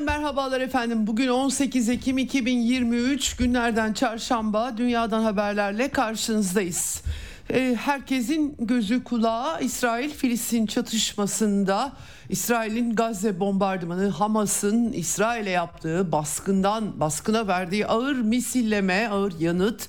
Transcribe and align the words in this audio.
Eksenden 0.00 0.20
merhabalar 0.20 0.60
efendim. 0.60 1.06
Bugün 1.06 1.28
18 1.28 1.88
Ekim 1.88 2.18
2023 2.18 3.36
günlerden 3.36 3.92
çarşamba 3.92 4.76
dünyadan 4.76 5.22
haberlerle 5.22 5.88
karşınızdayız. 5.88 7.02
Ee, 7.50 7.76
herkesin 7.80 8.56
gözü 8.58 9.04
kulağı 9.04 9.60
İsrail-Filistin 9.62 10.66
çatışmasında 10.66 11.92
İsrail'in 12.28 12.94
Gazze 12.94 13.40
bombardımanı 13.40 14.08
Hamas'ın 14.08 14.92
İsrail'e 14.92 15.50
yaptığı 15.50 16.12
baskından 16.12 17.00
baskına 17.00 17.46
verdiği 17.46 17.86
ağır 17.86 18.16
misilleme, 18.16 19.08
ağır 19.08 19.40
yanıt 19.40 19.88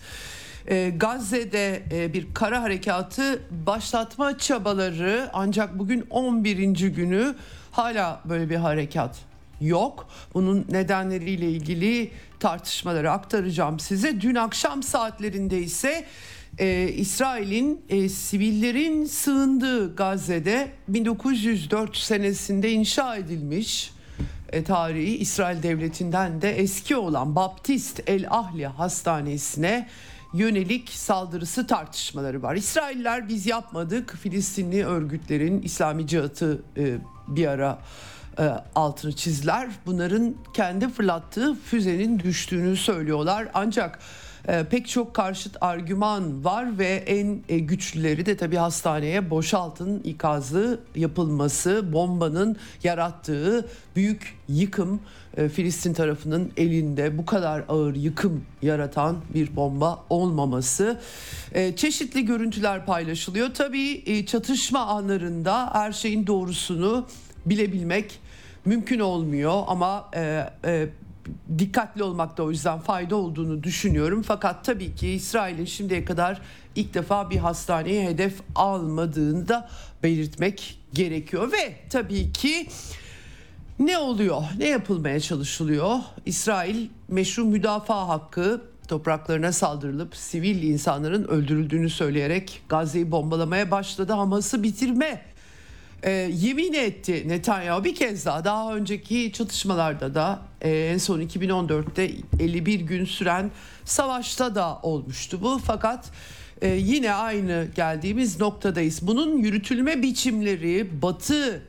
e, 0.68 0.90
Gazze'de 0.90 1.84
e, 1.92 2.14
bir 2.14 2.34
kara 2.34 2.62
harekatı 2.62 3.42
başlatma 3.52 4.38
çabaları 4.38 5.30
ancak 5.34 5.80
bugün 5.80 6.06
11. 6.10 6.64
günü 6.74 7.36
hala 7.72 8.22
böyle 8.26 8.50
bir 8.50 8.56
harekat 8.56 9.31
yok. 9.62 10.08
Bunun 10.34 10.66
nedenleriyle 10.72 11.50
ilgili 11.50 12.12
tartışmaları 12.40 13.12
aktaracağım 13.12 13.80
size. 13.80 14.22
Dün 14.22 14.36
akşam 14.36 14.84
saatlerinde 14.84 15.60
ise 15.60 16.06
e, 16.60 16.90
İsrail'in 16.90 17.82
e, 17.90 18.10
sivillerin 18.10 19.06
sığındığı 19.06 19.96
Gazze'de 19.96 20.72
1904 20.88 21.98
senesinde 21.98 22.72
inşa 22.72 23.16
edilmiş 23.16 23.92
e, 24.52 24.64
tarihi 24.64 25.18
İsrail 25.18 25.64
devletinden 25.64 26.42
de 26.42 26.52
eski 26.58 26.96
olan 26.96 27.36
Baptist 27.36 28.02
El 28.08 28.26
Ahli 28.30 28.68
Hastanesi'ne 28.68 29.88
yönelik 30.34 30.90
saldırısı 30.90 31.68
tartışmaları 31.68 32.42
var. 32.42 32.56
İsrailler 32.56 33.30
biz 33.30 33.46
yapmadık. 33.46 34.16
Filistinli 34.22 34.86
örgütlerin 34.86 35.62
İslami 35.62 36.08
cihatı 36.08 36.64
e, 36.78 36.98
bir 37.28 37.48
ara 37.48 37.80
e, 38.42 38.44
altını 38.76 39.12
çizdiler. 39.12 39.70
Bunların 39.86 40.36
kendi 40.54 40.90
fırlattığı 40.90 41.56
füzenin 41.56 42.20
düştüğünü 42.20 42.78
söylüyorlar. 42.78 43.48
Ancak 43.54 44.00
e, 44.48 44.64
pek 44.64 44.88
çok 44.88 45.14
karşıt 45.14 45.58
argüman 45.62 46.46
var 46.46 46.80
ve 46.80 46.88
en 46.88 47.40
e, 47.50 47.60
güçlüleri 47.60 48.26
de 48.26 48.38
tabii 48.38 48.56
hastaneye 48.56 49.30
boşaltın 49.30 50.02
ikazı 50.04 50.80
yapılması, 50.96 51.94
bombanın 51.94 52.58
yarattığı 52.84 53.68
büyük 53.96 54.38
yıkım 54.48 55.02
e, 55.38 55.50
Filistin 55.50 55.94
tarafının 55.94 56.52
elinde 56.58 57.18
bu 57.18 57.26
kadar 57.26 57.64
ağır 57.70 57.96
yıkım 57.96 58.46
yaratan 58.62 59.18
bir 59.34 59.56
bomba 59.56 60.04
olmaması. 60.10 61.00
E, 61.54 61.76
çeşitli 61.76 62.26
görüntüler 62.26 62.86
paylaşılıyor. 62.86 63.54
Tabii 63.54 64.04
e, 64.06 64.26
çatışma 64.26 64.80
anlarında 64.80 65.70
her 65.74 65.92
şeyin 65.92 66.28
doğrusunu 66.28 67.08
bilebilmek 67.46 68.20
mümkün 68.66 69.00
olmuyor 69.00 69.64
ama 69.68 70.10
e, 70.16 70.50
e, 70.66 70.90
dikkatli 71.58 72.04
olmakta 72.04 72.44
o 72.44 72.52
yüzden 72.52 72.80
fayda 72.80 73.16
olduğunu 73.16 73.64
düşünüyorum. 73.64 74.22
Fakat 74.22 74.66
tabii 74.66 74.96
ki 74.96 75.10
İsrail'in 75.10 75.66
şimdiye 75.66 76.06
kadar 76.06 76.42
ilk 76.76 76.94
defa 76.94 77.30
bir 77.30 77.38
hastaneye 77.38 78.10
hedef 78.10 78.42
almadığını 78.56 79.48
da 79.48 79.70
belirtmek 80.04 80.80
gerekiyor 80.94 81.52
ve 81.52 81.76
tabii 81.90 82.32
ki 82.32 82.68
ne 83.80 83.98
oluyor? 83.98 84.42
Ne 84.58 84.68
yapılmaya 84.68 85.20
çalışılıyor? 85.20 85.98
İsrail 86.26 86.90
meşru 87.08 87.46
müdafaa 87.46 88.08
hakkı 88.08 88.62
topraklarına 88.88 89.52
saldırılıp 89.52 90.16
sivil 90.16 90.64
insanların 90.64 91.28
öldürüldüğünü 91.28 91.90
söyleyerek 91.90 92.62
Gazze'yi 92.70 93.12
bombalamaya 93.12 93.72
başladı. 93.72 94.14
Hamas'ı 94.14 94.64
bitirme 94.64 95.22
e, 96.04 96.12
yemin 96.34 96.74
etti 96.74 97.24
Netanyahu 97.28 97.84
bir 97.84 97.96
kez 97.96 98.26
daha 98.26 98.46
daha 98.46 98.76
önceki 98.76 99.32
çatışmalarda 99.32 100.16
da 100.16 100.42
e, 100.62 100.70
en 100.70 100.98
son 100.98 101.22
2014'te 101.22 102.12
51 102.40 102.80
gün 102.80 103.06
süren 103.06 103.52
savaşta 103.86 104.56
da 104.56 104.80
olmuştu 104.84 105.40
bu 105.42 105.62
fakat 105.66 106.12
e, 106.62 106.68
yine 106.68 107.14
aynı 107.14 107.68
geldiğimiz 107.76 108.40
noktadayız. 108.40 109.08
Bunun 109.08 109.38
yürütülme 109.38 110.02
biçimleri 110.02 111.02
Batı 111.02 111.62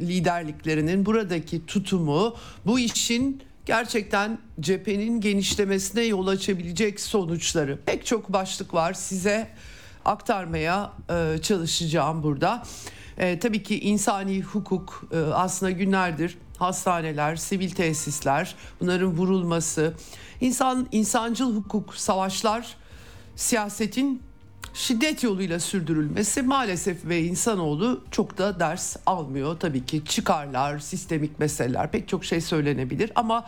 liderliklerinin 0.00 1.06
buradaki 1.06 1.66
tutumu 1.66 2.36
bu 2.66 2.78
işin 2.78 3.42
gerçekten 3.66 4.38
cephenin 4.60 5.20
genişlemesine 5.20 6.02
yol 6.02 6.26
açabilecek 6.26 7.00
sonuçları 7.00 7.78
pek 7.86 8.06
çok 8.06 8.32
başlık 8.32 8.74
var 8.74 8.92
size 8.92 9.48
aktarmaya 10.04 10.92
e, 11.10 11.42
çalışacağım 11.42 12.22
burada. 12.22 12.62
E, 13.18 13.38
tabii 13.38 13.62
ki 13.62 13.80
insani 13.80 14.42
hukuk 14.42 15.04
e, 15.12 15.18
aslında 15.18 15.72
günlerdir 15.72 16.38
hastaneler, 16.58 17.36
sivil 17.36 17.70
tesisler 17.70 18.54
bunların 18.80 19.10
vurulması, 19.10 19.94
insan 20.40 20.88
insancıl 20.92 21.56
hukuk, 21.56 21.94
savaşlar, 21.94 22.76
siyasetin 23.36 24.22
şiddet 24.74 25.22
yoluyla 25.22 25.60
sürdürülmesi 25.60 26.42
maalesef 26.42 27.04
ve 27.04 27.22
insanoğlu 27.22 28.04
çok 28.10 28.38
da 28.38 28.60
ders 28.60 28.96
almıyor. 29.06 29.56
Tabii 29.60 29.86
ki 29.86 30.04
çıkarlar, 30.04 30.78
sistemik 30.78 31.38
meseleler 31.38 31.90
pek 31.90 32.08
çok 32.08 32.24
şey 32.24 32.40
söylenebilir 32.40 33.12
ama 33.14 33.44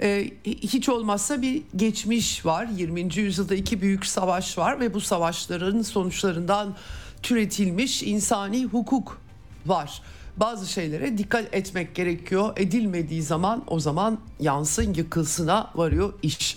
e, 0.00 0.30
hiç 0.44 0.88
olmazsa 0.88 1.42
bir 1.42 1.62
geçmiş 1.76 2.46
var. 2.46 2.68
20. 2.76 3.16
yüzyılda 3.16 3.54
iki 3.54 3.80
büyük 3.80 4.06
savaş 4.06 4.58
var 4.58 4.80
ve 4.80 4.94
bu 4.94 5.00
savaşların 5.00 5.82
sonuçlarından 5.82 6.76
türetilmiş 7.26 8.02
insani 8.02 8.64
hukuk 8.64 9.20
var. 9.66 10.02
Bazı 10.36 10.72
şeylere 10.72 11.18
dikkat 11.18 11.54
etmek 11.54 11.94
gerekiyor. 11.94 12.52
Edilmediği 12.56 13.22
zaman 13.22 13.64
o 13.66 13.80
zaman 13.80 14.18
yansın 14.40 14.94
yıkılsına 14.94 15.70
varıyor 15.74 16.12
iş. 16.22 16.56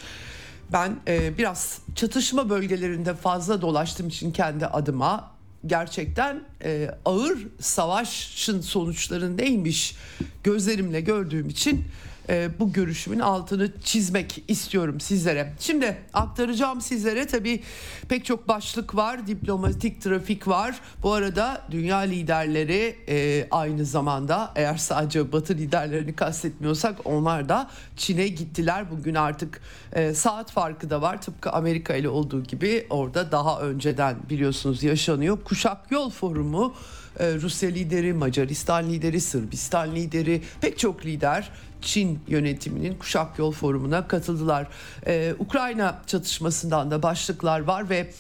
Ben 0.71 0.95
e, 1.07 1.37
biraz 1.37 1.79
çatışma 1.95 2.49
bölgelerinde 2.49 3.13
fazla 3.13 3.61
dolaştığım 3.61 4.07
için 4.07 4.31
kendi 4.31 4.65
adıma 4.65 5.31
gerçekten 5.65 6.43
e, 6.63 6.91
ağır 7.05 7.47
savaşın 7.59 8.61
sonuçları 8.61 9.37
neymiş 9.37 9.95
gözlerimle 10.43 11.01
gördüğüm 11.01 11.49
için 11.49 11.85
e, 12.29 12.49
bu 12.59 12.73
görüşümün 12.73 13.19
altını 13.19 13.71
çizmek 13.83 14.43
istiyorum 14.47 14.99
sizlere. 14.99 15.53
Şimdi 15.59 15.97
aktaracağım 16.13 16.81
sizlere 16.81 17.27
tabii 17.27 17.63
pek 18.09 18.25
çok 18.25 18.47
başlık 18.47 18.95
var, 18.95 19.27
diplomatik 19.27 20.01
trafik 20.01 20.47
var. 20.47 20.79
Bu 21.03 21.13
arada 21.13 21.61
dünya 21.71 21.97
liderleri 21.97 22.95
e, 23.09 23.47
aynı 23.51 23.85
zamanda 23.85 24.51
eğer 24.55 24.77
sadece 24.77 25.31
Batı 25.31 25.53
liderlerini 25.53 26.15
kastetmiyorsak 26.15 26.95
onlar 27.05 27.49
da 27.49 27.69
Çin'e 27.97 28.27
gittiler. 28.27 28.91
Bugün 28.91 29.15
artık 29.15 29.61
e, 29.93 30.13
saat 30.13 30.51
farkı 30.51 30.89
da 30.89 31.01
var 31.01 31.21
tıpkı 31.21 31.51
Amerika 31.51 31.95
ile 31.95 32.09
olduğu 32.09 32.43
gibi 32.43 32.87
orada 32.89 33.31
daha 33.31 33.61
önceden 33.61 34.15
biliyorsunuz 34.29 34.83
yaşanıyor. 34.83 35.37
Kuşak 35.43 35.91
Yol 35.91 36.09
Forumu 36.09 36.75
Rusya 37.19 37.69
lideri, 37.69 38.13
Macaristan 38.13 38.89
lideri, 38.89 39.21
Sırbistan 39.21 39.95
lideri 39.95 40.41
pek 40.61 40.79
çok 40.79 41.05
lider 41.05 41.49
Çin 41.81 42.19
yönetiminin 42.27 42.95
Kuşak 42.95 43.39
Yol 43.39 43.51
Forumu'na 43.51 44.07
katıldılar. 44.07 44.67
Ee, 45.07 45.33
Ukrayna 45.39 46.01
çatışmasından 46.07 46.91
da 46.91 47.03
başlıklar 47.03 47.59
var 47.59 47.89
ve 47.89 48.11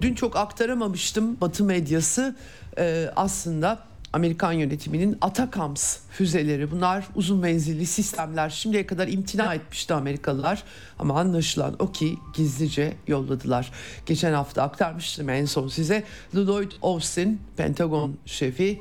dün 0.00 0.14
çok 0.14 0.36
aktaramamıştım 0.36 1.40
Batı 1.40 1.64
medyası 1.64 2.36
e, 2.78 3.10
aslında 3.16 3.78
Amerikan 4.12 4.52
yönetiminin 4.52 5.18
Atakams 5.20 5.98
füzeleri 6.10 6.70
bunlar 6.70 7.08
uzun 7.14 7.38
menzilli 7.38 7.86
sistemler 7.86 8.50
şimdiye 8.50 8.86
kadar 8.86 9.08
imtina 9.08 9.54
etmişti 9.54 9.94
Amerikalılar 9.94 10.62
ama 10.98 11.20
anlaşılan 11.20 11.76
o 11.78 11.92
ki 11.92 12.16
gizlice 12.34 12.96
yolladılar. 13.06 13.72
Geçen 14.06 14.32
hafta 14.32 14.62
aktarmıştım 14.62 15.28
en 15.28 15.44
son 15.44 15.68
size 15.68 16.04
Lloyd 16.34 16.72
Austin 16.82 17.40
Pentagon 17.56 18.16
şefi 18.26 18.80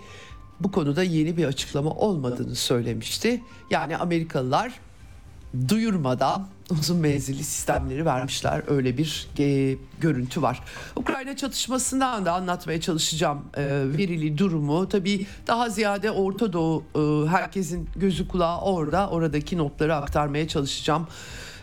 bu 0.59 0.71
konuda 0.71 1.03
yeni 1.03 1.37
bir 1.37 1.45
açıklama 1.45 1.89
olmadığını 1.89 2.55
söylemişti. 2.55 3.41
Yani 3.71 3.97
Amerikalılar 3.97 4.79
duyurmadan 5.69 6.47
uzun 6.71 6.97
menzilli 6.97 7.43
sistemleri 7.43 8.05
vermişler. 8.05 8.61
Öyle 8.67 8.97
bir 8.97 9.27
e, 9.39 9.77
görüntü 9.99 10.41
var. 10.41 10.61
Ukrayna 10.95 11.35
çatışmasından 11.35 12.25
da 12.25 12.33
anlatmaya 12.33 12.81
çalışacağım 12.81 13.41
e, 13.57 13.63
verili 13.69 14.37
durumu. 14.37 14.89
Tabii 14.89 15.27
daha 15.47 15.69
ziyade 15.69 16.11
Orta 16.11 16.53
Doğu 16.53 16.83
e, 16.95 17.29
herkesin 17.29 17.89
gözü 17.95 18.27
kulağı 18.27 18.61
orada. 18.61 19.09
Oradaki 19.09 19.57
notları 19.57 19.95
aktarmaya 19.95 20.47
çalışacağım 20.47 21.07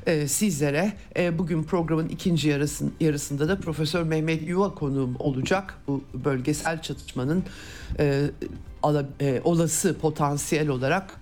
e, 0.07 0.29
sizlere. 0.29 0.93
E, 1.17 1.39
bugün 1.39 1.63
programın 1.63 2.09
ikinci 2.09 2.49
yarısın, 2.49 2.93
yarısında 3.01 3.49
da 3.49 3.61
Profesör 3.61 4.03
Mehmet 4.03 4.49
Yuva 4.49 4.75
konuğum 4.75 5.17
olacak. 5.19 5.79
Bu 5.87 6.03
bölgesel 6.15 6.83
çatışmanın 6.83 7.45
e, 7.99 8.31
ala, 8.83 9.07
e, 9.21 9.41
olası 9.45 9.99
potansiyel 9.99 10.69
olarak 10.69 11.22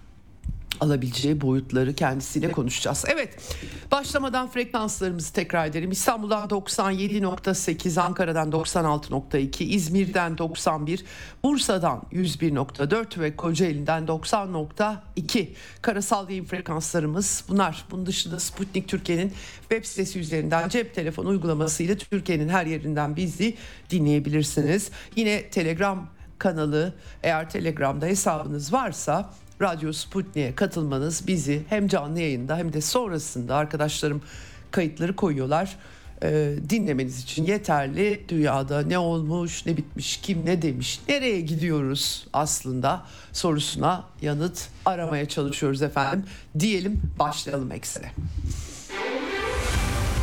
alabileceği 0.81 1.41
boyutları 1.41 1.95
kendisiyle 1.95 2.53
konuşacağız. 2.53 3.05
Evet 3.09 3.57
başlamadan 3.91 4.51
frekanslarımızı 4.51 5.33
tekrar 5.33 5.67
edelim. 5.67 5.91
İstanbul'dan 5.91 6.49
97.8, 6.49 8.01
Ankara'dan 8.01 8.51
96.2, 8.51 9.65
İzmir'den 9.65 10.39
91, 10.39 11.05
Bursa'dan 11.43 12.03
101.4 12.13 13.21
ve 13.21 13.37
Kocaeli'den 13.37 14.05
90.2 14.05 15.49
karasal 15.83 16.31
yayın 16.31 16.45
frekanslarımız 16.45 17.45
bunlar. 17.49 17.85
Bunun 17.91 18.07
dışında 18.07 18.41
Sputnik 18.41 18.89
Türkiye'nin 18.89 19.33
web 19.61 19.85
sitesi 19.85 20.19
üzerinden 20.19 20.69
cep 20.69 20.95
telefonu 20.95 21.29
uygulamasıyla 21.29 21.95
Türkiye'nin 21.95 22.49
her 22.49 22.67
yerinden 22.67 23.17
bizi 23.17 23.57
dinleyebilirsiniz. 23.91 24.91
Yine 25.17 25.51
Telegram 25.51 26.09
kanalı 26.39 26.95
eğer 27.23 27.51
Telegram'da 27.51 28.07
hesabınız 28.07 28.73
varsa 28.73 29.31
Radyo 29.61 29.93
Sputnik'e 29.93 30.55
katılmanız 30.55 31.27
bizi 31.27 31.63
hem 31.69 31.89
canlı 31.89 32.21
yayında 32.21 32.57
hem 32.57 32.73
de 32.73 32.81
sonrasında 32.81 33.57
arkadaşlarım 33.57 34.23
kayıtları 34.71 35.17
koyuyorlar. 35.17 35.77
E, 36.23 36.55
dinlemeniz 36.71 37.23
için 37.23 37.45
yeterli. 37.45 38.25
Dünyada 38.29 38.83
ne 38.83 38.99
olmuş, 38.99 39.67
ne 39.67 39.77
bitmiş, 39.77 40.17
kim 40.17 40.47
ne 40.47 40.63
demiş, 40.63 41.01
nereye 41.09 41.41
gidiyoruz 41.41 42.27
aslında 42.33 43.07
sorusuna 43.33 44.05
yanıt 44.23 44.69
aramaya 44.85 45.29
çalışıyoruz 45.29 45.83
efendim. 45.83 46.25
Diyelim 46.59 47.03
başlayalım 47.19 47.73
eksene. 47.73 48.13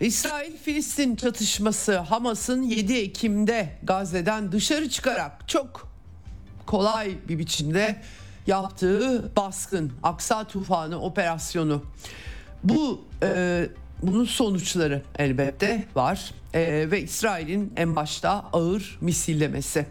İsrail-Filistin 0.00 1.16
çatışması 1.16 1.98
Hamas'ın 1.98 2.62
7 2.62 2.94
Ekim'de 2.94 3.78
Gazze'den 3.82 4.52
dışarı 4.52 4.88
çıkarak 4.88 5.48
çok 5.48 5.88
kolay 6.66 7.14
bir 7.28 7.38
biçimde 7.38 7.96
yaptığı 8.46 9.36
baskın 9.36 9.92
Aksa 10.02 10.44
Tufanı 10.44 11.00
operasyonu. 11.00 11.82
Bu 12.64 13.04
e, 13.22 13.66
bunun 14.02 14.24
sonuçları 14.24 15.02
elbette 15.18 15.84
var 15.94 16.30
e, 16.54 16.90
ve 16.90 17.02
İsrail'in 17.02 17.72
en 17.76 17.96
başta 17.96 18.30
ağır 18.52 18.98
misillemesi. 19.00 19.86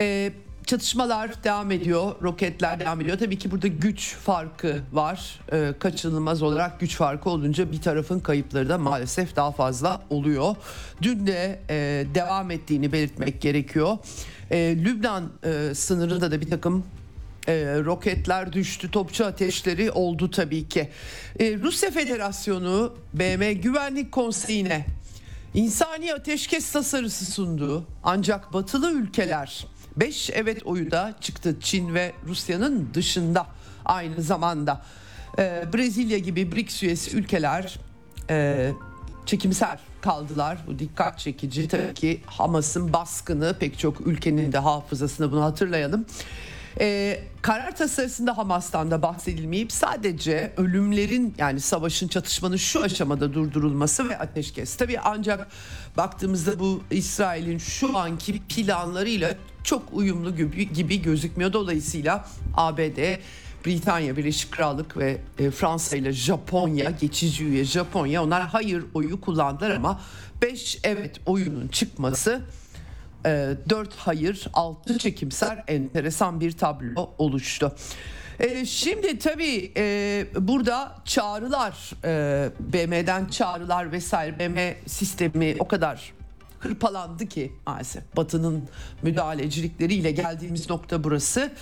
E, 0.00 0.32
çatışmalar 0.66 1.44
devam 1.44 1.70
ediyor, 1.70 2.14
roketler 2.22 2.80
devam 2.80 3.00
ediyor. 3.00 3.18
Tabii 3.18 3.38
ki 3.38 3.50
burada 3.50 3.66
güç 3.66 4.14
farkı 4.14 4.82
var. 4.92 5.40
E, 5.52 5.72
kaçınılmaz 5.78 6.42
olarak 6.42 6.80
güç 6.80 6.96
farkı 6.96 7.30
olunca 7.30 7.72
bir 7.72 7.80
tarafın 7.80 8.20
kayıpları 8.20 8.68
da 8.68 8.78
maalesef 8.78 9.36
daha 9.36 9.52
fazla 9.52 10.02
oluyor. 10.10 10.56
Dün 11.02 11.26
de 11.26 11.60
e, 11.70 12.06
devam 12.14 12.50
ettiğini 12.50 12.92
belirtmek 12.92 13.40
gerekiyor. 13.40 13.98
E, 14.50 14.76
Lübnan 14.84 15.32
e, 15.44 15.74
sınırında 15.74 16.30
da 16.30 16.40
bir 16.40 16.50
takım 16.50 16.84
e, 17.48 17.54
roketler 17.84 18.52
düştü, 18.52 18.90
topçu 18.90 19.26
ateşleri 19.26 19.90
oldu 19.90 20.30
tabii 20.30 20.68
ki. 20.68 20.88
E, 21.40 21.56
Rusya 21.56 21.90
Federasyonu 21.90 22.94
BM 23.14 23.52
Güvenlik 23.52 24.12
Konseyi'ne 24.12 24.86
insani 25.54 26.14
ateşkes 26.14 26.72
tasarısı 26.72 27.24
sundu. 27.24 27.84
Ancak 28.04 28.52
batılı 28.52 28.92
ülkeler 28.92 29.66
5 29.96 30.30
evet 30.34 30.66
oyu 30.66 30.90
da 30.90 31.14
çıktı 31.20 31.56
Çin 31.60 31.94
ve 31.94 32.12
Rusya'nın 32.26 32.88
dışında 32.94 33.46
aynı 33.84 34.22
zamanda. 34.22 34.82
E, 35.38 35.64
Brezilya 35.74 36.18
gibi 36.18 36.52
BRICS 36.52 36.82
üyesi 36.82 37.16
ülkeler 37.16 37.78
e, 38.30 38.70
çekimser 39.26 39.78
kaldılar. 40.00 40.58
Bu 40.66 40.78
dikkat 40.78 41.18
çekici. 41.18 41.68
Tabii 41.68 41.94
ki 41.94 42.20
Hamas'ın 42.26 42.92
baskını 42.92 43.56
pek 43.58 43.78
çok 43.78 44.06
ülkenin 44.06 44.52
de 44.52 44.58
hafızasını 44.58 45.32
bunu 45.32 45.44
hatırlayalım. 45.44 46.06
Ee, 46.80 47.20
karar 47.42 47.76
tasarısında 47.76 48.38
Hamas'tan 48.38 48.90
da 48.90 49.02
bahsedilmeyip 49.02 49.72
sadece 49.72 50.52
ölümlerin 50.56 51.34
yani 51.38 51.60
savaşın 51.60 52.08
çatışmanın 52.08 52.56
şu 52.56 52.82
aşamada 52.82 53.34
durdurulması 53.34 54.08
ve 54.08 54.18
ateşkes. 54.18 54.76
Tabii 54.76 55.00
ancak 55.00 55.48
baktığımızda 55.96 56.58
bu 56.58 56.82
İsrail'in 56.90 57.58
şu 57.58 57.98
anki 57.98 58.42
planlarıyla 58.42 59.34
çok 59.64 59.82
uyumlu 59.92 60.36
gibi, 60.36 60.72
gibi 60.72 61.02
gözükmüyor. 61.02 61.52
Dolayısıyla 61.52 62.28
ABD 62.56 63.18
Britanya, 63.66 64.16
Birleşik 64.16 64.52
Krallık 64.52 64.96
ve 64.96 65.18
e, 65.38 65.50
Fransa 65.50 65.96
ile 65.96 66.12
Japonya, 66.12 66.90
geçici 66.90 67.44
üye 67.44 67.64
Japonya 67.64 68.22
onlar 68.22 68.42
hayır 68.42 68.84
oyu 68.94 69.20
kullandılar 69.20 69.70
ama 69.70 70.00
5 70.42 70.78
evet 70.84 71.20
oyunun 71.26 71.68
çıkması 71.68 72.42
4 73.24 73.88
e, 73.88 73.90
hayır 73.96 74.46
6 74.52 74.98
çekimser 74.98 75.64
enteresan 75.68 76.40
bir 76.40 76.52
tablo 76.52 77.10
oluştu. 77.18 77.76
E, 78.40 78.64
şimdi 78.64 79.18
tabii 79.18 79.72
e, 79.76 80.26
burada 80.38 80.96
çağrılar 81.04 81.90
e, 82.04 82.50
BM'den 82.60 83.26
çağrılar 83.26 83.92
vesaire 83.92 84.38
BM 84.38 84.76
sistemi 84.86 85.56
o 85.58 85.68
kadar 85.68 86.12
hırpalandı 86.60 87.26
ki 87.26 87.52
maalesef 87.66 88.16
Batı'nın 88.16 88.68
müdahalecilikleriyle 89.02 90.10
geldiğimiz 90.10 90.70
nokta 90.70 91.04
burası. 91.04 91.52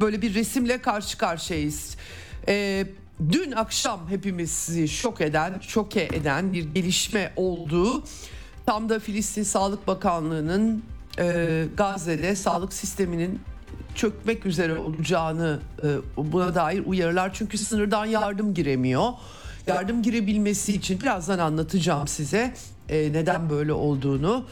Böyle 0.00 0.22
bir 0.22 0.34
resimle 0.34 0.82
karşı 0.82 1.18
karşıyayız. 1.18 1.96
E, 2.48 2.86
dün 3.32 3.52
akşam 3.52 4.08
hepimizi 4.08 4.88
şok 4.88 5.20
eden, 5.20 5.60
şoke 5.60 6.02
eden 6.02 6.52
bir 6.52 6.74
gelişme 6.74 7.32
oldu. 7.36 8.04
Tam 8.66 8.88
da 8.88 8.98
Filistin 8.98 9.42
Sağlık 9.42 9.86
Bakanlığı'nın 9.86 10.84
e, 11.18 11.64
Gazze'de 11.76 12.36
sağlık 12.36 12.72
sisteminin 12.72 13.40
çökmek 13.94 14.46
üzere 14.46 14.78
olacağını 14.78 15.58
e, 15.82 15.88
buna 16.16 16.54
dair 16.54 16.82
uyarılar 16.86 17.34
çünkü 17.34 17.58
sınırdan 17.58 18.06
yardım 18.06 18.54
giremiyor. 18.54 19.12
Yardım 19.66 20.02
girebilmesi 20.02 20.72
için 20.72 21.00
birazdan 21.00 21.38
anlatacağım 21.38 22.08
size 22.08 22.54
e, 22.88 23.12
neden 23.12 23.50
böyle 23.50 23.72
olduğunu. 23.72 24.44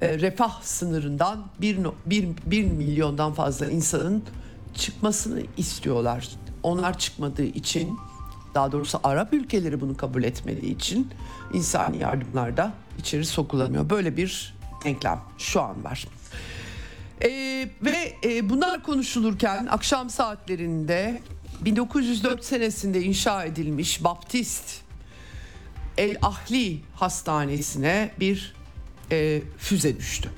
E, 0.00 0.18
refah 0.18 0.62
sınırından 0.62 1.46
1, 1.60 1.78
1, 2.06 2.28
1 2.46 2.64
milyondan 2.64 3.32
fazla 3.32 3.66
insanın 3.66 4.22
çıkmasını 4.74 5.42
istiyorlar. 5.56 6.28
Onlar 6.62 6.98
çıkmadığı 6.98 7.44
için 7.44 7.98
daha 8.54 8.72
doğrusu 8.72 9.00
Arap 9.04 9.32
ülkeleri 9.32 9.80
bunu 9.80 9.96
kabul 9.96 10.22
etmediği 10.22 10.74
için 10.74 11.08
insani 11.52 11.98
yardımlarda 11.98 12.72
içeri 12.98 13.26
sokulamıyor. 13.26 13.90
Böyle 13.90 14.16
bir 14.16 14.54
denklem 14.84 15.20
şu 15.38 15.62
an 15.62 15.84
var. 15.84 16.08
E, 17.24 17.30
ve 17.82 18.14
e, 18.24 18.48
bunlar 18.48 18.82
konuşulurken 18.82 19.66
akşam 19.70 20.10
saatlerinde 20.10 21.20
1904 21.60 22.44
senesinde 22.44 23.02
inşa 23.02 23.44
edilmiş 23.44 24.04
Baptist 24.04 24.80
El 25.96 26.16
Ahli 26.22 26.80
Hastanesi'ne 26.94 28.10
bir 28.20 28.54
e, 29.12 29.42
füze 29.58 29.96
düştü. 29.96 30.30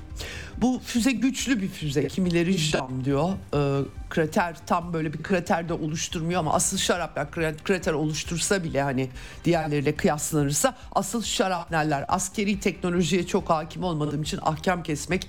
Bu 0.57 0.81
füze 0.85 1.11
güçlü 1.11 1.61
bir 1.61 1.67
füze. 1.67 2.07
Kimileri 2.07 2.57
jam 2.57 3.05
diyor. 3.05 3.29
E, 3.53 3.85
krater 4.09 4.55
tam 4.65 4.93
böyle 4.93 5.13
bir 5.13 5.23
krater 5.23 5.69
de 5.69 5.73
oluşturmuyor 5.73 6.39
ama 6.39 6.53
asıl 6.53 6.77
şaraplar 6.77 7.31
krater 7.63 7.93
oluştursa 7.93 8.63
bile 8.63 8.81
hani 8.81 9.09
diğerleriyle 9.45 9.95
kıyaslanırsa 9.95 10.75
asıl 10.91 11.23
şarapneller 11.23 12.05
askeri 12.07 12.59
teknolojiye 12.59 13.27
çok 13.27 13.49
hakim 13.49 13.83
olmadığım 13.83 14.21
için 14.21 14.39
ahkam 14.41 14.83
kesmek 14.83 15.27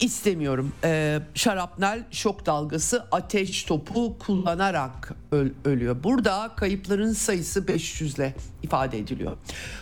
istemiyorum. 0.00 0.72
Ee, 0.84 1.20
şarapnel 1.34 2.04
şok 2.10 2.46
dalgası 2.46 3.06
ateş 3.12 3.64
topu 3.64 4.18
kullanarak 4.18 5.12
öl- 5.32 5.52
ölüyor. 5.64 5.96
Burada 6.04 6.50
kayıpların 6.56 7.12
sayısı 7.12 7.68
500 7.68 8.14
ile 8.18 8.34
ifade 8.62 8.98
ediliyor. 8.98 9.36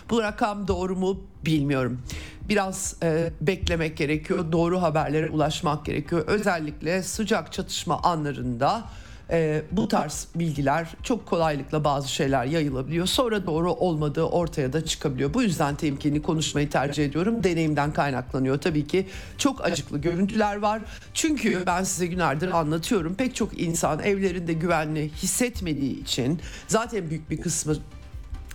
Bu 0.09 0.21
rakam 0.21 0.67
doğru 0.67 0.95
mu 0.95 1.23
bilmiyorum. 1.45 2.01
Biraz 2.49 2.95
e, 3.03 3.31
beklemek 3.41 3.97
gerekiyor. 3.97 4.51
Doğru 4.51 4.81
haberlere 4.81 5.29
ulaşmak 5.29 5.85
gerekiyor. 5.85 6.23
Özellikle 6.27 7.03
sıcak 7.03 7.51
çatışma 7.53 8.01
anlarında 8.01 8.83
e, 9.31 9.61
bu 9.71 9.87
tarz 9.87 10.27
bilgiler 10.35 10.87
çok 11.03 11.25
kolaylıkla 11.25 11.83
bazı 11.83 12.09
şeyler 12.11 12.45
yayılabiliyor. 12.45 13.05
Sonra 13.05 13.45
doğru 13.45 13.71
olmadığı 13.71 14.23
ortaya 14.23 14.73
da 14.73 14.85
çıkabiliyor. 14.85 15.33
Bu 15.33 15.43
yüzden 15.43 15.75
temkinli 15.75 16.21
konuşmayı 16.21 16.69
tercih 16.69 17.05
ediyorum. 17.05 17.43
Deneyimden 17.43 17.93
kaynaklanıyor. 17.93 18.61
Tabii 18.61 18.87
ki 18.87 19.07
çok 19.37 19.65
acıklı 19.65 19.97
görüntüler 19.97 20.55
var. 20.55 20.81
Çünkü 21.13 21.63
ben 21.65 21.83
size 21.83 22.07
günlerdir 22.07 22.59
anlatıyorum. 22.59 23.15
Pek 23.15 23.35
çok 23.35 23.61
insan 23.61 23.99
evlerinde 23.99 24.53
güvenli 24.53 25.09
hissetmediği 25.09 26.01
için 26.01 26.39
zaten 26.67 27.09
büyük 27.09 27.29
bir 27.29 27.41
kısmı 27.41 27.75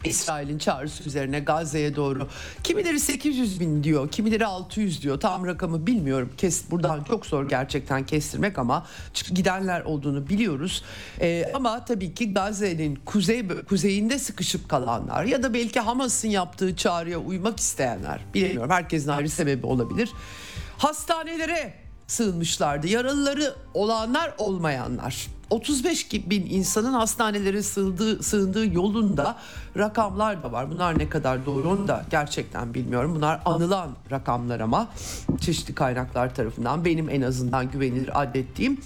İsrail'in 0.04 0.58
çağrısı 0.58 1.04
üzerine 1.04 1.40
Gazze'ye 1.40 1.96
doğru. 1.96 2.28
Kimileri 2.64 3.00
800 3.00 3.60
bin 3.60 3.84
diyor, 3.84 4.10
kimileri 4.10 4.46
600 4.46 5.02
diyor. 5.02 5.20
Tam 5.20 5.46
rakamı 5.46 5.86
bilmiyorum. 5.86 6.30
Kes, 6.36 6.70
buradan 6.70 7.04
çok 7.04 7.26
zor 7.26 7.48
gerçekten 7.48 8.06
kestirmek 8.06 8.58
ama 8.58 8.86
gidenler 9.34 9.80
olduğunu 9.80 10.28
biliyoruz. 10.28 10.84
Ee, 11.20 11.50
ama 11.54 11.84
tabii 11.84 12.14
ki 12.14 12.34
Gazze'nin 12.34 12.96
kuzey 13.04 13.48
kuzeyinde 13.68 14.18
sıkışıp 14.18 14.68
kalanlar 14.68 15.24
ya 15.24 15.42
da 15.42 15.54
belki 15.54 15.80
Hamas'ın 15.80 16.28
yaptığı 16.28 16.76
çağrıya 16.76 17.18
uymak 17.18 17.60
isteyenler. 17.60 18.20
Bilmiyorum. 18.34 18.70
Herkesin 18.70 19.08
ayrı 19.08 19.28
sebebi 19.28 19.66
olabilir. 19.66 20.10
Hastanelere 20.78 21.89
sığınmışlardı. 22.10 22.88
Yaralıları 22.88 23.54
olanlar 23.74 24.34
olmayanlar. 24.38 25.26
35 25.50 26.12
bin 26.12 26.46
insanın 26.50 26.92
hastanelere 26.92 27.62
sığındığı, 27.62 28.22
sığındığı 28.22 28.74
yolunda 28.74 29.36
rakamlar 29.76 30.42
da 30.42 30.52
var. 30.52 30.70
Bunlar 30.70 30.98
ne 30.98 31.08
kadar 31.08 31.46
doğru 31.46 31.70
onu 31.70 31.88
da 31.88 32.04
gerçekten 32.10 32.74
bilmiyorum. 32.74 33.14
Bunlar 33.14 33.40
anılan 33.44 33.90
rakamlar 34.10 34.60
ama 34.60 34.88
çeşitli 35.40 35.74
kaynaklar 35.74 36.34
tarafından 36.34 36.84
benim 36.84 37.10
en 37.10 37.22
azından 37.22 37.70
güvenilir 37.70 38.22
adettiğim. 38.22 38.80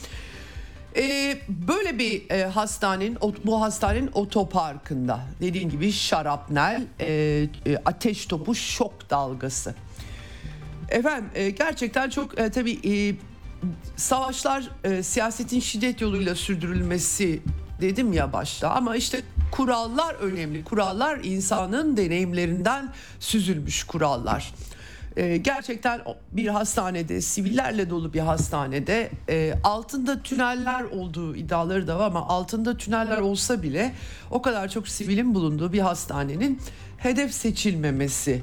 Ee, 0.97 1.39
böyle 1.49 1.99
bir 1.99 2.31
e, 2.31 2.45
hastanenin 2.45 3.19
bu 3.45 3.63
hastanenin 3.63 4.11
otoparkında 4.15 5.21
dediğim 5.41 5.71
gibi 5.71 5.93
şarapnel, 5.93 6.83
e, 7.01 7.07
e, 7.67 7.77
ateş 7.85 8.27
topu, 8.27 8.55
şok 8.55 9.11
dalgası. 9.11 9.75
Efendim 10.89 11.31
e, 11.35 11.51
gerçekten 11.51 12.11
çok 12.11 12.39
e, 12.39 12.51
tabii 12.51 12.79
e, 12.85 13.15
savaşlar 13.97 14.71
e, 14.85 15.03
siyasetin 15.03 15.61
şiddet 15.61 16.01
yoluyla 16.01 16.35
sürdürülmesi 16.35 17.43
dedim 17.81 18.13
ya 18.13 18.33
başta 18.33 18.71
ama 18.71 18.97
işte 18.97 19.21
kurallar 19.51 20.15
önemli. 20.15 20.65
Kurallar 20.65 21.19
insanın 21.23 21.97
deneyimlerinden 21.97 22.93
süzülmüş 23.21 23.85
kurallar. 23.85 24.53
E, 25.17 25.37
gerçekten 25.37 26.01
bir 26.33 26.49
hastanede 26.49 27.21
sivillerle 27.21 27.91
dolu 27.91 28.13
bir 28.13 28.21
hastanede 28.21 29.11
e, 29.29 29.55
altında 29.65 30.23
tüneller 30.23 30.83
olduğu 30.83 31.37
iddiaları 31.37 31.87
da 31.87 31.99
var 31.99 32.07
ama 32.07 32.29
altında 32.29 32.77
tüneller 32.77 33.19
olsa 33.19 33.63
bile 33.63 33.95
o 34.31 34.43
kadar 34.43 34.69
çok 34.69 34.89
sivilin 34.89 35.35
bulunduğu 35.35 35.73
bir 35.73 35.81
hastanenin 35.81 36.61
hedef 36.97 37.35
seçilmemesi 37.35 38.43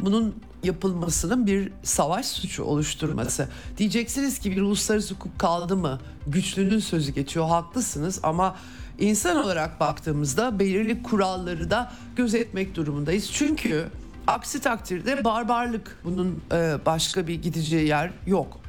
bunun 0.00 0.34
yapılmasının 0.64 1.46
bir 1.46 1.72
savaş 1.82 2.26
suçu 2.26 2.64
oluşturması. 2.64 3.48
Diyeceksiniz 3.78 4.38
ki 4.38 4.50
bir 4.50 4.62
uluslararası 4.62 5.14
hukuk 5.14 5.38
kaldı 5.38 5.76
mı? 5.76 6.00
Güçlünün 6.26 6.78
sözü 6.78 7.12
geçiyor. 7.12 7.48
Haklısınız 7.48 8.20
ama 8.22 8.56
insan 8.98 9.36
olarak 9.36 9.80
baktığımızda 9.80 10.58
belirli 10.58 11.02
kuralları 11.02 11.70
da 11.70 11.92
gözetmek 12.16 12.74
durumundayız. 12.74 13.30
Çünkü 13.32 13.86
aksi 14.26 14.60
takdirde 14.60 15.24
barbarlık 15.24 15.98
bunun 16.04 16.42
e, 16.52 16.78
başka 16.86 17.26
bir 17.26 17.42
gideceği 17.42 17.88
yer 17.88 18.10
yok. 18.26 18.60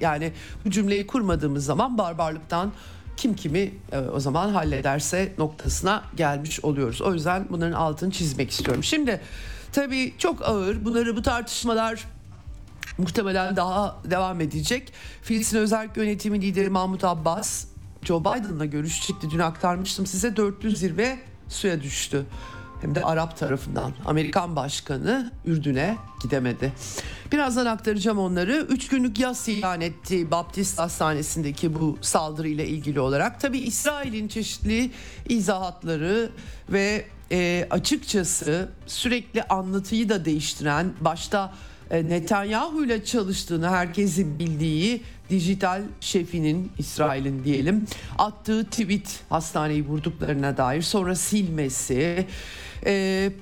Yani 0.00 0.32
bu 0.64 0.70
cümleyi 0.70 1.06
kurmadığımız 1.06 1.64
zaman 1.64 1.98
barbarlıktan 1.98 2.72
kim 3.16 3.34
kimi 3.34 3.70
e, 3.92 3.98
o 3.98 4.20
zaman 4.20 4.48
hallederse 4.48 5.32
noktasına 5.38 6.02
gelmiş 6.16 6.64
oluyoruz. 6.64 7.02
O 7.02 7.14
yüzden 7.14 7.46
bunların 7.50 7.72
altını 7.72 8.10
çizmek 8.10 8.50
istiyorum. 8.50 8.84
Şimdi 8.84 9.20
Tabii 9.76 10.14
çok 10.18 10.42
ağır. 10.42 10.84
Bunları 10.84 11.16
bu 11.16 11.22
tartışmalar 11.22 12.04
muhtemelen 12.98 13.56
daha 13.56 13.96
devam 14.04 14.40
edecek. 14.40 14.92
Filistin 15.22 15.58
Özel 15.58 15.88
Yönetimi 15.96 16.42
lideri 16.42 16.70
Mahmut 16.70 17.04
Abbas 17.04 17.64
Joe 18.02 18.20
Biden'la 18.20 18.64
görüş 18.64 19.02
çıktı. 19.02 19.30
Dün 19.30 19.38
aktarmıştım 19.38 20.06
size 20.06 20.36
400 20.36 20.78
zirve 20.78 21.18
suya 21.48 21.82
düştü. 21.82 22.26
Hem 22.80 22.94
de 22.94 23.02
Arap 23.02 23.36
tarafından. 23.38 23.92
Amerikan 24.06 24.56
başkanı 24.56 25.32
Ürdün'e 25.44 25.96
gidemedi. 26.22 26.72
Birazdan 27.32 27.66
aktaracağım 27.66 28.18
onları. 28.18 28.66
Üç 28.68 28.88
günlük 28.88 29.18
yas 29.18 29.48
ilan 29.48 29.80
etti 29.80 30.30
Baptist 30.30 30.78
Hastanesi'ndeki 30.78 31.74
bu 31.74 31.98
saldırıyla 32.00 32.64
ilgili 32.64 33.00
olarak. 33.00 33.40
Tabi 33.40 33.58
İsrail'in 33.58 34.28
çeşitli 34.28 34.90
izahatları 35.28 36.30
ve 36.68 37.04
e, 37.32 37.66
açıkçası 37.70 38.68
sürekli 38.86 39.42
anlatıyı 39.42 40.08
da 40.08 40.24
değiştiren 40.24 40.92
başta 41.00 41.54
e, 41.90 42.08
Netanyahu 42.08 42.84
ile 42.84 43.04
çalıştığını 43.04 43.68
herkesin 43.70 44.38
bildiği 44.38 45.02
dijital 45.30 45.82
şefinin 46.00 46.72
İsrail'in 46.78 47.44
diyelim 47.44 47.86
attığı 48.18 48.64
tweet 48.64 49.20
hastaneyi 49.28 49.86
vurduklarına 49.86 50.56
dair 50.56 50.82
sonra 50.82 51.14
silmesi 51.14 52.26
e, 52.86 53.32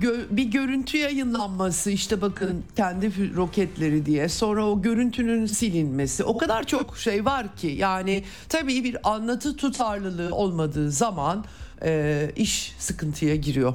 gö- 0.00 0.36
bir 0.36 0.44
görüntü 0.44 0.98
yayınlanması 0.98 1.90
işte 1.90 2.20
bakın 2.20 2.64
kendi 2.76 3.34
roketleri 3.36 4.06
diye 4.06 4.28
sonra 4.28 4.66
o 4.66 4.82
görüntünün 4.82 5.46
silinmesi. 5.46 6.24
O 6.24 6.38
kadar 6.38 6.64
çok 6.66 6.98
şey 6.98 7.24
var 7.24 7.56
ki 7.56 7.66
yani 7.66 8.24
tabii 8.48 8.84
bir 8.84 8.96
anlatı 9.04 9.56
tutarlılığı 9.56 10.34
olmadığı 10.34 10.90
zaman 10.90 11.44
e, 11.84 12.30
iş 12.36 12.74
sıkıntıya 12.78 13.36
giriyor. 13.36 13.74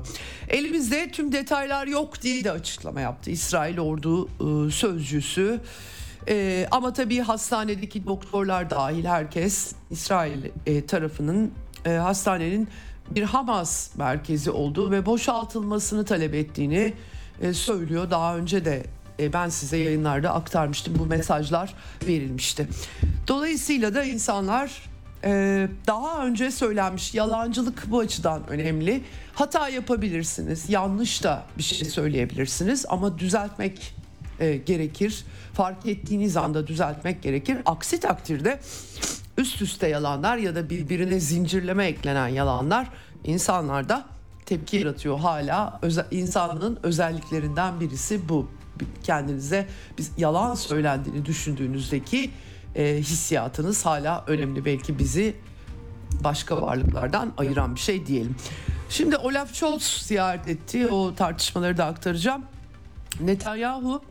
Elimizde 0.49 1.11
tüm 1.11 1.31
detaylar 1.31 1.87
yok 1.87 2.21
diye 2.21 2.43
de 2.43 2.51
açıklama 2.51 3.01
yaptı 3.01 3.31
İsrail 3.31 3.79
ordu 3.79 4.27
e, 4.27 4.71
sözcüsü. 4.71 5.59
E, 6.27 6.67
ama 6.71 6.93
tabii 6.93 7.19
hastanedeki 7.19 8.05
doktorlar 8.05 8.69
dahil 8.69 9.05
herkes 9.05 9.73
İsrail 9.91 10.45
e, 10.65 10.85
tarafının 10.85 11.51
e, 11.85 11.89
hastanenin 11.89 12.67
bir 13.11 13.23
Hamas 13.23 13.95
merkezi 13.95 14.51
olduğu 14.51 14.91
ve 14.91 15.05
boşaltılmasını 15.05 16.05
talep 16.05 16.33
ettiğini 16.33 16.93
e, 17.41 17.53
söylüyor. 17.53 18.11
Daha 18.11 18.37
önce 18.37 18.65
de 18.65 18.83
e, 19.19 19.33
ben 19.33 19.49
size 19.49 19.77
yayınlarda 19.77 20.33
aktarmıştım 20.33 20.99
bu 20.99 21.05
mesajlar 21.05 21.73
verilmişti. 22.07 22.67
Dolayısıyla 23.27 23.93
da 23.93 24.03
insanlar 24.03 24.88
e, 25.23 25.67
daha 25.87 26.25
önce 26.25 26.51
söylenmiş 26.51 27.13
yalancılık 27.13 27.91
bu 27.91 27.99
açıdan 27.99 28.47
önemli. 28.49 29.03
Hata 29.33 29.69
yapabilirsiniz, 29.69 30.69
yanlış 30.69 31.23
da 31.23 31.43
bir 31.57 31.63
şey 31.63 31.89
söyleyebilirsiniz 31.89 32.85
ama 32.89 33.19
düzeltmek 33.19 33.95
e, 34.39 34.57
gerekir. 34.57 35.25
Fark 35.53 35.85
ettiğiniz 35.85 36.37
anda 36.37 36.67
düzeltmek 36.67 37.21
gerekir. 37.23 37.57
Aksi 37.65 37.99
takdirde 37.99 38.59
üst 39.37 39.61
üste 39.61 39.87
yalanlar 39.87 40.37
ya 40.37 40.55
da 40.55 40.69
birbirine 40.69 41.19
zincirleme 41.19 41.85
eklenen 41.85 42.27
yalanlar 42.27 42.87
insanlarda 43.23 44.05
tepki 44.45 44.77
yaratıyor 44.77 45.19
hala. 45.19 45.79
Özel, 45.81 46.05
özelliklerinden 46.83 47.79
birisi 47.79 48.29
bu. 48.29 48.49
Kendinize 49.03 49.67
biz 49.97 50.11
yalan 50.17 50.55
söylendiğini 50.55 51.25
düşündüğünüzdeki 51.25 52.31
e, 52.75 52.97
hissiyatınız 52.97 53.85
hala 53.85 54.23
önemli. 54.27 54.65
Belki 54.65 54.99
bizi 54.99 55.35
başka 56.23 56.61
varlıklardan 56.61 57.33
ayıran 57.37 57.75
bir 57.75 57.79
şey 57.79 58.05
diyelim. 58.05 58.35
Şimdi 58.89 59.17
Olaf 59.17 59.53
Scholz 59.53 59.83
ziyaret 59.83 60.47
etti. 60.47 60.87
O 60.87 61.15
tartışmaları 61.15 61.77
da 61.77 61.85
aktaracağım. 61.85 62.43
Netanyahu 63.21 64.01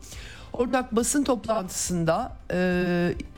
ortak 0.53 0.95
basın 0.95 1.23
toplantısında 1.23 2.37
e, 2.51 2.57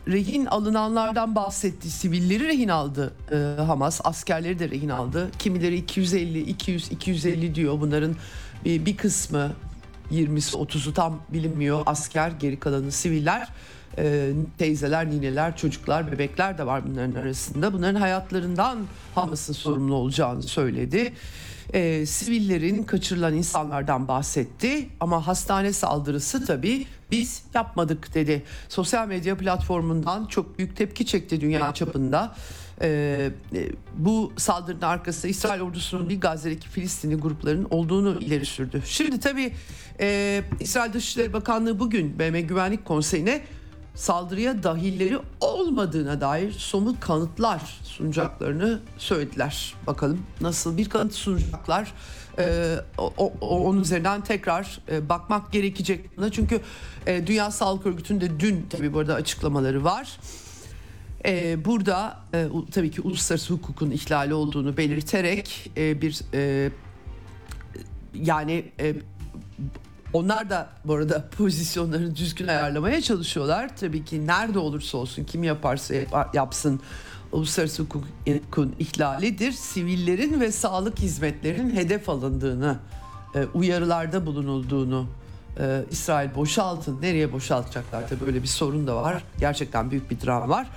rehin 0.07 0.45
alınanlardan 0.45 1.35
bahsetti. 1.35 1.91
Sivilleri 1.91 2.47
rehin 2.47 2.69
aldı 2.69 3.13
e, 3.31 3.61
Hamas. 3.61 4.01
Askerleri 4.03 4.59
de 4.59 4.69
rehin 4.69 4.89
aldı. 4.89 5.31
Kimileri 5.39 5.75
250, 5.75 6.39
200, 6.39 6.91
250 6.91 7.55
diyor. 7.55 7.81
Bunların 7.81 8.15
bir, 8.65 8.85
bir 8.85 8.97
kısmı 8.97 9.51
20'si 10.11 10.57
30'u 10.57 10.93
tam 10.93 11.21
bilinmiyor. 11.29 11.83
Asker 11.85 12.31
geri 12.31 12.59
kalanı 12.59 12.91
siviller 12.91 13.49
e, 13.97 14.31
teyzeler, 14.57 15.09
nineler, 15.09 15.57
çocuklar, 15.57 16.11
bebekler 16.11 16.57
de 16.57 16.65
var 16.65 16.81
bunların 16.89 17.21
arasında. 17.21 17.73
Bunların 17.73 17.99
hayatlarından 17.99 18.79
Hamas'ın 19.15 19.53
sorumlu 19.53 19.95
olacağını 19.95 20.43
söyledi. 20.43 21.13
e, 21.73 22.05
sivillerin 22.05 22.83
kaçırılan 22.83 23.33
insanlardan 23.33 24.07
bahsetti 24.07 24.89
ama 24.99 25.27
hastane 25.27 25.73
saldırısı 25.73 26.45
tabii 26.45 26.85
biz 27.11 27.43
yapmadık 27.53 28.13
dedi. 28.13 28.43
Sosyal 28.69 29.07
medya 29.07 29.37
platformundan 29.37 30.25
çok 30.25 30.57
büyük 30.57 30.77
tepki 30.77 31.05
çekti 31.05 31.41
dünya 31.41 31.73
çapında. 31.73 32.35
Ee, 32.83 33.31
e, 33.55 33.71
bu 33.97 34.33
saldırının 34.37 34.81
arkasında 34.81 35.27
İsrail 35.27 35.61
ordusunun 35.61 36.09
bir 36.09 36.21
Gazze'deki 36.21 36.69
Filistinli 36.69 37.15
grupların 37.15 37.67
olduğunu 37.69 38.19
ileri 38.19 38.45
sürdü. 38.45 38.81
Şimdi 38.85 39.19
tabii 39.19 39.53
e, 39.99 40.41
İsrail 40.59 40.93
Dışişleri 40.93 41.33
Bakanlığı 41.33 41.79
bugün 41.79 42.19
BM 42.19 42.41
Güvenlik 42.41 42.85
Konseyi'ne 42.85 43.41
saldırıya 43.95 44.63
dahilleri 44.63 45.19
olmadığına 45.39 46.21
dair 46.21 46.51
somut 46.51 46.99
kanıtlar 46.99 47.79
sunacaklarını 47.83 48.79
söylediler. 48.97 49.73
Bakalım 49.87 50.19
nasıl 50.41 50.77
bir 50.77 50.89
kanıt 50.89 51.13
sunacaklar. 51.13 51.93
Ee, 52.39 52.75
o, 52.97 53.13
o, 53.17 53.31
onun 53.41 53.81
üzerinden 53.81 54.21
tekrar 54.21 54.79
e, 54.91 55.09
bakmak 55.09 55.51
gerekecek. 55.51 56.09
Çünkü 56.31 56.61
e, 57.07 57.27
Dünya 57.27 57.51
Sağlık 57.51 57.85
Örgütü'nde 57.85 58.39
dün 58.39 58.67
tabii 58.69 58.93
burada 58.93 59.13
açıklamaları 59.15 59.83
var. 59.83 60.17
Ee, 61.25 61.65
burada 61.65 62.19
e, 62.33 62.47
tabii 62.71 62.91
ki 62.91 63.01
uluslararası 63.01 63.53
hukukun 63.53 63.91
ihlali 63.91 64.33
olduğunu 64.33 64.77
belirterek 64.77 65.71
e, 65.77 66.01
bir 66.01 66.21
e, 66.33 66.71
yani 68.13 68.65
e, 68.79 68.95
onlar 70.13 70.49
da 70.49 70.69
bu 70.85 70.93
arada 70.93 71.25
pozisyonlarını 71.37 72.15
düzgün 72.15 72.47
ayarlamaya 72.47 73.01
çalışıyorlar. 73.01 73.77
Tabii 73.77 74.05
ki 74.05 74.27
nerede 74.27 74.59
olursa 74.59 74.97
olsun 74.97 75.23
kim 75.23 75.43
yaparsa 75.43 75.95
yapsın 76.33 76.81
uluslararası 77.31 77.83
hukukun 77.83 78.75
ihlalidir. 78.79 79.51
Sivillerin 79.51 80.41
ve 80.41 80.51
sağlık 80.51 80.99
hizmetlerinin 80.99 81.75
hedef 81.75 82.09
alındığını, 82.09 82.77
e, 83.35 83.45
uyarılarda 83.53 84.25
bulunulduğunu 84.25 85.07
e, 85.59 85.85
İsrail 85.91 86.35
boşaltın. 86.35 87.01
Nereye 87.01 87.33
boşaltacaklar? 87.33 88.09
Tabii 88.09 88.25
böyle 88.25 88.43
bir 88.43 88.47
sorun 88.47 88.87
da 88.87 88.95
var. 88.95 89.23
Gerçekten 89.39 89.91
büyük 89.91 90.11
bir 90.11 90.21
dram 90.21 90.49
var. 90.49 90.67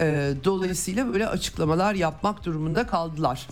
E, 0.00 0.32
dolayısıyla 0.44 1.12
böyle 1.12 1.28
açıklamalar 1.28 1.94
yapmak 1.94 2.44
durumunda 2.44 2.86
kaldılar. 2.86 3.46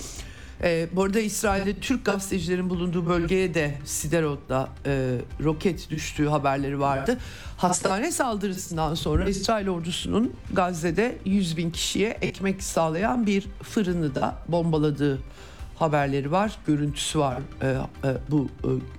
E, 0.63 0.89
bu 0.93 1.03
arada 1.03 1.21
İsrail'de 1.21 1.75
Türk 1.75 2.05
gazetecilerin 2.05 2.71
bulunduğu 2.71 3.09
bölgeye 3.09 3.55
de 3.55 3.75
Siderot'ta 3.85 4.69
e, 4.87 5.15
roket 5.43 5.91
düştüğü 5.91 6.27
haberleri 6.27 6.81
vardı. 6.81 7.19
Hastane 7.57 8.13
saldırısından 8.13 8.95
sonra 8.95 9.29
İsrail 9.29 9.69
ordusunun 9.69 10.33
Gazze'de 10.53 11.19
100 11.25 11.57
bin 11.57 11.71
kişiye 11.71 12.11
ekmek 12.11 12.63
sağlayan 12.63 13.27
bir 13.27 13.47
fırını 13.63 14.15
da 14.15 14.37
bombaladığı 14.49 15.19
haberleri 15.79 16.33
var. 16.33 16.59
Görüntüsü 16.67 17.19
var 17.19 17.39
e, 17.63 17.67
e, 17.67 17.77
bu 18.31 18.49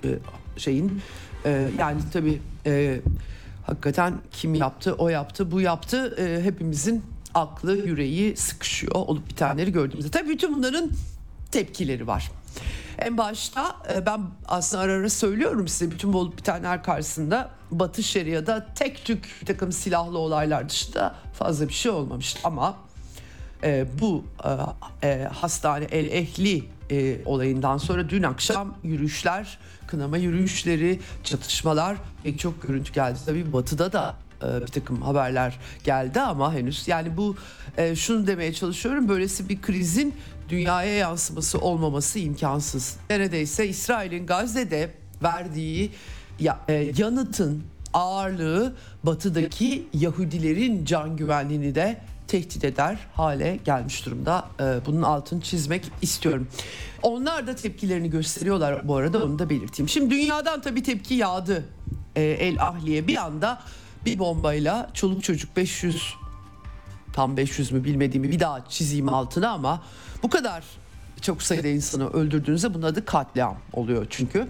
e, 0.03 0.09
e 0.09 0.19
şeyin. 0.57 1.01
E, 1.45 1.67
yani 1.79 2.01
tabii 2.13 2.41
e, 2.65 2.99
hakikaten 3.65 4.13
kim 4.31 4.55
yaptı, 4.55 4.93
o 4.93 5.09
yaptı, 5.09 5.51
bu 5.51 5.61
yaptı. 5.61 6.15
E, 6.19 6.43
hepimizin 6.43 7.03
aklı, 7.33 7.77
yüreği 7.77 8.37
sıkışıyor 8.37 8.95
olup 8.95 9.29
bitenleri 9.29 9.71
gördüğümüzde. 9.71 10.11
Tabii 10.11 10.29
bütün 10.29 10.55
bunların 10.55 10.91
tepkileri 11.51 12.07
var. 12.07 12.31
En 12.99 13.17
başta 13.17 13.75
e, 13.93 14.05
ben 14.05 14.21
aslında 14.47 14.83
ara 14.83 14.91
ara 14.91 15.09
söylüyorum 15.09 15.67
size 15.67 15.91
bütün 15.91 16.13
bu 16.13 16.19
olup 16.19 16.37
bitenler 16.37 16.83
karşısında 16.83 17.49
Batı 17.71 18.03
Şeria'da 18.03 18.67
tek 18.75 19.05
tük 19.05 19.35
bir 19.41 19.45
takım 19.45 19.71
silahlı 19.71 20.17
olaylar 20.17 20.69
dışında 20.69 21.15
fazla 21.33 21.67
bir 21.67 21.73
şey 21.73 21.91
olmamış. 21.91 22.35
Ama 22.43 22.77
e, 23.63 23.85
bu 24.01 24.25
e, 25.03 25.07
e, 25.07 25.23
hastane 25.23 25.85
El 25.85 26.05
Ehli 26.05 26.63
e, 26.91 27.17
olayından 27.25 27.77
sonra 27.77 28.09
dün 28.09 28.23
akşam 28.23 28.75
yürüyüşler, 28.83 29.57
kınama 29.87 30.17
yürüyüşleri, 30.17 30.99
çatışmalar 31.23 31.97
pek 32.23 32.39
çok 32.39 32.61
görüntü 32.61 32.93
geldi. 32.93 33.19
Tabii 33.25 33.53
batıda 33.53 33.91
da 33.93 34.15
e, 34.43 34.61
bir 34.61 34.67
takım 34.67 35.01
haberler 35.01 35.59
geldi 35.83 36.21
ama 36.21 36.53
henüz 36.53 36.87
yani 36.87 37.17
bu 37.17 37.35
e, 37.77 37.95
şunu 37.95 38.27
demeye 38.27 38.53
çalışıyorum 38.53 39.09
böylesi 39.09 39.49
bir 39.49 39.61
krizin 39.61 40.15
dünyaya 40.49 40.93
yansıması 40.93 41.59
olmaması 41.59 42.19
imkansız. 42.19 42.97
Neredeyse 43.09 43.67
İsrail'in 43.67 44.25
Gazze'de 44.25 44.93
verdiği 45.23 45.91
e, 46.67 46.73
yanıtın 46.97 47.63
ağırlığı 47.93 48.75
batıdaki 49.03 49.87
Yahudilerin 49.93 50.85
can 50.85 51.17
güvenliğini 51.17 51.75
de 51.75 52.01
tehdit 52.27 52.63
eder 52.63 52.97
hale 53.13 53.59
gelmiş 53.65 54.05
durumda. 54.05 54.47
E, 54.59 54.85
bunun 54.85 55.01
altını 55.01 55.41
çizmek 55.41 55.91
istiyorum. 56.01 56.47
Onlar 57.01 57.47
da 57.47 57.55
tepkilerini 57.55 58.09
gösteriyorlar 58.09 58.87
bu 58.87 58.95
arada 58.95 59.23
onu 59.23 59.39
da 59.39 59.49
belirteyim. 59.49 59.89
Şimdi 59.89 60.15
dünyadan 60.15 60.61
tabii 60.61 60.83
tepki 60.83 61.13
yağdı 61.13 61.65
e, 62.15 62.23
El 62.23 62.61
Ahliye 62.61 63.07
bir 63.07 63.15
anda 63.15 63.61
bir 64.05 64.19
bombayla 64.19 64.89
çoluk 64.93 65.23
çocuk 65.23 65.57
500 65.57 66.13
tam 67.13 67.37
500 67.37 67.71
mü 67.71 67.83
bilmediğimi 67.83 68.31
bir 68.31 68.39
daha 68.39 68.69
çizeyim 68.69 69.09
altına 69.09 69.49
ama 69.49 69.81
bu 70.23 70.29
kadar 70.29 70.63
çok 71.21 71.43
sayıda 71.43 71.67
insanı 71.67 72.09
öldürdüğünüzde 72.09 72.73
bunun 72.73 72.85
adı 72.85 73.05
katliam 73.05 73.57
oluyor 73.73 74.07
çünkü. 74.09 74.47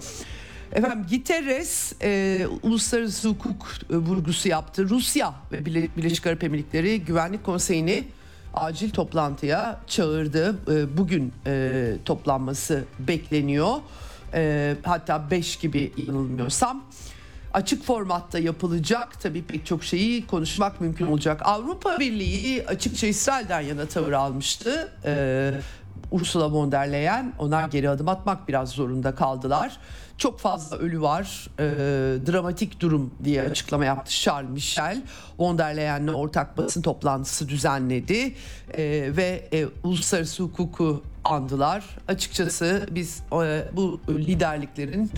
Efendim 0.71 1.06
Guterres 1.10 1.93
e, 2.01 2.47
uluslararası 2.63 3.30
hukuk 3.30 3.67
e, 3.89 3.95
vurgusu 3.95 4.49
yaptı. 4.49 4.89
Rusya 4.89 5.34
ve 5.51 5.65
Birleşik 5.65 6.27
Arap 6.27 6.43
Emirlikleri 6.43 7.01
Güvenlik 7.06 7.43
Konseyi'ni 7.43 8.03
acil 8.53 8.89
toplantıya 8.89 9.80
çağırdı. 9.88 10.56
E, 10.71 10.97
bugün 10.97 11.34
e, 11.47 11.95
toplanması 12.06 12.84
bekleniyor. 12.99 13.75
E, 14.34 14.75
hatta 14.84 15.32
5 15.32 15.56
gibi 15.56 15.93
yanılmıyorsam 16.08 16.84
açık 17.57 17.83
formatta 17.83 18.39
yapılacak. 18.39 19.21
Tabii 19.21 19.43
pek 19.43 19.65
çok 19.65 19.83
şeyi 19.83 20.27
konuşmak 20.27 20.81
mümkün 20.81 21.07
olacak. 21.07 21.41
Avrupa 21.43 21.99
Birliği 21.99 22.67
açıkça 22.67 23.07
İsrail'den 23.07 23.61
yana 23.61 23.85
tavır 23.85 24.11
almıştı. 24.11 24.91
Ee, 25.05 25.53
Ursula 26.11 26.51
von 26.51 26.71
der 26.71 26.91
Leyen 26.91 27.33
onlar 27.39 27.69
geri 27.69 27.89
adım 27.89 28.07
atmak 28.09 28.47
biraz 28.47 28.69
zorunda 28.69 29.15
kaldılar. 29.15 29.77
Çok 30.17 30.39
fazla 30.39 30.77
ölü 30.77 31.01
var, 31.01 31.47
e, 31.59 31.65
dramatik 32.31 32.79
durum 32.79 33.13
diye 33.23 33.41
açıklama 33.41 33.85
yaptı 33.85 34.11
Charles 34.11 34.49
Michel. 34.49 35.01
Von 35.39 35.57
der 35.57 35.77
Leyen'le 35.77 36.07
ortak 36.07 36.57
basın 36.57 36.81
toplantısı 36.81 37.49
düzenledi 37.49 38.35
e, 38.73 38.83
ve 39.17 39.49
e, 39.53 39.65
uluslararası 39.83 40.43
hukuku 40.43 41.03
andılar. 41.23 41.85
Açıkçası 42.07 42.87
biz 42.91 43.23
e, 43.43 43.67
bu 43.73 43.99
liderliklerin 44.09 45.11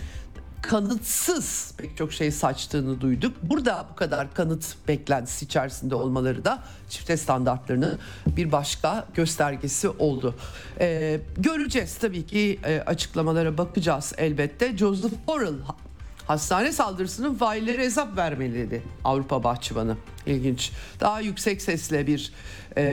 kanıtsız 0.61 1.73
pek 1.77 1.97
çok 1.97 2.13
şey 2.13 2.31
saçtığını 2.31 3.01
duyduk. 3.01 3.37
Burada 3.43 3.85
bu 3.91 3.95
kadar 3.95 4.33
kanıt 4.33 4.75
beklentisi 4.87 5.45
içerisinde 5.45 5.95
olmaları 5.95 6.45
da 6.45 6.63
çifte 6.89 7.17
standartlarının 7.17 7.99
bir 8.27 8.51
başka 8.51 9.05
göstergesi 9.15 9.89
oldu. 9.89 10.35
Ee, 10.79 11.19
göreceğiz 11.37 11.97
tabii 11.97 12.25
ki 12.25 12.59
e, 12.65 12.79
açıklamalara 12.79 13.57
bakacağız 13.57 14.13
elbette. 14.17 14.77
Joseph 14.77 15.13
Borrell 15.27 15.53
hastane 16.29 16.71
saldırısının 16.71 17.35
failleri 17.35 17.77
hesap 17.77 18.17
vermeli 18.17 18.53
dedi 18.53 18.83
Avrupa 19.03 19.43
Bahçıvanı. 19.43 19.97
İlginç. 20.25 20.71
Daha 20.99 21.21
yüksek 21.21 21.61
sesle 21.61 22.07
bir 22.07 22.33
e, 22.77 22.83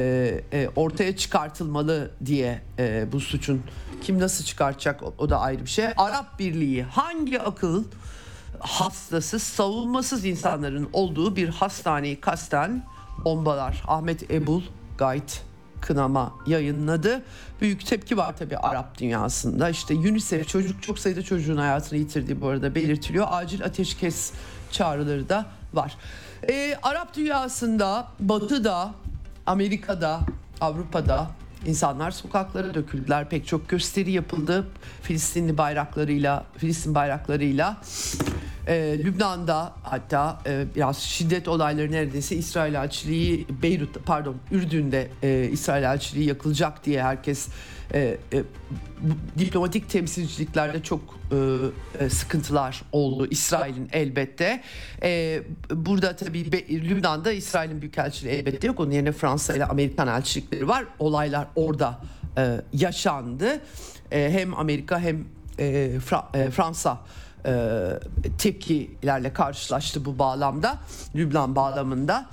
e, 0.52 0.68
ortaya 0.76 1.16
çıkartılmalı 1.16 2.10
diye 2.24 2.62
e, 2.78 3.12
bu 3.12 3.20
suçun 3.20 3.62
kim 4.02 4.20
nasıl 4.20 4.44
çıkartacak 4.44 5.02
o, 5.02 5.14
o 5.18 5.30
da 5.30 5.40
ayrı 5.40 5.60
bir 5.64 5.70
şey. 5.70 5.86
Arap 5.96 6.38
Birliği 6.38 6.82
hangi 6.82 7.40
akıl 7.40 7.84
hastası 8.58 9.38
savunmasız 9.38 10.24
insanların 10.24 10.88
olduğu 10.92 11.36
bir 11.36 11.48
hastaneyi 11.48 12.20
kasten 12.20 12.84
bombalar. 13.24 13.82
Ahmet 13.86 14.30
Ebul 14.30 14.62
Gayt 14.98 15.45
kınama 15.86 16.34
yayınladı. 16.46 17.22
Büyük 17.60 17.86
tepki 17.86 18.16
var 18.16 18.36
tabii 18.36 18.56
Arap 18.56 18.98
dünyasında. 18.98 19.70
İşte 19.70 19.94
UNICEF 19.94 20.48
çocuk 20.48 20.82
çok 20.82 20.98
sayıda 20.98 21.22
çocuğun 21.22 21.56
hayatını 21.56 21.98
yitirdiği 21.98 22.40
bu 22.40 22.48
arada 22.48 22.74
belirtiliyor. 22.74 23.26
Acil 23.30 23.64
ateşkes 23.64 24.32
çağrıları 24.70 25.28
da 25.28 25.46
var. 25.74 25.96
Ee, 26.48 26.78
Arap 26.82 27.16
dünyasında, 27.16 28.08
Batı'da, 28.20 28.90
Amerika'da, 29.46 30.20
Avrupa'da 30.60 31.30
insanlar 31.66 32.10
sokaklara 32.10 32.74
döküldüler. 32.74 33.28
Pek 33.28 33.46
çok 33.46 33.68
gösteri 33.68 34.10
yapıldı. 34.10 34.66
Filistinli 35.02 35.58
bayraklarıyla, 35.58 36.44
Filistin 36.56 36.94
bayraklarıyla. 36.94 37.76
Ee, 38.68 38.98
Lübnan'da 39.04 39.74
hatta 39.82 40.38
e, 40.46 40.64
biraz 40.74 40.98
şiddet 40.98 41.48
olayları 41.48 41.92
neredeyse 41.92 42.36
İsrail 42.36 42.74
elçiliği 42.74 43.46
Beyrut 43.62 44.04
pardon 44.06 44.36
Ürdün'de 44.50 45.08
e, 45.22 45.48
İsrail 45.52 45.82
elçiliği 45.82 46.28
yakılacak 46.28 46.84
diye 46.84 47.02
herkes 47.02 47.48
e, 47.94 48.16
e, 48.32 48.42
diplomatik 49.38 49.90
temsilciliklerde 49.90 50.82
çok 50.82 51.00
e, 51.32 52.04
e, 52.04 52.10
sıkıntılar 52.10 52.82
oldu 52.92 53.26
İsrail'in 53.30 53.88
elbette. 53.92 54.62
E, 55.02 55.42
burada 55.70 56.16
tabii 56.16 56.52
Be, 56.52 56.68
Lübnan'da 56.68 57.32
İsrail'in 57.32 57.80
büyükelçiliği 57.80 58.34
elbette 58.34 58.66
yok. 58.66 58.80
Onun 58.80 58.90
yerine 58.90 59.12
Fransa 59.12 59.56
ile 59.56 59.64
Amerikan 59.64 60.08
elçilikleri 60.08 60.68
var. 60.68 60.84
Olaylar 60.98 61.46
orada 61.56 62.00
e, 62.38 62.60
yaşandı. 62.72 63.60
E, 64.12 64.30
hem 64.30 64.54
Amerika 64.54 65.00
hem 65.00 65.24
e, 65.58 65.98
Fra, 66.00 66.28
e, 66.34 66.50
Fransa 66.50 67.00
e, 67.46 67.52
tepkilerle 68.38 69.32
karşılaştı 69.32 70.04
bu 70.04 70.18
bağlamda. 70.18 70.78
Lübnan 71.14 71.56
bağlamında. 71.56 72.26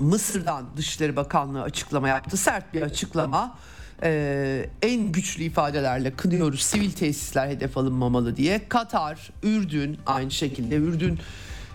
Mısır'dan 0.00 0.64
Dışişleri 0.76 1.16
Bakanlığı 1.16 1.62
açıklama 1.62 2.08
yaptı. 2.08 2.36
Sert 2.36 2.74
bir 2.74 2.82
açıklama. 2.82 3.58
Ee, 4.04 4.70
en 4.82 5.12
güçlü 5.12 5.42
ifadelerle 5.42 6.12
kınıyoruz 6.12 6.62
sivil 6.62 6.92
tesisler 6.92 7.48
hedef 7.48 7.78
alınmamalı 7.78 8.36
diye. 8.36 8.68
Katar, 8.68 9.30
Ürdün 9.42 9.98
aynı 10.06 10.30
şekilde 10.30 10.74
Ürdün 10.74 11.18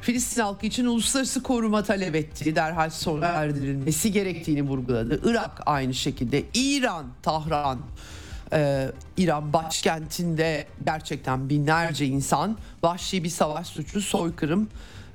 Filistin 0.02 0.42
halkı 0.42 0.66
için 0.66 0.86
uluslararası 0.86 1.44
koruma 1.44 1.84
talep 1.84 2.16
etti. 2.16 2.56
Derhal 2.56 2.90
sona 2.90 3.26
erdirilmesi 3.26 4.12
gerektiğini 4.12 4.62
vurguladı. 4.62 5.22
Irak 5.24 5.62
aynı 5.66 5.94
şekilde. 5.94 6.44
İran, 6.54 7.06
Tahran, 7.24 7.80
e, 8.54 8.92
İran 9.18 9.54
başkentinde 9.54 10.68
gerçekten 10.86 11.50
binlerce 11.50 12.06
insan 12.06 12.58
vahşi 12.84 13.24
bir 13.24 13.30
savaş 13.30 13.68
suçu, 13.68 14.02
soykırım 14.02 14.70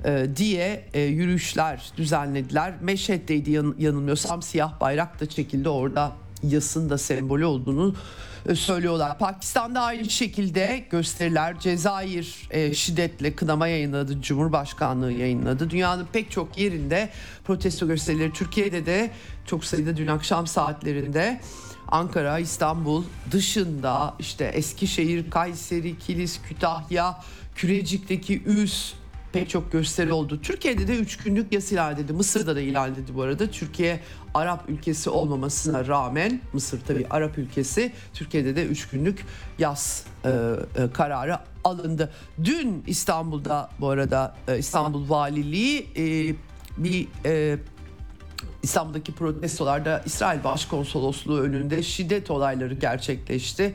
e, 0.04 0.26
diye 0.36 0.84
e, 0.94 1.00
yürüyüşler 1.00 1.92
düzenlediler. 1.96 2.74
Meşhed'deydi 2.80 3.50
yan, 3.50 3.74
yanılmıyorsam 3.78 4.42
siyah 4.42 4.80
bayrak 4.80 5.20
da 5.20 5.28
çekildi 5.28 5.68
orada 5.68 6.12
yasın 6.42 6.90
da 6.90 6.98
sembolü 6.98 7.44
olduğunu 7.44 7.94
e, 8.48 8.54
söylüyorlar. 8.54 9.18
Pakistan'da 9.18 9.80
aynı 9.80 10.10
şekilde 10.10 10.84
gösteriler 10.90 11.60
Cezayir 11.60 12.48
e, 12.50 12.74
şiddetle 12.74 13.34
kınama 13.34 13.68
yayınladı. 13.68 14.22
Cumhurbaşkanlığı 14.22 15.12
yayınladı. 15.12 15.70
Dünyanın 15.70 16.06
pek 16.12 16.30
çok 16.30 16.58
yerinde 16.58 17.10
protesto 17.44 17.86
gösterileri 17.86 18.32
Türkiye'de 18.32 18.86
de 18.86 19.10
çok 19.46 19.64
sayıda 19.64 19.96
dün 19.96 20.06
akşam 20.06 20.46
saatlerinde 20.46 21.40
Ankara, 21.92 22.38
İstanbul 22.38 23.04
dışında 23.30 24.14
işte 24.18 24.44
Eskişehir, 24.44 25.30
Kayseri, 25.30 25.98
Kilis, 25.98 26.42
Kütahya, 26.42 27.20
Kürecik'teki 27.54 28.42
Üs, 28.42 28.92
pek 29.32 29.50
çok 29.50 29.72
gösteri 29.72 30.12
oldu. 30.12 30.40
Türkiye'de 30.42 30.88
de 30.88 30.96
3 30.96 31.16
günlük 31.16 31.52
yas 31.52 31.72
ilan 31.72 31.94
edildi. 31.94 32.12
Mısır'da 32.12 32.56
da 32.56 32.60
ilan 32.60 32.92
edildi 32.92 33.14
bu 33.14 33.22
arada. 33.22 33.50
Türkiye 33.50 34.00
Arap 34.34 34.68
ülkesi 34.68 35.10
olmamasına 35.10 35.86
rağmen 35.86 36.40
Mısır 36.52 36.80
tabii 36.80 37.06
Arap 37.10 37.38
ülkesi 37.38 37.92
Türkiye'de 38.14 38.56
de 38.56 38.66
3 38.66 38.88
günlük 38.88 39.26
yas 39.58 40.04
e, 40.24 40.28
e, 40.28 40.90
kararı 40.92 41.38
alındı. 41.64 42.12
Dün 42.44 42.84
İstanbul'da 42.86 43.70
bu 43.80 43.88
arada 43.88 44.36
e, 44.48 44.58
İstanbul 44.58 45.08
Valiliği 45.08 45.86
e, 45.96 46.34
bir 46.76 47.08
e, 47.24 47.58
İstanbul'daki 48.62 49.12
protestolarda 49.12 50.02
İsrail 50.06 50.44
Başkonsolosluğu 50.44 51.40
önünde 51.40 51.82
şiddet 51.82 52.30
olayları 52.30 52.74
gerçekleşti. 52.74 53.74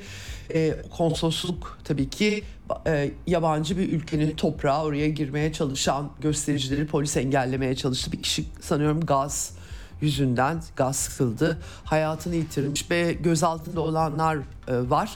E, 0.53 0.75
konsolosluk 0.97 1.79
tabii 1.83 2.09
ki 2.09 2.43
e, 2.87 3.11
yabancı 3.27 3.77
bir 3.77 3.93
ülkenin 3.93 4.35
toprağı 4.35 4.83
oraya 4.83 5.09
girmeye 5.09 5.53
çalışan 5.53 6.11
göstericileri 6.21 6.87
polis 6.87 7.17
engellemeye 7.17 7.75
çalıştı. 7.75 8.11
Bir 8.11 8.21
kişi 8.21 8.43
sanıyorum 8.61 9.01
gaz 9.05 9.57
yüzünden 10.01 10.61
gaz 10.75 10.95
sıkıldı. 10.95 11.57
Hayatını 11.83 12.35
yitirmiş 12.35 12.91
ve 12.91 13.13
gözaltında 13.13 13.81
olanlar 13.81 14.37
e, 14.37 14.41
var. 14.67 15.15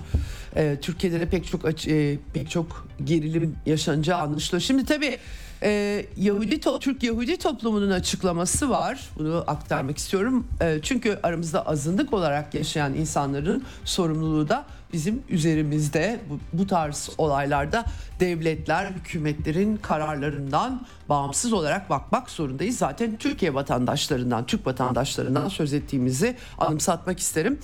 E, 0.55 0.77
Türkiye'de 0.81 1.19
de 1.19 1.29
pek 1.29 1.47
çok 1.47 1.87
e, 1.87 2.17
pek 2.33 2.49
çok 2.49 2.87
gerilim 3.03 3.55
yaşanacağı 3.65 4.19
anlaşılıyor. 4.19 4.61
Şimdi 4.61 4.85
tabii 4.85 5.17
e, 5.63 6.05
Yahudi 6.17 6.59
Türk 6.59 7.03
Yahudi 7.03 7.37
toplumunun 7.37 7.91
açıklaması 7.91 8.69
var. 8.69 9.09
Bunu 9.17 9.43
aktarmak 9.47 9.97
istiyorum. 9.97 10.47
E, 10.61 10.79
çünkü 10.83 11.19
aramızda 11.23 11.67
azınlık 11.67 12.13
olarak 12.13 12.53
yaşayan 12.53 12.93
insanların 12.93 13.63
sorumluluğu 13.85 14.49
da 14.49 14.65
bizim 14.93 15.23
üzerimizde. 15.29 16.19
Bu, 16.29 16.39
bu 16.53 16.67
tarz 16.67 17.09
olaylarda 17.17 17.85
devletler, 18.19 18.91
hükümetlerin 18.91 19.77
kararlarından 19.77 20.87
bağımsız 21.09 21.53
olarak 21.53 21.89
bakmak 21.89 22.29
zorundayız. 22.29 22.77
Zaten 22.77 23.17
Türkiye 23.17 23.53
vatandaşlarından, 23.53 24.45
Türk 24.45 24.65
vatandaşlarından 24.67 25.49
söz 25.49 25.73
ettiğimizi 25.73 26.35
anımsatmak 26.57 27.19
isterim. 27.19 27.59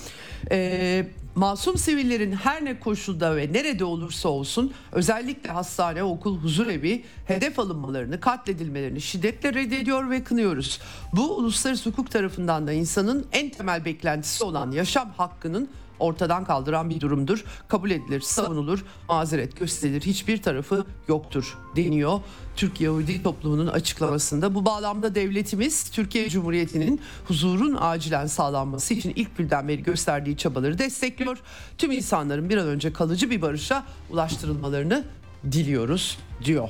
Eee 0.51 1.07
masum 1.37 1.77
sivillerin 1.77 2.31
her 2.31 2.65
ne 2.65 2.79
koşulda 2.79 3.35
ve 3.35 3.53
nerede 3.53 3.85
olursa 3.85 4.29
olsun 4.29 4.73
özellikle 4.91 5.49
hastane, 5.49 6.03
okul, 6.03 6.37
huzurevi 6.37 7.03
hedef 7.25 7.59
alınmalarını, 7.59 8.19
katledilmelerini 8.19 9.01
şiddetle 9.01 9.53
reddediyor 9.53 10.09
ve 10.09 10.23
kınıyoruz. 10.23 10.79
Bu 11.13 11.37
uluslararası 11.37 11.89
hukuk 11.89 12.11
tarafından 12.11 12.67
da 12.67 12.73
insanın 12.73 13.25
en 13.31 13.49
temel 13.49 13.85
beklentisi 13.85 14.43
olan 14.43 14.71
yaşam 14.71 15.11
hakkının 15.17 15.69
ortadan 15.99 16.45
kaldıran 16.45 16.89
bir 16.89 17.01
durumdur. 17.01 17.43
Kabul 17.67 17.91
edilir, 17.91 18.21
savunulur, 18.21 18.85
mazeret 19.09 19.59
gösterilir. 19.59 20.01
Hiçbir 20.01 20.41
tarafı 20.41 20.85
yoktur 21.07 21.57
deniyor. 21.75 22.19
Türk 22.55 22.81
Yahudi 22.81 23.23
toplumunun 23.23 23.67
açıklamasında. 23.67 24.55
Bu 24.55 24.65
bağlamda 24.65 25.15
devletimiz 25.15 25.89
Türkiye 25.89 26.29
Cumhuriyeti'nin 26.29 27.01
huzurun 27.27 27.77
acilen 27.79 28.25
sağlanması 28.25 28.93
için 28.93 29.13
ilk 29.15 29.37
günden 29.37 29.67
beri 29.67 29.83
gösterdiği 29.83 30.37
çabaları 30.37 30.77
destekliyor. 30.77 31.37
Tüm 31.77 31.91
insanların 31.91 32.49
bir 32.49 32.57
an 32.57 32.67
önce 32.67 32.93
kalıcı 32.93 33.29
bir 33.29 33.41
barışa 33.41 33.83
ulaştırılmalarını 34.09 35.03
diliyoruz 35.51 36.17
diyor. 36.43 36.69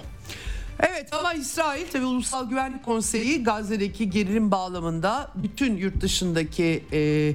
Evet 0.79 1.13
ama 1.13 1.33
İsrail 1.33 1.87
tabi 1.87 2.05
Ulusal 2.05 2.49
Güvenlik 2.49 2.85
Konseyi 2.85 3.43
Gazze'deki 3.43 4.09
gerilim 4.09 4.51
bağlamında 4.51 5.31
bütün 5.35 5.77
yurt 5.77 6.01
dışındaki 6.01 6.83
e, 6.93 7.33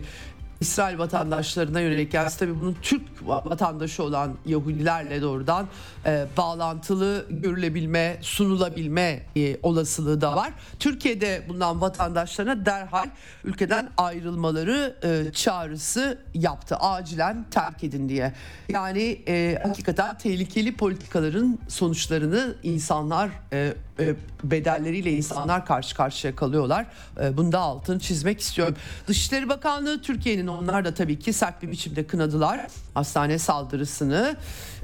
İsrail 0.63 0.99
vatandaşlarına 0.99 1.81
yönelik 1.81 2.15
yani 2.15 2.31
tabii 2.39 2.61
bunun 2.61 2.77
Türk 2.83 3.03
vatandaşı 3.27 4.03
olan 4.03 4.35
Yahudilerle 4.47 5.23
doğrudan 5.23 5.67
e, 6.07 6.27
bağlantılı 6.37 7.27
görülebilme, 7.31 8.19
sunulabilme 8.21 9.23
e, 9.37 9.57
olasılığı 9.63 10.21
da 10.21 10.37
var. 10.37 10.53
Türkiye'de 10.79 11.43
bulunan 11.49 11.81
vatandaşlarına 11.81 12.67
derhal 12.67 13.07
ülkeden 13.45 13.89
ayrılmaları 13.97 14.97
e, 15.05 15.33
çağrısı 15.33 16.19
yaptı. 16.35 16.77
Acilen 16.77 17.45
terk 17.51 17.85
edin 17.85 18.09
diye. 18.09 18.33
Yani 18.69 19.23
e, 19.29 19.59
hakikaten 19.63 20.19
tehlikeli 20.19 20.77
politikaların 20.77 21.59
sonuçlarını 21.69 22.55
insanlar 22.63 23.31
e, 23.53 23.75
e, 23.99 24.15
bedelleriyle 24.45 25.13
insanlar 25.13 25.67
karşı 25.67 25.97
karşıya 25.97 26.37
kalıyorlar. 26.37 26.87
E, 27.21 27.37
bunda 27.37 27.59
altını 27.59 27.99
çizmek 27.99 28.41
istiyorum. 28.41 28.77
Dışişleri 29.09 29.49
Bakanlığı 29.49 30.03
Türkiye'nin 30.03 30.47
onlar 30.53 30.85
da 30.85 30.95
tabii 30.95 31.19
ki 31.19 31.33
sert 31.33 31.63
bir 31.63 31.71
biçimde 31.71 32.07
kınadılar 32.07 32.67
hastane 32.95 33.39
saldırısını. 33.39 34.37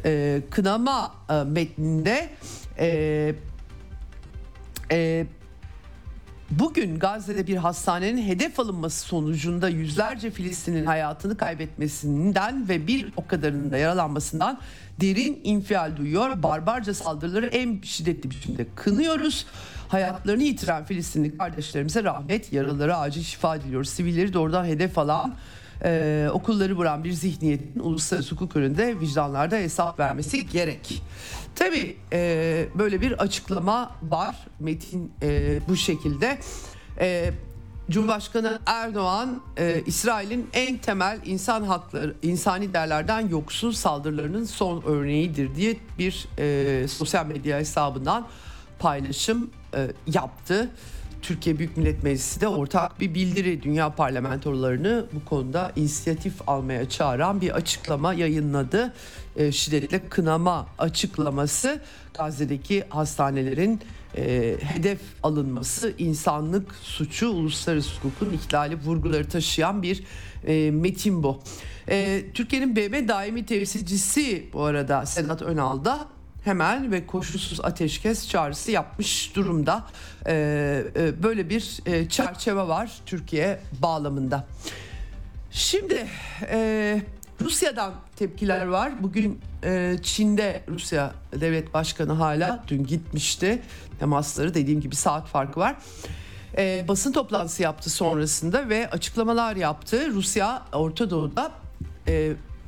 E, 0.04 0.42
kınama 0.50 1.14
metninde 1.46 2.28
Bugün 6.50 6.98
Gazze'de 6.98 7.46
bir 7.46 7.56
hastanenin 7.56 8.22
hedef 8.22 8.60
alınması 8.60 9.06
sonucunda 9.06 9.68
yüzlerce 9.68 10.30
Filistin'in 10.30 10.86
hayatını 10.86 11.36
kaybetmesinden 11.36 12.68
ve 12.68 12.86
bir 12.86 13.12
o 13.16 13.26
kadarının 13.26 13.70
da 13.70 13.78
yaralanmasından 13.78 14.60
derin 15.00 15.40
infial 15.44 15.96
duyuyor. 15.96 16.42
Barbarca 16.42 16.94
saldırıları 16.94 17.46
en 17.46 17.80
şiddetli 17.82 18.30
biçimde 18.30 18.66
kınıyoruz. 18.74 19.46
Hayatlarını 19.88 20.42
yitiren 20.42 20.84
Filistinli 20.84 21.38
kardeşlerimize 21.38 22.04
rahmet, 22.04 22.52
yaralılara 22.52 22.98
acil 22.98 23.22
şifa 23.22 23.60
diliyoruz. 23.60 23.88
Sivilleri 23.88 24.32
doğrudan 24.32 24.64
hedef 24.64 24.98
alan 24.98 25.34
e, 25.84 26.28
okulları 26.32 26.76
vuran 26.76 27.04
bir 27.04 27.12
zihniyetin 27.12 27.80
uluslararası 27.80 28.34
hukuk 28.34 28.56
önünde 28.56 29.00
vicdanlarda 29.00 29.56
hesap 29.56 29.98
vermesi 29.98 30.46
gerek. 30.46 31.02
Tabii 31.54 31.96
e, 32.12 32.68
böyle 32.74 33.00
bir 33.00 33.12
açıklama 33.12 33.90
var. 34.02 34.36
Metin 34.60 35.12
e, 35.22 35.60
bu 35.68 35.76
şekilde. 35.76 36.38
E, 37.00 37.30
Cumhurbaşkanı 37.90 38.58
Erdoğan 38.66 39.40
e, 39.56 39.82
İsrail'in 39.86 40.50
en 40.52 40.78
temel 40.78 41.18
insan 41.24 41.62
hakları, 41.62 42.14
insani 42.22 42.74
değerlerden 42.74 43.28
yoksun 43.28 43.70
saldırılarının 43.70 44.44
son 44.44 44.82
örneğidir 44.86 45.54
diye 45.54 45.76
bir 45.98 46.28
e, 46.38 46.88
sosyal 46.88 47.26
medya 47.26 47.58
hesabından 47.58 48.26
paylaşım 48.78 49.50
e, 49.74 49.90
yaptı. 50.06 50.70
Türkiye 51.28 51.58
Büyük 51.58 51.76
Millet 51.76 52.02
Meclisi 52.02 52.40
de 52.40 52.48
ortak 52.48 53.00
bir 53.00 53.14
bildiri 53.14 53.62
dünya 53.62 53.90
parlamentolarını 53.90 55.06
bu 55.12 55.24
konuda 55.24 55.72
inisiyatif 55.76 56.48
almaya 56.48 56.88
çağıran 56.88 57.40
bir 57.40 57.50
açıklama 57.50 58.14
yayınladı. 58.14 58.94
E, 59.36 59.52
şiddetle 59.52 60.08
kınama 60.08 60.66
açıklaması 60.78 61.80
Gazze'deki 62.18 62.84
hastanelerin 62.88 63.80
e, 64.16 64.56
hedef 64.60 65.00
alınması 65.22 65.92
insanlık 65.98 66.74
suçu 66.74 67.28
uluslararası 67.28 67.90
hukukun 67.96 68.32
ihlali 68.32 68.76
vurguları 68.76 69.28
taşıyan 69.28 69.82
bir 69.82 70.04
e, 70.46 70.70
metin 70.70 71.22
bu. 71.22 71.40
E, 71.88 72.24
Türkiye'nin 72.34 72.76
BM 72.76 73.08
daimi 73.08 73.46
temsilcisi 73.46 74.48
bu 74.52 74.62
arada 74.62 75.06
Sedat 75.06 75.42
Önal 75.42 75.84
da 75.84 76.08
hemen 76.48 76.92
ve 76.92 77.06
koşulsuz 77.06 77.60
ateşkes 77.60 78.28
çağrısı 78.28 78.70
yapmış 78.70 79.36
durumda. 79.36 79.84
Ee, 80.26 80.84
e, 80.96 81.22
böyle 81.22 81.50
bir 81.50 81.80
e, 81.86 82.08
çerçeve 82.08 82.68
var 82.68 82.92
Türkiye 83.06 83.60
bağlamında. 83.82 84.46
Şimdi 85.50 86.06
e, 86.42 87.02
Rusya'dan 87.40 87.92
tepkiler 88.16 88.66
var. 88.66 88.92
Bugün 89.02 89.40
Çin'de 90.02 90.62
Rusya 90.68 91.12
devlet 91.32 91.74
başkanı 91.74 92.12
hala 92.12 92.64
dün 92.68 92.84
gitmişti. 92.86 93.62
Temasları 93.98 94.54
dediğim 94.54 94.80
gibi 94.80 94.96
saat 94.96 95.28
farkı 95.28 95.60
var. 95.60 95.76
Basın 96.88 97.12
toplantısı 97.12 97.62
yaptı 97.62 97.90
sonrasında 97.90 98.68
ve 98.68 98.90
açıklamalar 98.90 99.56
yaptı. 99.56 100.10
Rusya 100.12 100.62
Orta 100.72 101.10
Doğu'da 101.10 101.52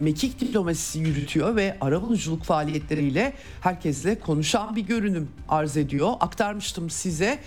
mekik 0.00 0.40
diplomasisi 0.40 0.98
yürütüyor 0.98 1.56
ve 1.56 1.76
arabuluculuk 1.80 2.44
faaliyetleriyle 2.44 3.32
herkesle 3.60 4.20
konuşan 4.20 4.76
bir 4.76 4.82
görünüm 4.82 5.28
arz 5.48 5.76
ediyor. 5.76 6.12
Aktarmıştım 6.20 6.90
size. 6.90 7.38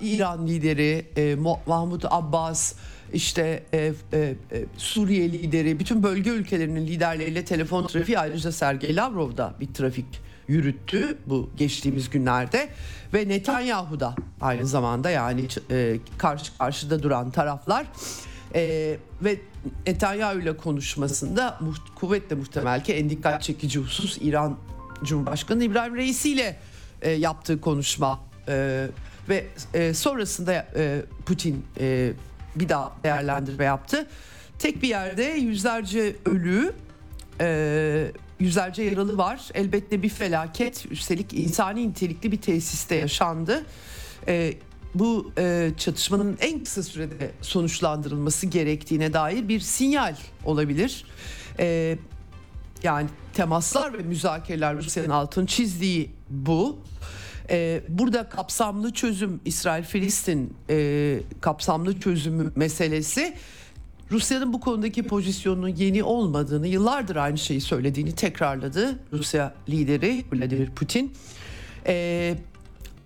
İran 0.00 0.46
lideri 0.46 1.06
e, 1.16 1.34
Mahmut 1.66 2.04
Abbas 2.10 2.74
işte 3.12 3.62
e, 3.72 3.92
e, 4.12 4.18
e, 4.18 4.34
Suriye 4.76 5.32
lideri 5.32 5.80
bütün 5.80 6.02
bölge 6.02 6.30
ülkelerinin 6.30 6.86
liderleriyle 6.86 7.44
telefon 7.44 7.86
trafiği 7.86 8.18
ayrıca 8.18 8.52
Sergey 8.52 8.96
Lavrov 8.96 9.36
da 9.36 9.54
bir 9.60 9.74
trafik 9.74 10.06
yürüttü 10.48 11.18
bu 11.26 11.50
geçtiğimiz 11.56 12.10
günlerde. 12.10 12.68
Ve 13.14 13.28
Netanyahu 13.28 14.00
da 14.00 14.14
aynı 14.40 14.66
zamanda 14.66 15.10
yani 15.10 15.46
e, 15.70 15.96
karşı 16.18 16.58
karşıda 16.58 17.02
duran 17.02 17.30
taraflar. 17.30 17.86
E, 18.54 18.96
ve 19.22 19.40
Netanyahu 19.86 20.38
ile 20.38 20.56
konuşmasında 20.56 21.58
kuvvetle 21.94 22.36
muhtemel 22.36 22.84
ki 22.84 22.92
en 22.92 23.10
dikkat 23.10 23.42
çekici 23.42 23.78
husus 23.78 24.18
İran 24.20 24.58
Cumhurbaşkanı 25.04 25.64
İbrahim 25.64 25.96
Reisi 25.96 26.32
ile 26.32 26.56
e, 27.02 27.10
yaptığı 27.10 27.60
konuşma 27.60 28.20
e, 28.48 28.86
ve 29.28 29.46
e, 29.74 29.94
sonrasında 29.94 30.66
e, 30.76 31.02
Putin 31.26 31.64
e, 31.80 32.12
bir 32.56 32.68
daha 32.68 32.92
değerlendirme 33.04 33.64
yaptı. 33.64 34.06
Tek 34.58 34.82
bir 34.82 34.88
yerde 34.88 35.22
yüzlerce 35.22 36.16
ölü, 36.26 36.72
e, 37.40 38.12
yüzlerce 38.38 38.82
yaralı 38.82 39.18
var. 39.18 39.48
Elbette 39.54 40.02
bir 40.02 40.08
felaket, 40.08 40.86
üstelik 40.90 41.34
insani 41.34 41.88
nitelikli 41.88 42.32
bir 42.32 42.40
tesiste 42.40 42.94
yaşandı. 42.94 43.64
E, 44.28 44.54
bu 44.94 45.32
e, 45.38 45.70
çatışmanın 45.76 46.38
en 46.40 46.64
kısa 46.64 46.82
sürede 46.82 47.30
sonuçlandırılması 47.42 48.46
gerektiğine 48.46 49.12
dair 49.12 49.48
bir 49.48 49.60
sinyal 49.60 50.16
olabilir. 50.44 51.04
E, 51.58 51.98
yani 52.82 53.08
temaslar 53.34 53.98
ve 53.98 54.02
müzakereler 54.02 54.76
Rusya'nın 54.76 55.10
altın 55.10 55.46
çizdiği 55.46 56.10
bu. 56.30 56.78
Ee, 57.50 57.82
burada 57.88 58.28
kapsamlı 58.28 58.92
çözüm 58.92 59.40
İsrail-Filistin 59.44 60.54
e, 60.70 61.20
kapsamlı 61.40 62.00
çözümü 62.00 62.52
meselesi 62.56 63.34
Rusya'nın 64.10 64.52
bu 64.52 64.60
konudaki 64.60 65.02
pozisyonunun 65.02 65.68
yeni 65.68 66.02
olmadığını 66.02 66.66
yıllardır 66.66 67.16
aynı 67.16 67.38
şeyi 67.38 67.60
söylediğini 67.60 68.14
tekrarladı 68.14 68.98
Rusya 69.12 69.54
lideri 69.68 70.24
Vladimir 70.32 70.70
Putin. 70.70 71.12
Ee, 71.86 72.36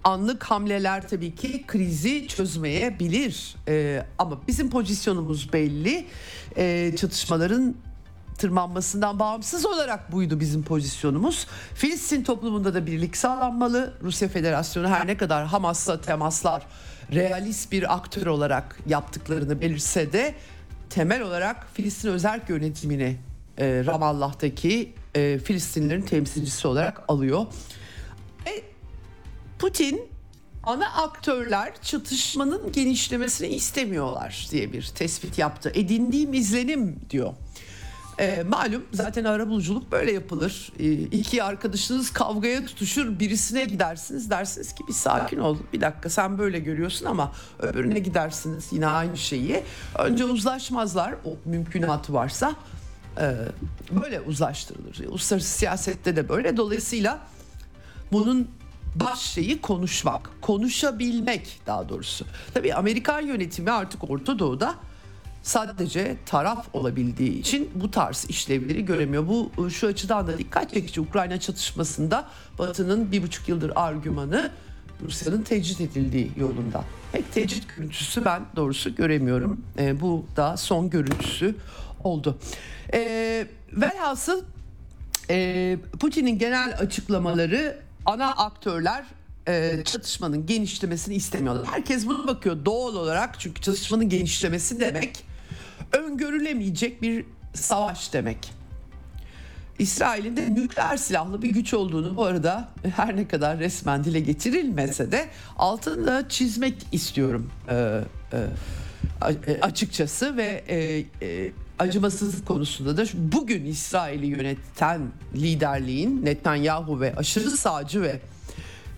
anlık 0.05 0.45
hamleler 0.45 1.09
tabii 1.09 1.35
ki 1.35 1.65
krizi 1.67 2.29
çözmeyebilir 2.29 3.57
ee, 3.69 4.07
ama 4.19 4.41
bizim 4.49 4.71
pozisyonumuz 4.71 5.53
belli. 5.53 6.07
Ee, 6.57 6.93
çatışmaların 6.97 7.75
tırmanmasından 8.39 9.19
bağımsız 9.19 9.67
olarak 9.67 10.13
buydu 10.13 10.41
bizim 10.41 10.63
pozisyonumuz. 10.63 11.47
Filistin 11.75 12.25
toplumunda 12.25 12.75
da 12.75 12.87
birlik 12.87 13.17
sağlanmalı. 13.17 13.95
Rusya 14.03 14.29
Federasyonu 14.29 14.89
her 14.89 15.07
ne 15.07 15.17
kadar 15.17 15.47
Hamas'la 15.47 16.01
temaslar 16.01 16.67
realist 17.13 17.73
bir 17.73 17.95
aktör 17.95 18.27
olarak 18.27 18.79
yaptıklarını 18.87 19.61
belirse 19.61 20.13
de 20.13 20.35
temel 20.91 21.23
olarak 21.23 21.67
Filistin 21.75 22.09
özerk 22.09 22.49
yönetimini 22.49 23.17
e, 23.59 23.83
Ramallah'taki 23.87 24.93
e, 25.15 25.39
Filistinlerin 25.39 26.03
temsilcisi 26.03 26.69
olarak 26.69 27.03
alıyor. 27.09 27.47
E, 28.47 28.74
Putin 29.59 30.09
ana 30.63 30.87
aktörler 30.87 31.73
çatışmanın 31.83 32.73
genişlemesini 32.73 33.49
istemiyorlar 33.49 34.49
diye 34.51 34.73
bir 34.73 34.87
tespit 34.95 35.39
yaptı. 35.39 35.73
Edindiğim 35.75 36.35
izlenim 36.35 37.01
diyor. 37.11 37.35
E, 38.19 38.43
malum 38.49 38.85
zaten 38.93 39.25
arabuluculuk 39.25 39.93
böyle 39.93 40.13
yapılır. 40.13 40.73
E, 40.79 40.93
iki 40.93 41.43
arkadaşınız 41.43 42.13
kavgaya 42.13 42.67
tutuşur 42.67 43.19
birisine 43.19 43.65
gidersiniz 43.65 44.31
dersiniz 44.31 44.75
ki 44.75 44.85
bir 44.89 44.93
sakin 44.93 45.39
ol 45.39 45.59
bir 45.73 45.81
dakika 45.81 46.11
sen 46.11 46.39
böyle 46.39 46.59
görüyorsun 46.59 47.07
ama 47.07 47.33
öbürüne 47.59 47.99
gidersiniz 47.99 48.69
yine 48.73 48.87
aynı 48.87 49.17
şeyi. 49.17 49.63
Önce 49.99 50.25
uzlaşmazlar 50.25 51.15
o 51.25 51.37
mümkünatı 51.45 52.13
varsa 52.13 52.55
e, 53.21 53.35
böyle 54.03 54.21
uzlaştırılır. 54.21 55.09
Uluslararası 55.09 55.49
siyasette 55.49 56.17
de 56.17 56.29
böyle 56.29 56.57
dolayısıyla 56.57 57.19
bunun 58.13 58.49
baş 58.95 59.21
şeyi 59.21 59.61
konuşmak, 59.61 60.31
konuşabilmek 60.41 61.61
daha 61.67 61.89
doğrusu. 61.89 62.27
Tabii 62.55 62.75
Amerikan 62.75 63.21
yönetimi 63.21 63.71
artık 63.71 64.11
Orta 64.11 64.39
Doğu'da 64.39 64.75
sadece 65.43 66.17
taraf 66.27 66.67
olabildiği 66.73 67.39
için 67.39 67.71
bu 67.75 67.91
tarz 67.91 68.27
işlevleri 68.29 68.85
göremiyor. 68.85 69.29
Bu 69.29 69.51
e, 69.67 69.71
şu 69.71 69.87
açıdan 69.87 70.27
da 70.27 70.39
dikkat 70.39 70.75
çekici 70.75 71.01
Ukrayna 71.01 71.41
çatışmasında 71.41 72.29
Batı'nın 72.59 73.13
bir 73.13 73.23
buçuk 73.23 73.49
yıldır 73.49 73.73
argümanı 73.77 74.51
Rusya'nın 75.03 75.43
tecrit 75.43 75.81
edildiği 75.81 76.31
yolunda. 76.37 76.85
Pek 77.13 77.33
tecrit 77.33 77.77
görüntüsü 77.77 78.25
ben 78.25 78.43
doğrusu 78.57 78.95
göremiyorum. 78.95 79.65
E, 79.79 80.01
bu 80.01 80.27
da 80.37 80.57
son 80.57 80.91
görüntüsü 80.91 81.57
oldu. 82.05 82.39
E, 82.93 83.47
velhasıl 83.73 84.43
e, 85.31 85.79
Putin'in 86.01 86.39
genel 86.39 86.77
açıklamaları 86.79 87.84
ana 88.07 88.31
aktörler 88.31 89.05
e, 89.49 89.83
çatışmanın 89.85 90.47
genişlemesini 90.47 91.15
istemiyorlar. 91.15 91.67
Herkes 91.67 92.07
bunu 92.07 92.27
bakıyor 92.27 92.65
doğal 92.65 92.95
olarak 92.95 93.41
çünkü 93.41 93.61
çatışmanın 93.61 94.09
genişlemesi 94.09 94.81
demek 94.81 95.25
öngörülemeyecek 95.93 97.03
bir 97.03 97.25
savaş 97.55 98.13
demek. 98.13 98.53
İsrail'in 99.79 100.37
de 100.37 100.55
nükleer 100.55 100.97
silahlı 100.97 101.43
bir 101.43 101.51
güç 101.51 101.75
olduğunu 101.75 102.17
bu 102.17 102.25
arada 102.25 102.69
her 102.97 103.17
ne 103.17 103.29
kadar 103.29 103.59
resmen 103.59 104.05
dile 104.05 104.21
getirilmese 104.21 105.13
de 105.13 105.29
altını 105.59 106.27
çizmek 106.29 106.87
istiyorum 106.93 107.51
e, 107.71 108.01
e, 108.33 109.61
açıkçası 109.63 110.37
ve 110.37 110.65
e, 110.69 111.05
e, 111.27 111.53
acımasızlık 111.79 112.47
konusunda 112.47 112.97
da 112.97 113.05
bugün 113.15 113.65
İsrail'i 113.65 114.27
yöneten 114.27 115.01
liderliğin 115.35 116.25
Netanyahu 116.25 117.01
ve 117.01 117.15
aşırı 117.17 117.51
sağcı 117.51 118.03
ve 118.03 118.21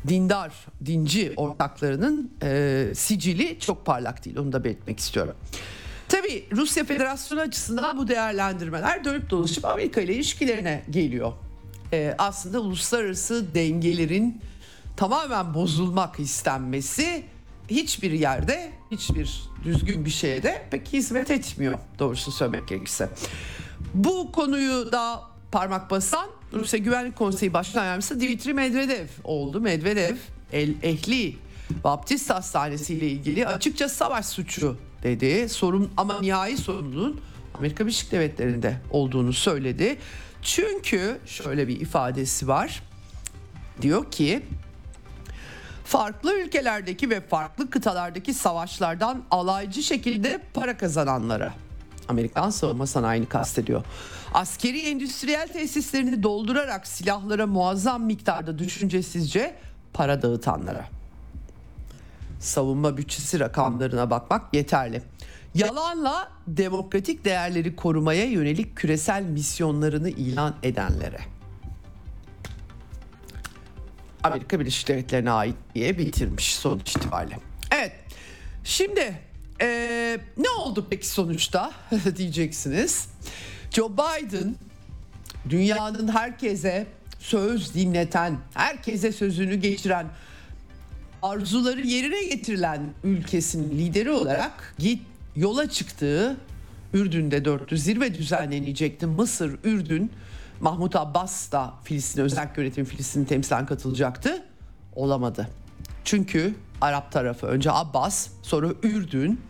dindar, 0.09 0.53
dinci 0.87 1.33
ortaklarının 1.37 2.31
e, 2.43 2.85
sicili 2.95 3.61
çok 3.61 3.87
parlak 3.87 4.25
değil. 4.25 4.37
Onu 4.37 4.53
da 4.53 4.65
belirtmek 4.65 4.99
istiyorum. 4.99 5.35
Tabii 6.09 6.45
Rusya 6.53 6.85
Federasyonu 6.85 7.41
açısından 7.41 7.99
bu 7.99 8.09
değerlendirmeler 8.09 9.05
dönüp 9.05 9.31
dolaşıp 9.31 9.65
Amerika 9.65 10.01
ile 10.01 10.15
ilişkilerine 10.15 10.85
geliyor. 10.91 11.33
Ee, 11.93 12.15
aslında 12.19 12.61
uluslararası 12.61 13.55
dengelerin 13.55 14.41
tamamen 14.97 15.55
bozulmak 15.55 16.21
istenmesi 16.21 17.25
hiçbir 17.69 18.11
yerde, 18.11 18.73
hiçbir 18.91 19.43
düzgün 19.65 20.05
bir 20.05 20.11
şeye 20.11 20.43
de 20.43 20.63
pek 20.71 20.93
hizmet 20.93 21.31
etmiyor 21.31 21.79
doğrusu 21.99 22.33
söylemek 22.33 22.69
gerekirse. 22.69 23.09
Bu 23.95 24.33
konuyu 24.33 24.93
da 24.93 25.21
parmak 25.53 25.91
basan 25.91 26.27
Rusya 26.53 26.79
Güvenlik 26.79 27.17
Konseyi 27.17 27.53
Başkan 27.53 27.85
Yardımcısı 27.85 28.21
Dimitri 28.21 28.55
Medvedev 28.55 29.07
oldu. 29.25 29.61
Medvedev 29.61 30.17
El 30.53 30.75
Ehli 30.83 31.37
Baptist 31.85 32.31
Hastanesi 32.31 32.95
ile 32.95 33.09
ilgili 33.09 33.47
açıkça 33.47 33.89
savaş 33.89 34.27
suçu 34.27 34.77
dedi. 35.03 35.49
Sorun 35.49 35.91
ama 35.97 36.21
nihai 36.21 36.57
sorumluluğun 36.57 37.21
Amerika 37.59 37.85
Birleşik 37.85 38.13
Devletleri'nde 38.13 38.77
olduğunu 38.91 39.33
söyledi. 39.33 39.99
Çünkü 40.43 41.19
şöyle 41.27 41.69
bir 41.69 41.81
ifadesi 41.81 42.49
var. 42.49 42.83
Diyor 43.83 44.11
ki 44.11 44.43
farklı 45.87 46.41
ülkelerdeki 46.41 47.11
ve 47.11 47.21
farklı 47.21 47.71
kıtalardaki 47.71 48.35
savaşlardan 48.35 49.23
alaycı 49.31 49.83
şekilde 49.83 50.41
para 50.55 50.77
kazananlara 50.77 51.55
Amerikan 52.09 52.51
savunma 52.51 52.87
sanayini 52.87 53.27
kastediyor. 53.27 53.85
Askeri 54.35 54.81
endüstriyel 54.81 55.49
tesislerini 55.49 56.23
doldurarak 56.23 56.87
silahlara 56.87 57.47
muazzam 57.47 58.05
miktarda 58.05 58.59
düşüncesizce 58.59 59.55
para 59.93 60.23
dağıtanlara 60.23 60.85
savunma 62.41 62.97
bütçesi 62.97 63.41
rakamlarına 63.41 64.11
bakmak 64.11 64.55
yeterli. 64.55 65.03
Yalanla 65.55 66.29
demokratik 66.47 67.25
değerleri 67.25 67.77
korumaya 67.77 68.25
yönelik 68.25 68.77
küresel 68.77 69.23
misyonlarını 69.23 70.09
ilan 70.09 70.55
edenlere. 70.63 71.36
Amerika 74.27 74.61
Birleşik 74.61 74.89
Devletleri'ne 74.89 75.31
ait 75.31 75.57
diye 75.75 75.99
bitirmiş 75.99 76.55
sonuç 76.55 76.97
itibariyle. 76.97 77.39
Evet. 77.71 77.93
Şimdi 78.65 79.21
ee, 79.61 80.19
ne 80.37 80.51
oldu 80.51 80.87
peki 80.91 81.09
sonuçta 81.09 81.73
diyeceksiniz. 82.17 83.09
Joe 83.71 83.93
Biden 83.93 84.55
dünyanın 85.49 86.09
herkese 86.09 86.87
söz 87.19 87.75
dinleten, 87.75 88.39
herkese 88.55 89.13
sözünü 89.13 89.55
geçiren, 89.55 90.07
arzuları 91.23 91.81
yerine 91.81 92.25
getirilen 92.25 92.81
ülkesinin 93.05 93.79
lideri 93.79 94.11
olarak 94.11 94.75
git 94.79 95.03
yola 95.37 95.71
çıktığı 95.71 96.37
Ürdün'de 96.95 97.45
dörtlü 97.45 97.79
zirve 97.79 98.15
düzenlenecekti. 98.15 99.07
Mısır, 99.07 99.59
Ürdün, 99.65 100.11
Mahmut 100.61 100.97
Abbas 100.97 101.53
da 101.53 101.75
Filistin 101.85 102.23
özel 102.23 102.49
yönetim 102.57 102.85
Filistin 102.85 103.25
temsilen 103.25 103.67
katılacaktı. 103.67 104.43
Olamadı. 104.95 105.49
Çünkü 106.05 106.55
Arap 106.81 107.13
tarafı 107.13 107.47
önce 107.47 107.73
Abbas 107.73 108.29
sonra 108.43 108.69
Ürdün 108.83 109.41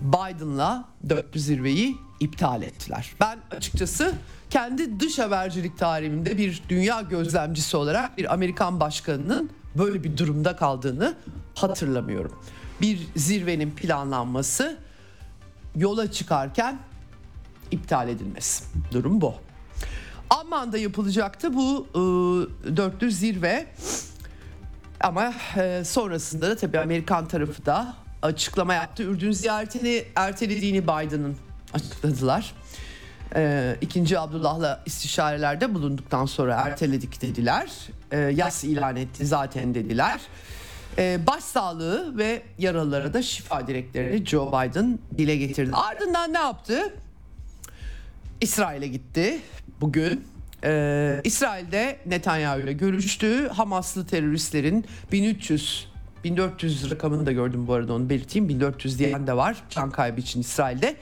Biden'la 0.00 0.84
dörtlü 1.08 1.40
zirveyi 1.40 1.96
iptal 2.20 2.62
ettiler. 2.62 3.12
Ben 3.20 3.38
açıkçası 3.50 4.14
kendi 4.50 5.00
dış 5.00 5.18
habercilik 5.18 5.78
tarihimde 5.78 6.38
bir 6.38 6.62
dünya 6.68 7.00
gözlemcisi 7.00 7.76
olarak 7.76 8.18
bir 8.18 8.34
Amerikan 8.34 8.80
başkanının 8.80 9.50
böyle 9.78 10.04
bir 10.04 10.16
durumda 10.16 10.56
kaldığını 10.56 11.14
hatırlamıyorum. 11.54 12.32
Bir 12.80 13.06
zirvenin 13.16 13.70
planlanması 13.70 14.78
yola 15.76 16.12
çıkarken 16.12 16.78
iptal 17.70 18.08
edilmesi. 18.08 18.64
Durum 18.92 19.20
bu. 19.20 19.34
Amman'da 20.30 20.78
yapılacaktı 20.78 21.54
bu 21.54 21.86
e, 21.90 21.98
dörtlü 22.76 23.10
zirve. 23.12 23.66
Ama 25.00 25.34
e, 25.56 25.82
sonrasında 25.84 26.50
da 26.50 26.56
tabii 26.56 26.78
Amerikan 26.78 27.28
tarafı 27.28 27.66
da 27.66 27.94
açıklama 28.22 28.74
yaptı. 28.74 29.02
Ürdün 29.02 29.32
ziyaretini 29.32 30.04
ertelediğini 30.16 30.82
Biden'ın 30.82 31.36
açıkladılar. 31.74 32.54
E, 33.36 33.76
ikinci 33.80 34.18
Abdullah'la 34.18 34.82
istişarelerde 34.86 35.74
bulunduktan 35.74 36.26
sonra 36.26 36.54
erteledik 36.54 37.22
dediler. 37.22 37.70
E, 38.10 38.18
yas 38.18 38.64
ilan 38.64 38.96
etti 38.96 39.26
zaten 39.26 39.74
dediler. 39.74 40.20
E, 40.98 41.26
başsağlığı 41.26 42.18
ve 42.18 42.42
yaralılara 42.58 43.14
da 43.14 43.22
şifa 43.22 43.66
dileklerini 43.66 44.26
Joe 44.26 44.48
Biden 44.48 44.98
dile 45.18 45.36
getirdi. 45.36 45.70
Ardından 45.74 46.32
ne 46.32 46.38
yaptı? 46.38 46.94
İsrail'e 48.40 48.86
gitti 48.86 49.40
bugün. 49.80 50.24
Ee, 50.64 51.20
İsrail'de 51.24 51.98
Netanyahu 52.06 52.60
ile 52.60 52.72
görüştü. 52.72 53.48
Hamaslı 53.48 54.06
teröristlerin 54.06 54.84
1300 55.12 55.88
1400 56.24 56.90
rakamını 56.90 57.26
da 57.26 57.32
gördüm 57.32 57.66
bu 57.66 57.72
arada 57.72 57.94
onu 57.94 58.10
belirteyim. 58.10 58.48
1400 58.48 58.98
diyen 58.98 59.26
de 59.26 59.36
var 59.36 59.56
can 59.70 59.90
kaybı 59.90 60.20
için 60.20 60.40
İsrail'de. 60.40 60.96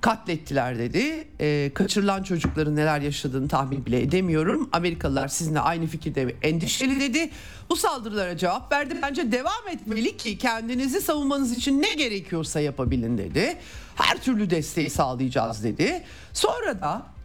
Katlettiler 0.00 0.78
dedi. 0.78 1.28
Ee, 1.40 1.70
kaçırılan 1.74 2.22
çocukların 2.22 2.76
neler 2.76 3.00
yaşadığını 3.00 3.48
tahmin 3.48 3.86
bile 3.86 4.02
edemiyorum. 4.02 4.68
Amerikalılar 4.72 5.28
sizinle 5.28 5.60
aynı 5.60 5.86
fikirde 5.86 6.26
ve 6.26 6.34
endişeli 6.42 7.00
dedi. 7.00 7.30
Bu 7.70 7.76
saldırılara 7.76 8.36
cevap 8.36 8.72
verdi. 8.72 8.94
Bence 9.02 9.32
devam 9.32 9.68
etmeli 9.72 10.16
ki 10.16 10.38
kendinizi 10.38 11.00
savunmanız 11.00 11.52
için 11.52 11.82
ne 11.82 11.94
gerekiyorsa 11.94 12.60
yapabilin 12.60 13.18
dedi. 13.18 13.56
Her 13.94 14.22
türlü 14.22 14.50
desteği 14.50 14.90
sağlayacağız 14.90 15.64
dedi. 15.64 16.02
Sonra 16.32 16.80
da 16.80 17.15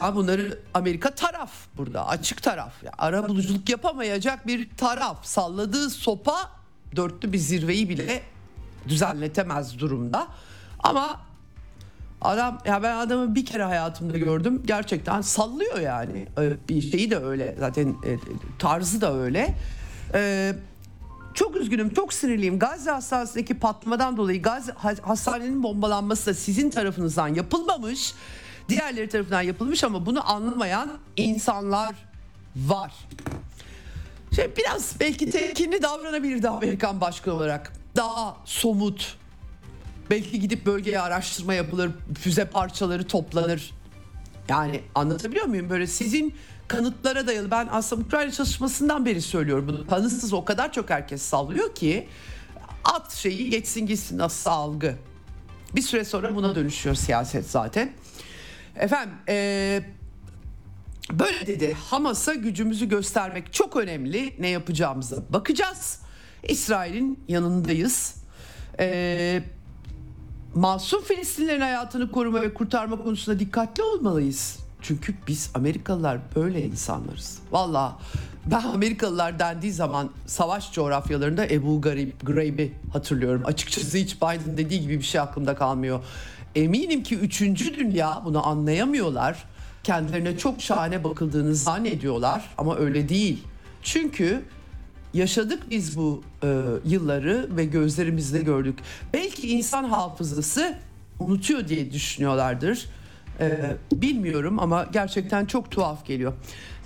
Ha 0.00 0.14
bunları 0.16 0.58
Amerika 0.74 1.10
taraf 1.14 1.50
burada 1.76 2.06
açık 2.06 2.42
taraf. 2.42 2.72
Yani 2.82 2.94
ara 2.98 3.28
buluculuk 3.28 3.68
yapamayacak 3.68 4.46
bir 4.46 4.68
taraf. 4.76 5.24
Salladığı 5.26 5.90
sopa 5.90 6.50
dörtlü 6.96 7.32
bir 7.32 7.38
zirveyi 7.38 7.88
bile 7.88 8.22
düzenletemez 8.88 9.78
durumda. 9.78 10.26
Ama 10.78 11.20
adam 12.22 12.58
ya 12.64 12.82
ben 12.82 12.96
adamı 12.96 13.34
bir 13.34 13.46
kere 13.46 13.64
hayatımda 13.64 14.18
gördüm. 14.18 14.62
Gerçekten 14.66 15.20
sallıyor 15.20 15.80
yani. 15.80 16.26
Ee, 16.38 16.52
Bir 16.68 16.82
şeyi 16.90 17.10
de 17.10 17.18
öyle. 17.18 17.56
Zaten 17.58 17.88
e, 17.88 18.16
tarzı 18.58 19.00
da 19.00 19.14
öyle. 19.14 19.54
Ee, 20.14 20.54
çok 21.34 21.56
üzgünüm, 21.56 21.94
çok 21.94 22.12
sinirliyim. 22.12 22.58
Gazze 22.58 22.90
hastanesindeki 22.90 23.54
patlamadan 23.58 24.16
dolayı 24.16 24.42
Gazze 24.42 24.72
ha- 24.72 24.94
hastanenin 25.02 25.62
bombalanması 25.62 26.26
da 26.26 26.34
sizin 26.34 26.70
tarafınızdan 26.70 27.28
yapılmamış. 27.28 28.14
Diğerleri 28.70 29.08
tarafından 29.08 29.42
yapılmış 29.42 29.84
ama 29.84 30.06
bunu 30.06 30.30
anlamayan 30.30 30.98
insanlar 31.16 31.94
var. 32.56 32.92
Şey 34.36 34.56
biraz 34.56 34.94
belki 35.00 35.30
temkinli 35.30 35.82
davranabilirdi 35.82 36.48
Amerikan 36.48 37.00
başkanı 37.00 37.34
olarak. 37.34 37.72
Daha 37.96 38.36
somut. 38.44 39.16
Belki 40.10 40.40
gidip 40.40 40.66
bölgeye 40.66 41.00
araştırma 41.00 41.54
yapılır, 41.54 41.90
füze 42.20 42.44
parçaları 42.44 43.06
toplanır. 43.06 43.72
Yani 44.48 44.80
anlatabiliyor 44.94 45.46
muyum? 45.46 45.70
Böyle 45.70 45.86
sizin 45.86 46.34
kanıtlara 46.68 47.26
dayalı. 47.26 47.50
Ben 47.50 47.68
aslında 47.70 48.02
Ukrayna 48.02 48.32
çalışmasından 48.32 49.06
beri 49.06 49.22
söylüyorum 49.22 49.68
bunu. 49.68 49.86
Kanıtsız 49.86 50.32
o 50.32 50.44
kadar 50.44 50.72
çok 50.72 50.90
herkes 50.90 51.22
sallıyor 51.22 51.74
ki 51.74 52.08
at 52.84 53.12
şeyi 53.12 53.50
geçsin 53.50 53.86
gitsin 53.86 54.18
nasıl 54.18 54.50
algı. 54.50 54.96
Bir 55.74 55.82
süre 55.82 56.04
sonra 56.04 56.34
buna 56.34 56.54
dönüşüyor 56.54 56.94
siyaset 56.94 57.50
zaten. 57.50 57.92
Efendim 58.80 59.14
eee, 59.28 59.82
böyle 61.12 61.46
dedi 61.46 61.76
Hamas'a 61.90 62.34
gücümüzü 62.34 62.88
göstermek 62.88 63.52
çok 63.52 63.76
önemli. 63.76 64.34
Ne 64.38 64.48
yapacağımıza 64.48 65.16
bakacağız. 65.30 66.00
İsrail'in 66.48 67.18
yanındayız. 67.28 68.14
Eee 68.78 69.44
masum 70.54 71.02
Filistinlerin 71.02 71.60
hayatını 71.60 72.10
koruma 72.10 72.42
ve 72.42 72.54
kurtarma 72.54 73.02
konusunda 73.02 73.38
dikkatli 73.38 73.82
olmalıyız. 73.82 74.58
Çünkü 74.82 75.14
biz 75.26 75.50
Amerikalılar 75.54 76.18
böyle 76.36 76.62
insanlarız. 76.62 77.38
Valla 77.52 77.98
ben 78.46 78.62
Amerikalılar 78.62 79.38
dendiği 79.38 79.72
zaman 79.72 80.10
savaş 80.26 80.72
coğrafyalarında 80.72 81.46
Ebu 81.46 81.80
Garib, 81.80 82.12
Graib'i 82.22 82.72
hatırlıyorum. 82.92 83.42
Açıkçası 83.44 83.98
hiç 83.98 84.16
Biden 84.16 84.56
dediği 84.56 84.80
gibi 84.80 84.98
bir 84.98 85.04
şey 85.04 85.20
aklımda 85.20 85.54
kalmıyor. 85.54 86.00
Eminim 86.54 87.02
ki 87.02 87.16
3. 87.16 87.40
dünya 87.78 88.22
bunu 88.24 88.46
anlayamıyorlar. 88.46 89.44
Kendilerine 89.82 90.38
çok 90.38 90.62
şahane 90.62 91.04
bakıldığını 91.04 91.54
zannediyorlar 91.54 92.44
ama 92.58 92.76
öyle 92.76 93.08
değil. 93.08 93.44
Çünkü 93.82 94.42
yaşadık 95.14 95.62
biz 95.70 95.96
bu 95.96 96.22
e, 96.42 96.60
yılları 96.84 97.48
ve 97.56 97.64
gözlerimizle 97.64 98.38
gördük. 98.38 98.78
Belki 99.12 99.48
insan 99.48 99.84
hafızası 99.84 100.78
unutuyor 101.20 101.68
diye 101.68 101.92
düşünüyorlardır. 101.92 102.86
E, 103.40 103.76
bilmiyorum 103.92 104.58
ama 104.58 104.86
gerçekten 104.92 105.46
çok 105.46 105.70
tuhaf 105.70 106.06
geliyor. 106.06 106.32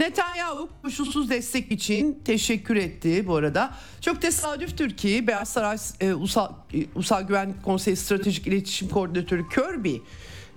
Netanyahu 0.00 0.68
koşulsuz 0.82 1.30
destek 1.30 1.72
için 1.72 2.18
teşekkür 2.24 2.76
etti 2.76 3.26
bu 3.26 3.36
arada. 3.36 3.74
Çok 4.00 4.22
tesadüftür 4.22 4.90
ki 4.90 5.26
Beyaz 5.26 5.48
Saray 5.48 5.78
e, 6.00 6.14
Ulusal, 6.14 6.52
e, 6.74 6.84
Ulusal 6.94 7.22
Güvenlik 7.22 7.62
Konseyi 7.62 7.96
Stratejik 7.96 8.46
İletişim 8.46 8.88
Koordinatörü 8.88 9.48
Kirby 9.48 9.96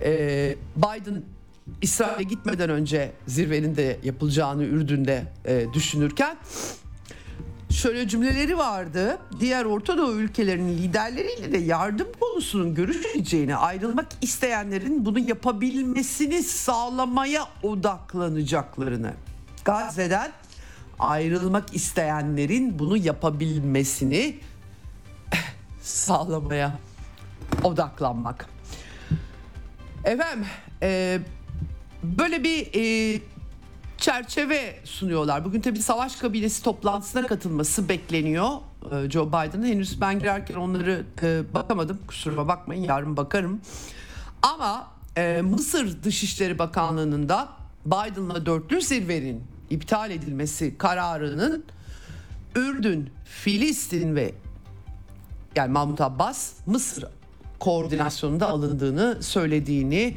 e, 0.02 0.56
Biden 0.76 1.24
İsrail'e 1.82 2.24
gitmeden 2.24 2.70
önce 2.70 3.12
zirvenin 3.28 3.76
de 3.76 4.00
yapılacağını 4.04 4.64
Ürdün'de 4.64 5.24
e, 5.46 5.66
düşünürken 5.74 6.38
şöyle 7.70 8.08
cümleleri 8.08 8.58
vardı. 8.58 9.18
Diğer 9.40 9.66
Orta 9.66 9.98
Doğu 9.98 10.12
ülkelerinin 10.12 10.78
liderleriyle 10.78 11.52
de 11.52 11.58
yardım 11.58 12.08
konusunun 12.20 12.76
görüşüleceğini, 12.76 13.56
ayrılmak 13.56 14.08
isteyenlerin 14.22 15.06
bunu 15.06 15.20
yapabilmesini 15.20 16.44
sağlamaya 16.44 17.48
odaklanacaklarını. 17.64 19.14
Gazze'den 19.66 20.32
ayrılmak 21.00 21.76
isteyenlerin 21.76 22.80
bunu 22.80 22.98
yapabilmesini 22.98 24.40
sağlamaya 25.82 26.80
odaklanmak. 27.64 28.50
Efendim, 30.04 30.46
e, 30.82 31.20
böyle 32.04 32.44
bir 32.44 32.68
e, 32.76 33.22
çerçeve 33.98 34.80
sunuyorlar. 34.84 35.46
Bugün 35.46 35.62
tabii 35.62 35.82
savaş 35.82 36.16
kabilesi 36.16 36.64
toplantısına 36.64 37.28
katılması 37.28 37.90
bekleniyor 37.90 38.50
e, 38.92 39.10
Joe 39.10 39.28
Biden'ın. 39.28 39.66
Henüz 39.66 40.02
ben 40.02 40.20
girerken 40.20 40.56
onları 40.56 41.04
e, 41.24 41.54
bakamadım. 41.54 42.00
Kusuruma 42.08 42.48
bakmayın 42.48 42.84
yarın 42.84 43.18
bakarım. 43.18 43.62
Ama 44.42 44.88
e, 45.18 45.42
Mısır 45.42 46.04
Dışişleri 46.04 46.60
Bakanlığı'nın 46.60 47.30
da 47.30 47.50
Biden'la 47.86 48.46
dörtlü 48.46 48.82
zirvenin 48.82 49.44
iptal 49.70 50.12
edilmesi 50.12 50.78
kararının 50.78 51.64
Ürdün, 52.56 53.10
Filistin 53.26 54.16
ve 54.16 54.34
yani 55.56 55.72
Mahmut 55.72 56.02
Abbas 56.02 56.54
Mısır 56.66 57.06
koordinasyonunda 57.60 58.50
alındığını 58.50 59.18
söylediğini 59.24 60.16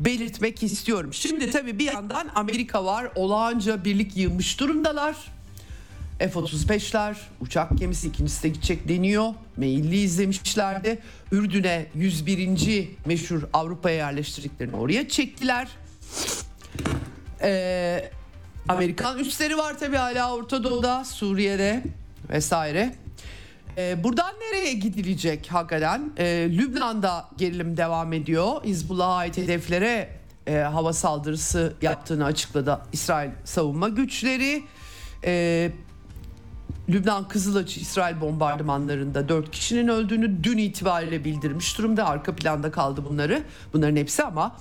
belirtmek 0.00 0.62
istiyorum. 0.62 1.14
Şimdi 1.14 1.50
tabii 1.50 1.78
bir 1.78 1.84
yandan 1.84 2.30
Amerika 2.34 2.84
var 2.84 3.10
olağanca 3.14 3.84
birlik 3.84 4.16
yığmış 4.16 4.60
durumdalar. 4.60 5.16
F-35'ler, 6.18 7.14
uçak 7.40 7.78
gemisi 7.78 8.08
ikincisi 8.08 8.42
de 8.42 8.48
gidecek 8.48 8.88
deniyor. 8.88 9.34
Meyilli 9.56 9.96
izlemişlerdi. 9.96 10.98
Ürdün'e 11.32 11.86
101. 11.94 12.88
meşhur 13.06 13.42
Avrupa'ya 13.52 13.96
yerleştirdiklerini 13.96 14.76
oraya 14.76 15.08
çektiler. 15.08 15.68
Ee, 17.42 18.10
Amerikan 18.68 19.18
üsleri 19.18 19.56
var 19.56 19.78
tabi 19.78 19.96
hala 19.96 20.34
Orta 20.34 20.64
Doğu'da, 20.64 21.04
Suriye'de 21.04 21.82
vesaire. 22.30 22.94
Ee, 23.78 24.04
buradan 24.04 24.34
nereye 24.40 24.72
gidilecek 24.72 25.48
hakikaten? 25.52 26.12
Ee, 26.18 26.48
Lübnan'da 26.52 27.28
gerilim 27.36 27.76
devam 27.76 28.12
ediyor. 28.12 28.64
Hizbullah'a 28.64 29.14
ait 29.14 29.36
hedeflere 29.36 30.08
e, 30.46 30.56
hava 30.56 30.92
saldırısı 30.92 31.74
yaptığını 31.82 32.24
açıkladı 32.24 32.80
İsrail 32.92 33.30
savunma 33.44 33.88
güçleri. 33.88 34.62
Ee, 35.24 35.72
Lübnan 36.88 37.28
Kızılaç 37.28 37.76
İsrail 37.76 38.20
bombardımanlarında 38.20 39.28
4 39.28 39.50
kişinin 39.50 39.88
öldüğünü 39.88 40.44
dün 40.44 40.58
itibariyle 40.58 41.24
bildirmiş 41.24 41.78
durumda. 41.78 42.06
Arka 42.06 42.36
planda 42.36 42.70
kaldı 42.70 43.04
bunları. 43.10 43.42
Bunların 43.72 43.96
hepsi 43.96 44.22
ama 44.22 44.56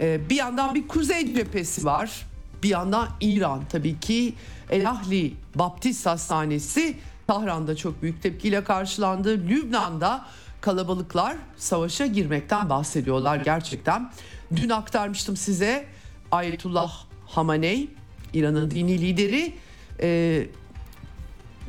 e, 0.00 0.30
bir 0.30 0.36
yandan 0.36 0.74
bir 0.74 0.88
kuzey 0.88 1.34
cephesi 1.34 1.84
var. 1.84 2.26
Bir 2.62 2.68
yandan 2.68 3.08
İran 3.20 3.62
tabii 3.68 4.00
ki 4.00 4.34
El 4.70 4.90
Ahli 4.90 5.34
Baptist 5.54 6.06
Hastanesi 6.06 6.96
Tahran'da 7.28 7.76
çok 7.76 8.02
büyük 8.02 8.22
tepkiyle 8.22 8.64
karşılandı. 8.64 9.38
Lübnan'da 9.48 10.26
kalabalıklar 10.60 11.36
savaşa 11.56 12.06
girmekten 12.06 12.70
bahsediyorlar 12.70 13.36
gerçekten. 13.36 14.12
Dün 14.56 14.68
aktarmıştım 14.68 15.36
size 15.36 15.86
Ayetullah 16.30 16.92
Hamaney, 17.26 17.88
İran'ın 18.34 18.70
dini 18.70 19.00
lideri 19.00 19.54
e, 20.00 20.46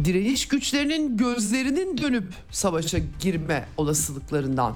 direniş 0.03 0.47
güçlerinin 0.47 1.17
gözlerinin 1.17 1.97
dönüp 1.97 2.33
savaşa 2.51 2.97
girme 3.19 3.65
olasılıklarından 3.77 4.75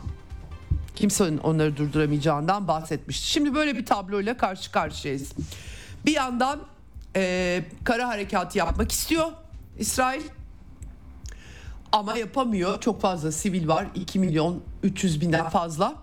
kimsenin 0.95 1.37
onları 1.37 1.77
durduramayacağından 1.77 2.67
bahsetmişti. 2.67 3.27
Şimdi 3.27 3.55
böyle 3.55 3.77
bir 3.77 3.85
tabloyla 3.85 4.37
karşı 4.37 4.71
karşıyayız. 4.71 5.31
Bir 6.05 6.13
yandan 6.13 6.59
e, 7.15 7.63
kara 7.83 8.07
harekatı 8.07 8.57
yapmak 8.57 8.91
istiyor 8.91 9.31
İsrail 9.79 10.21
ama 11.93 12.17
yapamıyor. 12.17 12.81
Çok 12.81 13.01
fazla 13.01 13.31
sivil 13.31 13.67
var. 13.67 13.87
2 13.95 14.19
milyon 14.19 14.63
300 14.83 15.21
binden 15.21 15.49
fazla. 15.49 15.95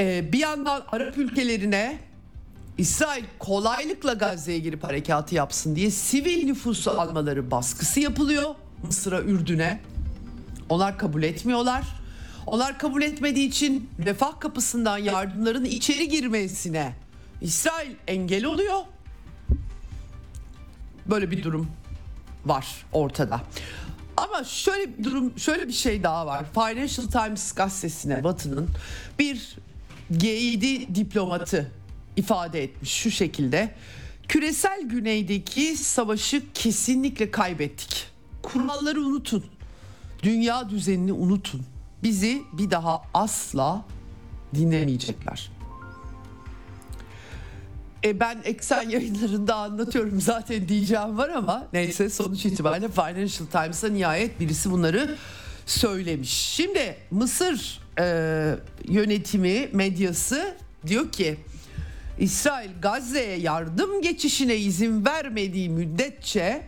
Ee, 0.00 0.32
bir 0.32 0.38
yandan 0.38 0.82
Arap 0.92 1.18
ülkelerine 1.18 1.98
İsrail 2.78 3.24
kolaylıkla 3.38 4.12
Gazze'ye 4.12 4.58
girip 4.58 4.84
harekatı 4.84 5.34
yapsın 5.34 5.76
diye 5.76 5.90
sivil 5.90 6.44
nüfusu 6.44 6.90
almaları 6.90 7.50
baskısı 7.50 8.00
yapılıyor. 8.00 8.54
Mısır'a, 8.82 9.20
Ürdün'e. 9.20 9.80
Onlar 10.68 10.98
kabul 10.98 11.22
etmiyorlar. 11.22 11.84
Onlar 12.46 12.78
kabul 12.78 13.02
etmediği 13.02 13.48
için 13.48 13.90
refah 14.04 14.40
kapısından 14.40 14.98
yardımların 14.98 15.64
içeri 15.64 16.08
girmesine 16.08 16.92
İsrail 17.40 17.94
engel 18.08 18.44
oluyor. 18.44 18.78
Böyle 21.06 21.30
bir 21.30 21.42
durum 21.42 21.70
var 22.46 22.66
ortada. 22.92 23.40
Ama 24.20 24.44
şöyle 24.44 24.98
bir 24.98 25.04
durum, 25.04 25.38
şöyle 25.38 25.68
bir 25.68 25.72
şey 25.72 26.02
daha 26.02 26.26
var. 26.26 26.44
Financial 26.54 27.06
Times 27.06 27.52
gazetesine 27.52 28.24
Batı'nın 28.24 28.68
bir 29.18 29.56
G7 30.12 30.94
diplomatı 30.94 31.72
ifade 32.16 32.62
etmiş 32.62 32.92
şu 32.92 33.10
şekilde. 33.10 33.74
Küresel 34.28 34.82
güneydeki 34.82 35.76
savaşı 35.76 36.42
kesinlikle 36.54 37.30
kaybettik. 37.30 38.06
Kuralları 38.42 39.00
unutun. 39.00 39.44
Dünya 40.22 40.70
düzenini 40.70 41.12
unutun. 41.12 41.62
Bizi 42.02 42.42
bir 42.52 42.70
daha 42.70 43.02
asla 43.14 43.84
dinlemeyecekler. 44.54 45.50
E 48.04 48.20
ben 48.20 48.38
eksen 48.44 48.88
yayınlarında 48.88 49.54
anlatıyorum 49.54 50.20
zaten 50.20 50.68
diyeceğim 50.68 51.18
var 51.18 51.28
ama 51.28 51.66
neyse 51.72 52.10
sonuç 52.10 52.46
itibariyle 52.46 52.88
Financial 52.88 53.46
Times'a 53.52 53.88
nihayet 53.88 54.40
birisi 54.40 54.70
bunları 54.70 55.16
söylemiş. 55.66 56.30
Şimdi 56.30 56.96
Mısır 57.10 57.80
e, 57.98 58.04
yönetimi 58.88 59.68
medyası 59.72 60.56
diyor 60.86 61.12
ki 61.12 61.36
İsrail 62.18 62.70
Gazze'ye 62.82 63.36
yardım 63.36 64.02
geçişine 64.02 64.56
izin 64.56 65.06
vermediği 65.06 65.68
müddetçe 65.68 66.62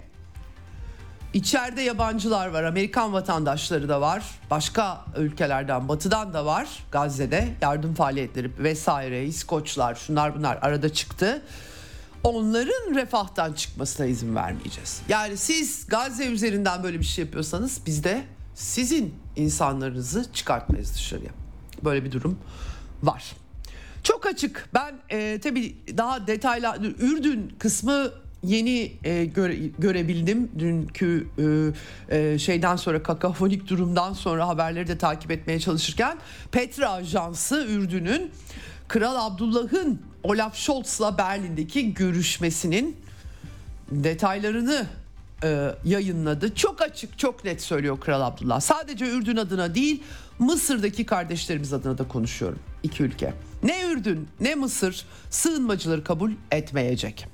İçeride 1.35 1.83
yabancılar 1.83 2.47
var, 2.47 2.63
Amerikan 2.63 3.13
vatandaşları 3.13 3.89
da 3.89 4.01
var, 4.01 4.25
başka 4.51 5.05
ülkelerden, 5.17 5.89
batıdan 5.89 6.35
da 6.35 6.47
var 6.47 6.69
Gazze'de 6.93 7.55
yardım 7.63 7.95
faaliyetleri 7.95 8.51
vesaire, 8.59 9.25
İskoçlar, 9.25 9.95
şunlar 9.95 10.37
bunlar 10.37 10.59
arada 10.63 10.93
çıktı. 10.93 11.43
Onların 12.25 12.95
refahtan 12.95 13.53
çıkmasına 13.53 14.07
izin 14.07 14.37
vermeyeceğiz. 14.37 15.03
Yani 15.09 15.37
siz 15.37 15.87
Gazze 15.87 16.27
üzerinden 16.27 16.83
böyle 16.83 17.01
bir 17.01 17.05
şey 17.05 17.25
yapıyorsanız 17.25 17.81
biz 17.87 18.05
de 18.05 18.25
sizin 18.55 19.15
insanlarınızı 19.37 20.33
çıkartmayız 20.33 20.95
dışarıya. 20.95 21.31
Böyle 21.85 22.05
bir 22.05 22.13
durum 22.13 22.39
var. 23.03 23.37
Çok 24.03 24.27
açık. 24.27 24.69
Ben 24.75 24.95
e, 25.11 25.41
tabii 25.41 25.77
daha 25.97 26.27
detaylı 26.27 26.95
Ürdün 27.01 27.55
kısmı 27.59 28.11
yeni 28.43 28.93
e, 29.05 29.25
göre, 29.25 29.57
görebildim 29.79 30.51
dünkü 30.59 31.27
e, 32.09 32.19
e, 32.19 32.39
şeyden 32.39 32.77
sonra 32.77 33.03
kakafonik 33.03 33.69
durumdan 33.69 34.13
sonra 34.13 34.49
haberleri 34.49 34.89
de 34.89 34.99
takip 34.99 35.31
etmeye 35.31 35.61
çalışırken 35.61 36.19
Petra 36.53 36.91
Ajansı 36.91 37.67
Ürdün'ün 37.69 38.31
Kral 38.89 39.27
Abdullah'ın 39.27 40.03
Olaf 40.23 40.57
Scholz'la 40.57 41.19
Berlin'deki 41.19 41.95
görüşmesinin 41.95 42.97
detaylarını 43.91 44.87
e, 45.45 45.75
yayınladı. 45.85 46.55
Çok 46.55 46.83
açık, 46.83 47.19
çok 47.19 47.45
net 47.45 47.63
söylüyor 47.63 48.01
Kral 48.01 48.21
Abdullah. 48.21 48.61
Sadece 48.61 49.09
Ürdün 49.09 49.37
adına 49.37 49.75
değil, 49.75 50.03
Mısır'daki 50.39 51.07
kardeşlerimiz 51.07 51.73
adına 51.73 51.99
da 51.99 52.09
konuşuyorum. 52.09 52.59
İki 52.83 53.03
ülke. 53.03 53.35
Ne 53.63 53.83
Ürdün 53.91 54.29
ne 54.41 54.55
Mısır 54.55 55.07
sığınmacıları 55.31 56.05
kabul 56.05 56.33
etmeyecek. 56.51 57.27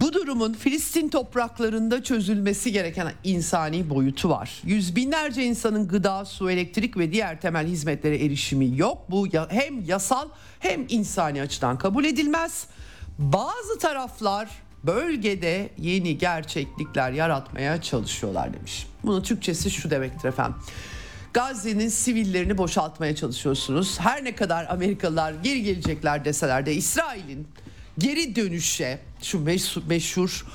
Bu 0.00 0.12
durumun 0.12 0.52
Filistin 0.52 1.08
topraklarında 1.08 2.02
çözülmesi 2.02 2.72
gereken 2.72 3.12
insani 3.24 3.90
boyutu 3.90 4.28
var. 4.28 4.62
Yüz 4.64 4.96
binlerce 4.96 5.44
insanın 5.44 5.88
gıda, 5.88 6.24
su, 6.24 6.50
elektrik 6.50 6.96
ve 6.96 7.12
diğer 7.12 7.40
temel 7.40 7.66
hizmetlere 7.66 8.24
erişimi 8.24 8.78
yok. 8.78 9.10
Bu 9.10 9.26
hem 9.48 9.84
yasal 9.84 10.28
hem 10.60 10.86
insani 10.88 11.42
açıdan 11.42 11.78
kabul 11.78 12.04
edilmez. 12.04 12.66
Bazı 13.18 13.78
taraflar 13.78 14.48
bölgede 14.84 15.70
yeni 15.78 16.18
gerçeklikler 16.18 17.12
yaratmaya 17.12 17.82
çalışıyorlar 17.82 18.54
demiş. 18.54 18.86
Bunun 19.04 19.22
Türkçesi 19.22 19.70
şu 19.70 19.90
demektir 19.90 20.28
efendim. 20.28 20.56
Gazze'nin 21.32 21.88
sivillerini 21.88 22.58
boşaltmaya 22.58 23.16
çalışıyorsunuz. 23.16 24.00
Her 24.00 24.24
ne 24.24 24.34
kadar 24.34 24.66
Amerikalılar 24.70 25.34
geri 25.42 25.62
gelecekler 25.62 26.24
deseler 26.24 26.66
de 26.66 26.74
İsrail'in 26.74 27.48
geri 28.00 28.36
dönüşe 28.36 28.98
şu 29.22 29.44
meşhur, 29.44 29.82
meşhur 29.88 30.46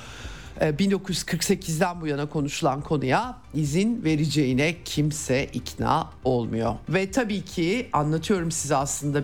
1948'den 0.61 2.01
bu 2.01 2.07
yana 2.07 2.29
konuşulan 2.29 2.81
konuya 2.81 3.37
izin 3.53 4.03
vereceğine 4.03 4.75
kimse 4.85 5.45
ikna 5.45 6.09
olmuyor. 6.23 6.75
Ve 6.89 7.11
tabii 7.11 7.41
ki 7.41 7.89
anlatıyorum 7.93 8.51
size 8.51 8.75
aslında 8.75 9.23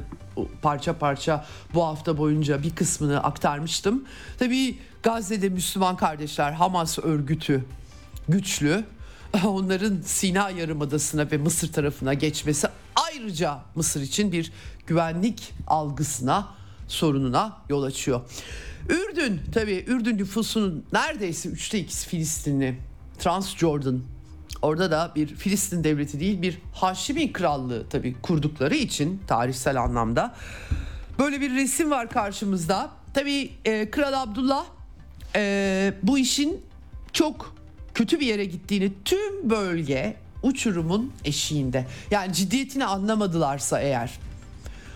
parça 0.62 0.98
parça 0.98 1.46
bu 1.74 1.86
hafta 1.86 2.18
boyunca 2.18 2.64
bir 2.64 2.76
kısmını 2.76 3.24
aktarmıştım. 3.24 4.04
Tabii 4.40 4.78
Gazze'de 5.04 5.50
Müslüman 5.50 5.98
kardeşler 5.98 6.52
Hamas 6.52 7.00
örgütü 7.00 7.66
güçlü. 8.30 8.84
Onların 9.46 10.02
Sina 10.02 10.50
Yarımadası'na 10.50 11.32
ve 11.32 11.38
Mısır 11.38 11.74
tarafına 11.74 12.14
geçmesi 12.14 12.68
ayrıca 12.96 13.60
Mısır 13.76 14.02
için 14.02 14.32
bir 14.32 14.52
güvenlik 14.88 15.54
algısına 15.68 16.48
sorununa 16.92 17.58
yol 17.70 17.84
açıyor. 17.84 18.22
Ürdün 18.90 19.42
tabii 19.54 19.86
Ürdün 19.88 20.18
nüfusunun 20.18 20.86
neredeyse 20.94 21.50
üçte 21.50 21.80
ikisi 21.80 22.08
Filistinli. 22.08 22.78
Transjordan 23.20 24.02
orada 24.62 24.92
da 24.92 25.12
bir 25.16 25.28
Filistin 25.28 25.84
devleti 25.84 26.20
değil 26.20 26.42
bir 26.42 26.58
Haşimi 26.74 27.34
krallığı 27.34 27.90
tabii 27.90 28.16
kurdukları 28.22 28.76
için 28.76 29.22
tarihsel 29.28 29.82
anlamda. 29.82 30.36
Böyle 31.20 31.42
bir 31.42 31.56
resim 31.56 31.92
var 31.92 32.10
karşımızda. 32.10 32.90
Tabii 33.14 33.50
e, 33.66 33.92
Kral 33.92 34.14
Abdullah 34.22 34.66
e, 35.36 35.94
bu 36.04 36.18
işin 36.18 36.62
çok 37.14 37.56
kötü 37.94 38.20
bir 38.20 38.26
yere 38.26 38.46
gittiğini 38.46 38.92
tüm 39.06 39.50
bölge 39.50 40.16
uçurumun 40.44 41.12
eşiğinde. 41.26 41.88
Yani 42.12 42.34
ciddiyetini 42.34 42.86
anlamadılarsa 42.86 43.80
eğer 43.80 44.12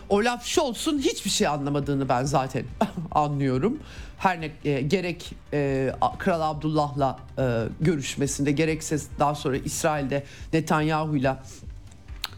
Olaf 0.09 0.45
Scholz'un 0.45 0.99
hiçbir 0.99 1.29
şey 1.29 1.47
anlamadığını 1.47 2.09
ben 2.09 2.23
zaten 2.23 2.63
anlıyorum. 3.11 3.79
Her 4.17 4.41
ne 4.41 4.51
e, 4.65 4.81
gerek 4.81 5.33
e, 5.53 5.91
Kral 6.17 6.41
Abdullah'la 6.41 7.19
e, 7.39 7.63
görüşmesinde 7.81 8.51
gerekse 8.51 8.97
daha 9.19 9.35
sonra 9.35 9.57
İsrail'de 9.57 10.23
Netanyahu'yla 10.53 11.43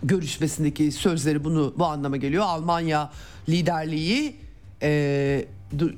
görüşmesindeki 0.03 0.91
sözleri 0.91 1.43
bunu 1.43 1.73
bu 1.77 1.85
anlama 1.85 2.17
geliyor. 2.17 2.43
Almanya 2.43 3.11
liderliği 3.49 4.35
e, 4.81 5.45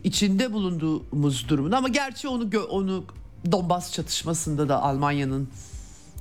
içinde 0.04 0.54
bulunduğumuz 0.54 1.50
durumunda 1.50 1.78
ama 1.78 1.88
gerçi 1.88 2.28
onu 2.28 2.50
onu 2.70 3.04
Donbas 3.52 3.94
çatışmasında 3.94 4.70
da 4.70 4.82
Almanya'nın 4.82 5.50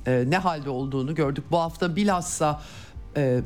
e, 0.07 0.23
ne 0.27 0.37
halde 0.37 0.69
olduğunu 0.69 1.15
gördük. 1.15 1.43
Bu 1.51 1.57
hafta 1.57 1.95
bilhassa 1.95 2.61
e, 3.17 3.41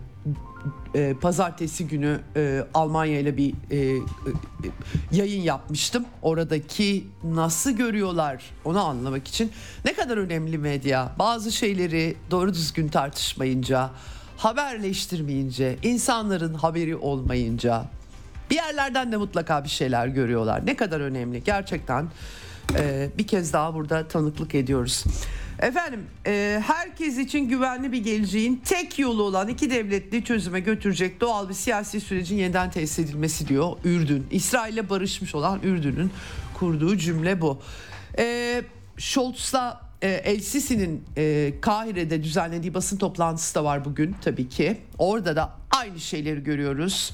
e, 0.95 1.14
pazartesi 1.22 1.88
günü 1.88 2.20
e, 2.36 2.64
Almanya 2.74 3.20
ile 3.20 3.38
bir 3.38 3.53
e, 3.72 3.78
e, 3.78 3.99
yayın 5.11 5.41
yapmıştım. 5.41 6.05
Oradaki 6.22 7.07
nasıl 7.24 7.72
görüyorlar 7.72 8.43
onu 8.66 8.86
anlamak 8.86 9.28
için 9.28 9.51
ne 9.86 9.93
kadar 9.93 10.18
önemli 10.18 10.57
medya. 10.57 11.11
Bazı 11.20 11.51
şeyleri 11.51 12.16
doğru 12.32 12.53
düzgün 12.53 12.88
tartışmayınca, 12.88 13.89
haberleştirmeyince, 14.38 15.78
insanların 15.84 16.53
haberi 16.53 16.95
olmayınca 16.95 17.86
bir 18.49 18.55
yerlerden 18.55 19.11
de 19.11 19.18
mutlaka 19.18 19.64
bir 19.64 19.70
şeyler 19.70 20.07
görüyorlar. 20.07 20.66
Ne 20.66 20.76
kadar 20.76 20.99
önemli 20.99 21.43
gerçekten 21.43 22.07
e, 22.78 23.09
bir 23.18 23.28
kez 23.28 23.53
daha 23.53 23.74
burada 23.74 24.07
tanıklık 24.07 24.55
ediyoruz. 24.55 25.03
Efendim 25.64 26.07
e, 26.26 26.64
herkes 26.68 27.18
için 27.18 27.39
güvenli 27.39 27.91
bir 27.91 28.03
geleceğin 28.03 28.61
tek 28.66 28.99
yolu 28.99 29.24
olan 29.24 29.47
iki 29.47 29.70
devletli 29.70 30.24
çözüme 30.24 30.59
götürecek 30.59 31.22
doğal 31.22 31.49
bir 31.49 31.53
siyasi 31.53 32.01
sürecin 32.01 32.38
yeniden 32.38 32.72
tesis 32.72 32.99
edilmesi 32.99 33.47
diyor 33.47 33.78
Ürdün. 33.84 34.28
İsrail'le 34.32 34.89
barışmış 34.89 35.36
olan 35.36 35.59
Ürdün'ün 35.64 36.11
kurduğu 36.53 36.97
cümle 36.97 37.41
bu. 37.41 37.61
E, 38.18 38.61
Scholz'la 38.97 39.82
e, 40.01 40.09
El 40.09 40.39
Sisi'nin 40.39 41.03
e, 41.18 41.53
Kahire'de 41.61 42.24
düzenlediği 42.24 42.74
basın 42.74 42.97
toplantısı 42.97 43.55
da 43.55 43.64
var 43.64 43.86
bugün 43.86 44.16
tabii 44.22 44.49
ki. 44.49 44.78
Orada 44.97 45.36
da 45.36 45.51
aynı 45.72 45.99
şeyleri 45.99 46.43
görüyoruz. 46.43 47.14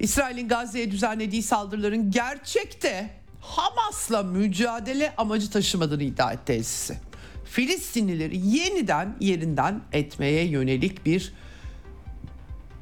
İsrail'in 0.00 0.48
Gazze'ye 0.48 0.90
düzenlediği 0.90 1.42
saldırıların 1.42 2.10
gerçekte 2.10 3.10
Hamas'la 3.40 4.22
mücadele 4.22 5.14
amacı 5.16 5.50
taşımadığını 5.50 6.02
iddia 6.02 6.32
etti 6.32 6.52
El 6.52 6.62
Sisi. 6.62 7.13
Filistinlileri 7.54 8.46
yeniden 8.46 9.16
yerinden 9.20 9.80
etmeye 9.92 10.44
yönelik 10.44 11.06
bir 11.06 11.32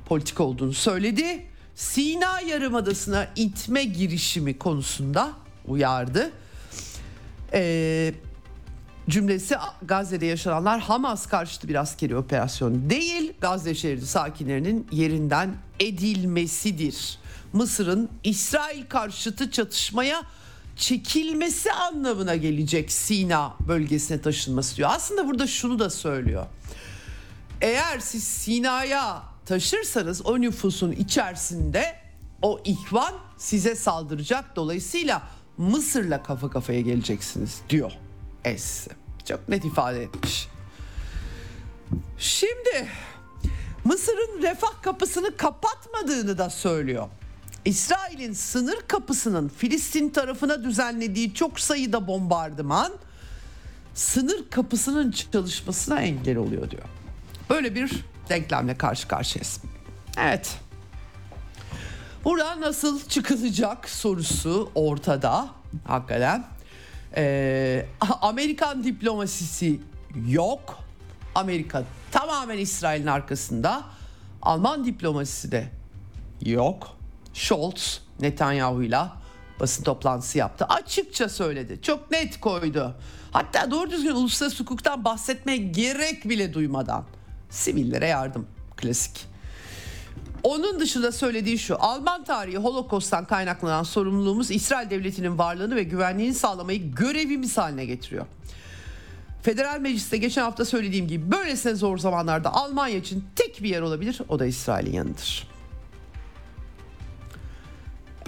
politik 0.06 0.40
olduğunu 0.40 0.72
söyledi. 0.72 1.46
Sina 1.74 2.40
Yarımadası'na 2.40 3.28
itme 3.36 3.84
girişimi 3.84 4.58
konusunda 4.58 5.32
uyardı. 5.66 6.30
Ee, 7.52 8.14
cümlesi 9.08 9.56
Gazze'de 9.82 10.26
yaşananlar 10.26 10.80
Hamas 10.80 11.26
karşıtı 11.26 11.68
bir 11.68 11.74
askeri 11.74 12.16
operasyon 12.16 12.90
değil, 12.90 13.32
Gazze 13.40 13.74
şehri 13.74 14.06
sakinlerinin 14.06 14.86
yerinden 14.92 15.54
edilmesidir. 15.80 17.18
Mısır'ın 17.52 18.08
İsrail 18.24 18.86
karşıtı 18.86 19.50
çatışmaya 19.50 20.22
çekilmesi 20.76 21.72
anlamına 21.72 22.36
gelecek 22.36 22.92
Sina 22.92 23.56
bölgesine 23.68 24.20
taşınması 24.20 24.76
diyor. 24.76 24.90
Aslında 24.92 25.26
burada 25.28 25.46
şunu 25.46 25.78
da 25.78 25.90
söylüyor. 25.90 26.46
Eğer 27.60 27.98
siz 27.98 28.24
Sina'ya 28.24 29.22
taşırsanız 29.46 30.26
o 30.26 30.40
nüfusun 30.40 30.92
içerisinde 30.92 31.94
o 32.42 32.60
ihvan 32.64 33.14
size 33.38 33.76
saldıracak. 33.76 34.56
Dolayısıyla 34.56 35.22
Mısır'la 35.58 36.22
kafa 36.22 36.50
kafaya 36.50 36.80
geleceksiniz 36.80 37.60
diyor 37.70 37.92
Es. 38.44 38.88
Çok 39.28 39.48
net 39.48 39.64
ifade 39.64 40.02
etmiş. 40.02 40.48
Şimdi 42.18 42.88
Mısır'ın 43.84 44.42
refah 44.42 44.82
kapısını 44.82 45.36
kapatmadığını 45.36 46.38
da 46.38 46.50
söylüyor. 46.50 47.08
İsrail'in 47.64 48.32
sınır 48.32 48.76
kapısının 48.88 49.48
Filistin 49.48 50.08
tarafına 50.08 50.64
düzenlediği 50.64 51.34
çok 51.34 51.60
sayıda 51.60 52.06
bombardıman 52.06 52.92
sınır 53.94 54.50
kapısının 54.50 55.14
çalışmasına 55.32 56.00
engel 56.00 56.36
oluyor 56.36 56.70
diyor. 56.70 56.82
Böyle 57.50 57.74
bir 57.74 58.04
denklemle 58.28 58.78
karşı 58.78 59.08
karşıyayız. 59.08 59.60
Evet. 60.18 60.58
Buradan 62.24 62.60
nasıl 62.60 63.08
çıkılacak 63.08 63.88
sorusu 63.88 64.70
ortada. 64.74 65.48
Hakikaten. 65.86 66.44
Ee, 67.16 67.86
Amerikan 68.20 68.84
diplomasisi 68.84 69.80
yok. 70.28 70.78
Amerika 71.34 71.84
tamamen 72.10 72.58
İsrail'in 72.58 73.06
arkasında. 73.06 73.82
Alman 74.42 74.84
diplomasisi 74.84 75.52
de 75.52 75.68
yok. 76.44 76.96
Scholz 77.34 78.00
Netanyahu'yla 78.20 79.16
basın 79.60 79.84
toplantısı 79.84 80.38
yaptı. 80.38 80.64
Açıkça 80.68 81.28
söyledi. 81.28 81.82
Çok 81.82 82.10
net 82.10 82.40
koydu. 82.40 82.94
Hatta 83.32 83.70
doğru 83.70 83.90
düzgün 83.90 84.10
uluslararası 84.10 84.62
hukuktan 84.62 85.04
bahsetmeye 85.04 85.58
gerek 85.58 86.28
bile 86.28 86.54
duymadan. 86.54 87.04
Sivillere 87.50 88.06
yardım. 88.06 88.46
Klasik. 88.76 89.26
Onun 90.42 90.80
dışında 90.80 91.12
söylediği 91.12 91.58
şu. 91.58 91.82
Alman 91.82 92.24
tarihi 92.24 92.56
Holokost'tan 92.56 93.24
kaynaklanan 93.24 93.82
sorumluluğumuz 93.82 94.50
İsrail 94.50 94.90
devletinin 94.90 95.38
varlığını 95.38 95.76
ve 95.76 95.82
güvenliğini 95.82 96.34
sağlamayı 96.34 96.94
görevimiz 96.94 97.58
haline 97.58 97.84
getiriyor. 97.84 98.26
Federal 99.42 99.80
Meclis'te 99.80 100.16
geçen 100.16 100.42
hafta 100.42 100.64
söylediğim 100.64 101.08
gibi 101.08 101.32
böylesine 101.32 101.74
zor 101.74 101.98
zamanlarda 101.98 102.54
Almanya 102.54 102.96
için 102.96 103.24
tek 103.36 103.62
bir 103.62 103.68
yer 103.68 103.80
olabilir. 103.80 104.20
O 104.28 104.38
da 104.38 104.46
İsrail'in 104.46 104.92
yanıdır. 104.92 105.51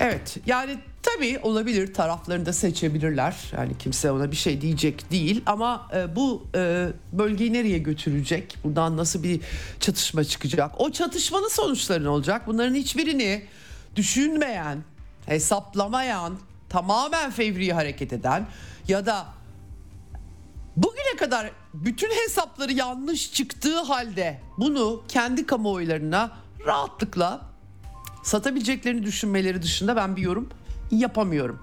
Evet 0.00 0.36
yani 0.46 0.78
tabii 1.02 1.38
olabilir 1.42 1.94
taraflarını 1.94 2.46
da 2.46 2.52
seçebilirler. 2.52 3.36
Yani 3.56 3.78
kimse 3.78 4.10
ona 4.10 4.30
bir 4.30 4.36
şey 4.36 4.60
diyecek 4.60 5.10
değil 5.10 5.42
ama 5.46 5.88
e, 5.96 6.16
bu 6.16 6.46
e, 6.54 6.88
bölgeyi 7.12 7.52
nereye 7.52 7.78
götürecek? 7.78 8.58
Buradan 8.64 8.96
nasıl 8.96 9.22
bir 9.22 9.40
çatışma 9.80 10.24
çıkacak? 10.24 10.80
O 10.80 10.90
çatışmanın 10.90 11.48
sonuçları 11.48 12.04
ne 12.04 12.08
olacak? 12.08 12.42
Bunların 12.46 12.74
hiçbirini 12.74 13.44
düşünmeyen, 13.96 14.78
hesaplamayan, 15.26 16.38
tamamen 16.68 17.30
fevri 17.30 17.72
hareket 17.72 18.12
eden 18.12 18.46
ya 18.88 19.06
da 19.06 19.26
bugüne 20.76 21.16
kadar 21.18 21.50
bütün 21.74 22.10
hesapları 22.10 22.72
yanlış 22.72 23.32
çıktığı 23.32 23.80
halde 23.80 24.40
bunu 24.58 25.02
kendi 25.08 25.46
kamuoylarına 25.46 26.30
rahatlıkla 26.66 27.53
satabileceklerini 28.24 29.02
düşünmeleri 29.02 29.62
dışında 29.62 29.96
ben 29.96 30.16
bir 30.16 30.22
yorum 30.22 30.48
yapamıyorum. 30.90 31.62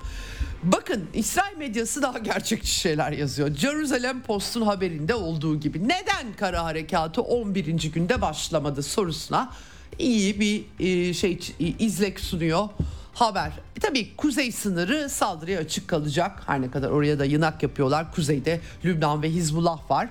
Bakın 0.64 1.08
İsrail 1.14 1.58
medyası 1.58 2.02
daha 2.02 2.18
gerçekçi 2.18 2.80
şeyler 2.80 3.12
yazıyor. 3.12 3.56
Jerusalem 3.56 4.22
Post'un 4.22 4.62
haberinde 4.62 5.16
olduğu 5.16 5.60
gibi 5.60 5.84
neden 5.84 6.34
kara 6.38 6.64
harekatı 6.64 7.22
11. 7.22 7.92
günde 7.94 8.22
başlamadı 8.22 8.84
sorusuna 8.84 9.54
iyi 10.00 10.40
bir 10.40 10.64
e, 10.80 11.14
şey 11.14 11.40
izlek 11.80 12.20
sunuyor 12.20 12.70
haber. 13.14 13.52
E 13.78 13.80
tabii 13.80 14.16
kuzey 14.16 14.52
sınırı 14.52 15.10
saldırıya 15.10 15.60
açık 15.60 15.88
kalacak. 15.88 16.44
Her 16.48 16.62
ne 16.62 16.72
kadar 16.72 16.90
oraya 16.90 17.20
da 17.20 17.26
yınak 17.26 17.64
yapıyorlar. 17.64 18.12
Kuzeyde 18.12 18.60
Lübnan 18.86 19.22
ve 19.24 19.30
Hizbullah 19.30 19.92
var. 19.92 20.10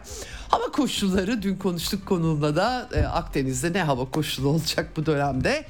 Hava 0.48 0.64
koşulları 0.64 1.42
dün 1.42 1.56
konuştuk 1.56 2.06
konuğumla 2.06 2.56
da 2.56 2.88
e, 2.94 3.00
Akdeniz'de 3.02 3.72
ne 3.72 3.82
hava 3.82 4.10
koşulu 4.10 4.48
olacak 4.54 4.90
bu 4.96 5.06
dönemde. 5.06 5.64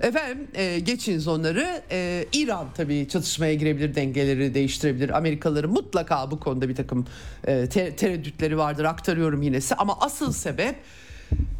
Efendim 0.00 0.48
e, 0.54 0.78
geçiniz 0.78 1.28
onları. 1.28 1.82
E, 1.90 2.26
İran 2.32 2.66
tabii 2.76 3.08
çatışmaya 3.08 3.54
girebilir, 3.54 3.94
dengeleri 3.94 4.54
değiştirebilir. 4.54 5.16
Amerikalıların 5.16 5.70
mutlaka 5.70 6.30
bu 6.30 6.40
konuda 6.40 6.68
bir 6.68 6.74
takım 6.74 7.06
e, 7.46 7.68
te- 7.68 7.96
tereddütleri 7.96 8.58
vardır. 8.58 8.84
Aktarıyorum 8.84 9.42
yinesi. 9.42 9.74
Ama 9.74 9.96
asıl 10.00 10.32
sebep 10.32 10.76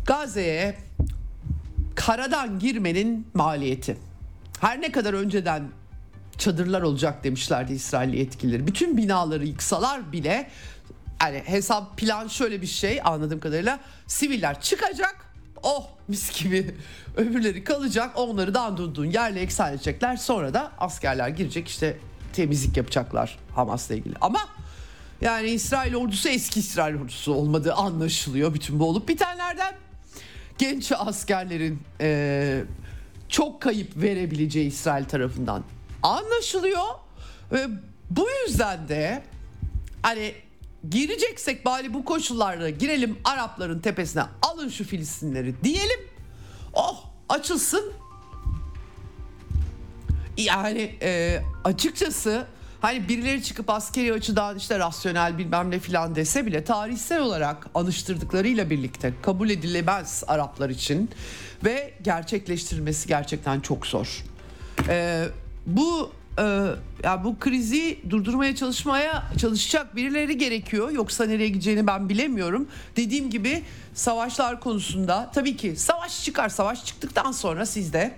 Gazze'ye 0.06 0.74
karadan 1.94 2.58
girmenin 2.58 3.26
maliyeti. 3.34 3.96
Her 4.62 4.80
ne 4.80 4.92
kadar 4.92 5.14
önceden 5.14 5.68
çadırlar 6.38 6.82
olacak 6.82 7.24
demişlerdi 7.24 7.72
İsrail 7.72 8.14
yetkilileri. 8.14 8.66
Bütün 8.66 8.96
binaları 8.96 9.46
yıksalar 9.46 10.12
bile 10.12 10.50
yani 11.22 11.42
hesap 11.44 11.96
plan 11.96 12.28
şöyle 12.28 12.62
bir 12.62 12.66
şey 12.66 13.00
anladığım 13.04 13.40
kadarıyla 13.40 13.80
siviller 14.06 14.60
çıkacak 14.60 15.26
oh 15.62 15.88
mis 16.08 16.42
gibi 16.42 16.74
öbürleri 17.16 17.64
kalacak 17.64 18.10
onları 18.14 18.54
dandurduğun 18.54 19.04
yerle 19.04 19.40
eksan 19.40 19.72
edecekler. 19.72 20.16
Sonra 20.16 20.54
da 20.54 20.72
askerler 20.78 21.28
girecek 21.28 21.68
işte 21.68 21.98
temizlik 22.32 22.76
yapacaklar 22.76 23.38
Hamas'la 23.54 23.94
ilgili. 23.94 24.14
Ama 24.20 24.40
yani 25.20 25.48
İsrail 25.50 25.94
ordusu 25.94 26.28
eski 26.28 26.60
İsrail 26.60 26.94
ordusu 26.94 27.34
olmadığı 27.34 27.74
anlaşılıyor 27.74 28.54
bütün 28.54 28.80
bu 28.80 28.88
olup 28.88 29.08
bitenlerden. 29.08 29.74
Genç 30.58 30.92
askerlerin 30.92 31.82
e, 32.00 32.64
çok 33.33 33.62
kayıp 33.62 33.97
verebileceği 33.97 34.66
İsrail 34.66 35.05
tarafından 35.05 35.64
anlaşılıyor. 36.03 36.87
Ve 37.53 37.66
bu 38.11 38.26
yüzden 38.47 38.89
de 38.89 39.22
hani 40.03 40.35
gireceksek 40.91 41.64
bari 41.64 41.95
bu 41.95 42.05
koşullarda 42.05 42.70
girelim 42.70 43.18
Arapların 43.24 43.80
tepesine 43.80 44.22
alın 44.43 44.68
şu 44.68 44.85
Filistinleri 44.85 45.55
diyelim. 45.64 46.01
Oh 46.72 47.05
açılsın. 47.28 47.93
Yani 50.37 50.97
e, 51.03 51.41
açıkçası 51.64 52.47
hani 52.80 53.09
birileri 53.09 53.43
çıkıp 53.43 53.70
askeri 53.70 54.12
açıdan 54.12 54.57
işte 54.57 54.78
rasyonel 54.78 55.39
bilmem 55.39 55.70
ne 55.70 55.78
filan 55.78 56.14
dese 56.14 56.47
bile 56.47 56.64
tarihsel 56.64 57.20
olarak 57.20 57.66
anıştırdıklarıyla 57.74 58.70
birlikte 58.70 59.12
kabul 59.22 59.51
edilemez 59.51 60.24
Araplar 60.26 60.70
için 60.70 61.11
ve 61.64 61.94
gerçekleştirilmesi 62.02 63.08
gerçekten 63.08 63.60
çok 63.60 63.86
zor. 63.86 64.24
E, 64.88 65.24
bu 65.66 66.12
e, 66.38 66.42
ya 67.04 67.24
bu 67.24 67.38
krizi 67.38 67.98
durdurmaya 68.10 68.56
çalışmaya 68.56 69.22
çalışacak 69.38 69.96
birileri 69.96 70.38
gerekiyor. 70.38 70.90
Yoksa 70.90 71.24
nereye 71.24 71.48
gideceğini 71.48 71.86
ben 71.86 72.08
bilemiyorum. 72.08 72.68
Dediğim 72.96 73.30
gibi 73.30 73.64
savaşlar 73.94 74.60
konusunda 74.60 75.30
tabii 75.34 75.56
ki 75.56 75.76
savaş 75.76 76.24
çıkar. 76.24 76.48
Savaş 76.48 76.84
çıktıktan 76.84 77.32
sonra 77.32 77.66
siz 77.66 77.92
de 77.92 78.14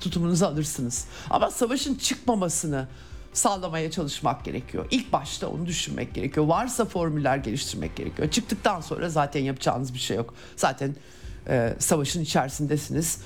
tutumunuzu 0.00 0.46
alırsınız. 0.46 1.06
Ama 1.30 1.50
savaşın 1.50 1.94
çıkmamasını 1.94 2.88
sağlamaya 3.32 3.90
çalışmak 3.90 4.44
gerekiyor. 4.44 4.86
İlk 4.90 5.12
başta 5.12 5.48
onu 5.48 5.66
düşünmek 5.66 6.14
gerekiyor. 6.14 6.46
Varsa 6.46 6.84
formüller 6.84 7.36
geliştirmek 7.36 7.96
gerekiyor. 7.96 8.30
Çıktıktan 8.30 8.80
sonra 8.80 9.08
zaten 9.08 9.40
yapacağınız 9.40 9.94
bir 9.94 9.98
şey 9.98 10.16
yok. 10.16 10.34
Zaten 10.56 10.96
e, 11.48 11.74
savaşın 11.78 12.22
içerisindesiniz. 12.22 13.18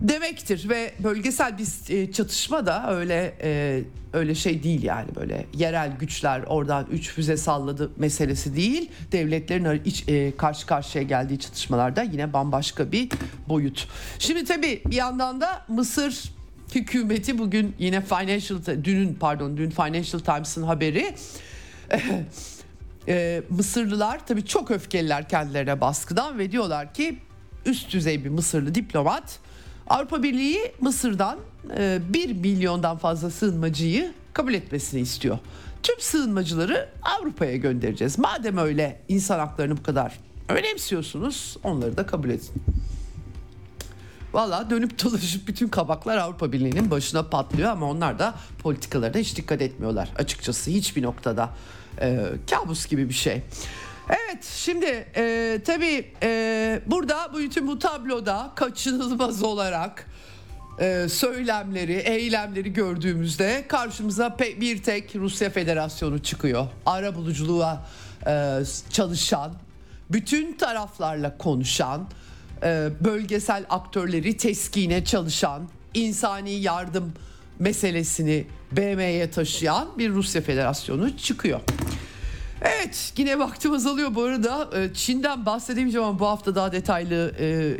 Demektir 0.00 0.68
ve 0.68 0.94
bölgesel 0.98 1.58
bir 1.58 1.94
e, 1.94 2.12
çatışma 2.12 2.66
da 2.66 2.94
öyle 2.96 3.34
e, 3.42 3.82
öyle 4.12 4.34
şey 4.34 4.62
değil 4.62 4.82
yani 4.82 5.08
böyle 5.16 5.46
yerel 5.54 5.96
güçler 5.98 6.42
oradan 6.46 6.86
üç 6.90 7.10
füze 7.10 7.36
salladı 7.36 7.90
meselesi 7.96 8.56
değil. 8.56 8.90
Devletlerin 9.12 9.82
iç, 9.84 10.04
karşı 10.36 10.66
karşıya 10.66 11.04
geldiği 11.04 11.38
çatışmalarda 11.38 12.02
yine 12.02 12.32
bambaşka 12.32 12.92
bir 12.92 13.08
boyut. 13.48 13.88
Şimdi 14.18 14.44
tabii 14.44 14.82
bir 14.86 14.96
yandan 14.96 15.40
da 15.40 15.64
Mısır 15.68 16.34
hükümeti 16.74 17.38
bugün 17.38 17.74
yine 17.78 18.00
Financial 18.00 18.84
dünün 18.84 19.14
pardon 19.14 19.56
dün 19.56 19.70
Financial 19.70 20.20
Times'ın 20.20 20.62
haberi. 20.62 21.14
Mısırlılar 23.50 24.26
tabii 24.26 24.44
çok 24.44 24.70
öfkeliler 24.70 25.28
kendilerine 25.28 25.80
baskıdan 25.80 26.38
ve 26.38 26.52
diyorlar 26.52 26.94
ki 26.94 27.18
üst 27.66 27.92
düzey 27.92 28.24
bir 28.24 28.30
Mısırlı 28.30 28.74
diplomat 28.74 29.38
Avrupa 29.86 30.22
Birliği 30.22 30.72
Mısır'dan 30.80 31.38
1 31.68 32.30
e, 32.30 32.32
milyondan 32.32 32.96
fazla 32.96 33.30
sığınmacıyı 33.30 34.12
kabul 34.32 34.54
etmesini 34.54 35.00
istiyor. 35.00 35.38
Tüm 35.82 36.00
sığınmacıları 36.00 36.88
Avrupa'ya 37.02 37.56
göndereceğiz. 37.56 38.18
Madem 38.18 38.58
öyle 38.58 39.00
insan 39.08 39.38
haklarını 39.38 39.76
bu 39.76 39.82
kadar 39.82 40.18
önemsiyorsunuz 40.48 41.56
onları 41.62 41.96
da 41.96 42.06
kabul 42.06 42.30
edin. 42.30 42.50
Valla 44.32 44.70
dönüp 44.70 45.04
dolaşıp 45.04 45.48
bütün 45.48 45.68
kabaklar 45.68 46.16
Avrupa 46.16 46.52
Birliği'nin 46.52 46.90
başına 46.90 47.22
patlıyor 47.22 47.70
ama 47.70 47.90
onlar 47.90 48.18
da 48.18 48.34
politikalarına 48.58 49.18
hiç 49.18 49.36
dikkat 49.36 49.62
etmiyorlar 49.62 50.08
açıkçası 50.16 50.70
hiçbir 50.70 51.02
noktada. 51.02 51.50
Ee, 52.00 52.26
kabus 52.50 52.86
gibi 52.86 53.08
bir 53.08 53.14
şey. 53.14 53.42
Evet 54.08 54.44
şimdi 54.44 55.06
e, 55.16 55.58
tabii 55.64 56.12
e, 56.22 56.80
burada 56.86 57.30
bu 57.32 57.38
bütün 57.38 57.68
bu 57.68 57.78
tabloda 57.78 58.52
kaçınılmaz 58.54 59.42
olarak 59.42 60.06
e, 60.80 61.06
söylemleri, 61.08 61.92
eylemleri 61.92 62.72
gördüğümüzde 62.72 63.64
karşımıza 63.68 64.36
bir 64.60 64.82
tek 64.82 65.16
Rusya 65.16 65.50
Federasyonu 65.50 66.22
çıkıyor. 66.22 66.66
Ara 66.86 67.14
buluculuğa 67.14 67.86
e, 68.26 68.58
çalışan, 68.90 69.52
bütün 70.10 70.52
taraflarla 70.56 71.38
konuşan, 71.38 72.08
e, 72.62 72.88
bölgesel 73.00 73.64
aktörleri 73.70 74.36
teskine 74.36 75.04
çalışan, 75.04 75.68
insani 75.94 76.50
yardım 76.50 77.12
meselesini 77.58 78.46
BM'ye 78.72 79.30
taşıyan 79.30 79.88
bir 79.98 80.10
Rusya 80.10 80.42
Federasyonu 80.42 81.16
çıkıyor. 81.16 81.60
Evet 82.64 83.12
yine 83.16 83.38
vaktim 83.38 83.72
azalıyor 83.72 84.14
bu 84.14 84.22
arada. 84.22 84.70
Ee, 84.74 84.94
Çin'den 84.94 85.46
bahsedemeyeceğim 85.46 86.06
ama 86.06 86.18
bu 86.18 86.26
hafta 86.26 86.54
daha 86.54 86.72
detaylı 86.72 87.34
e, 87.40 87.76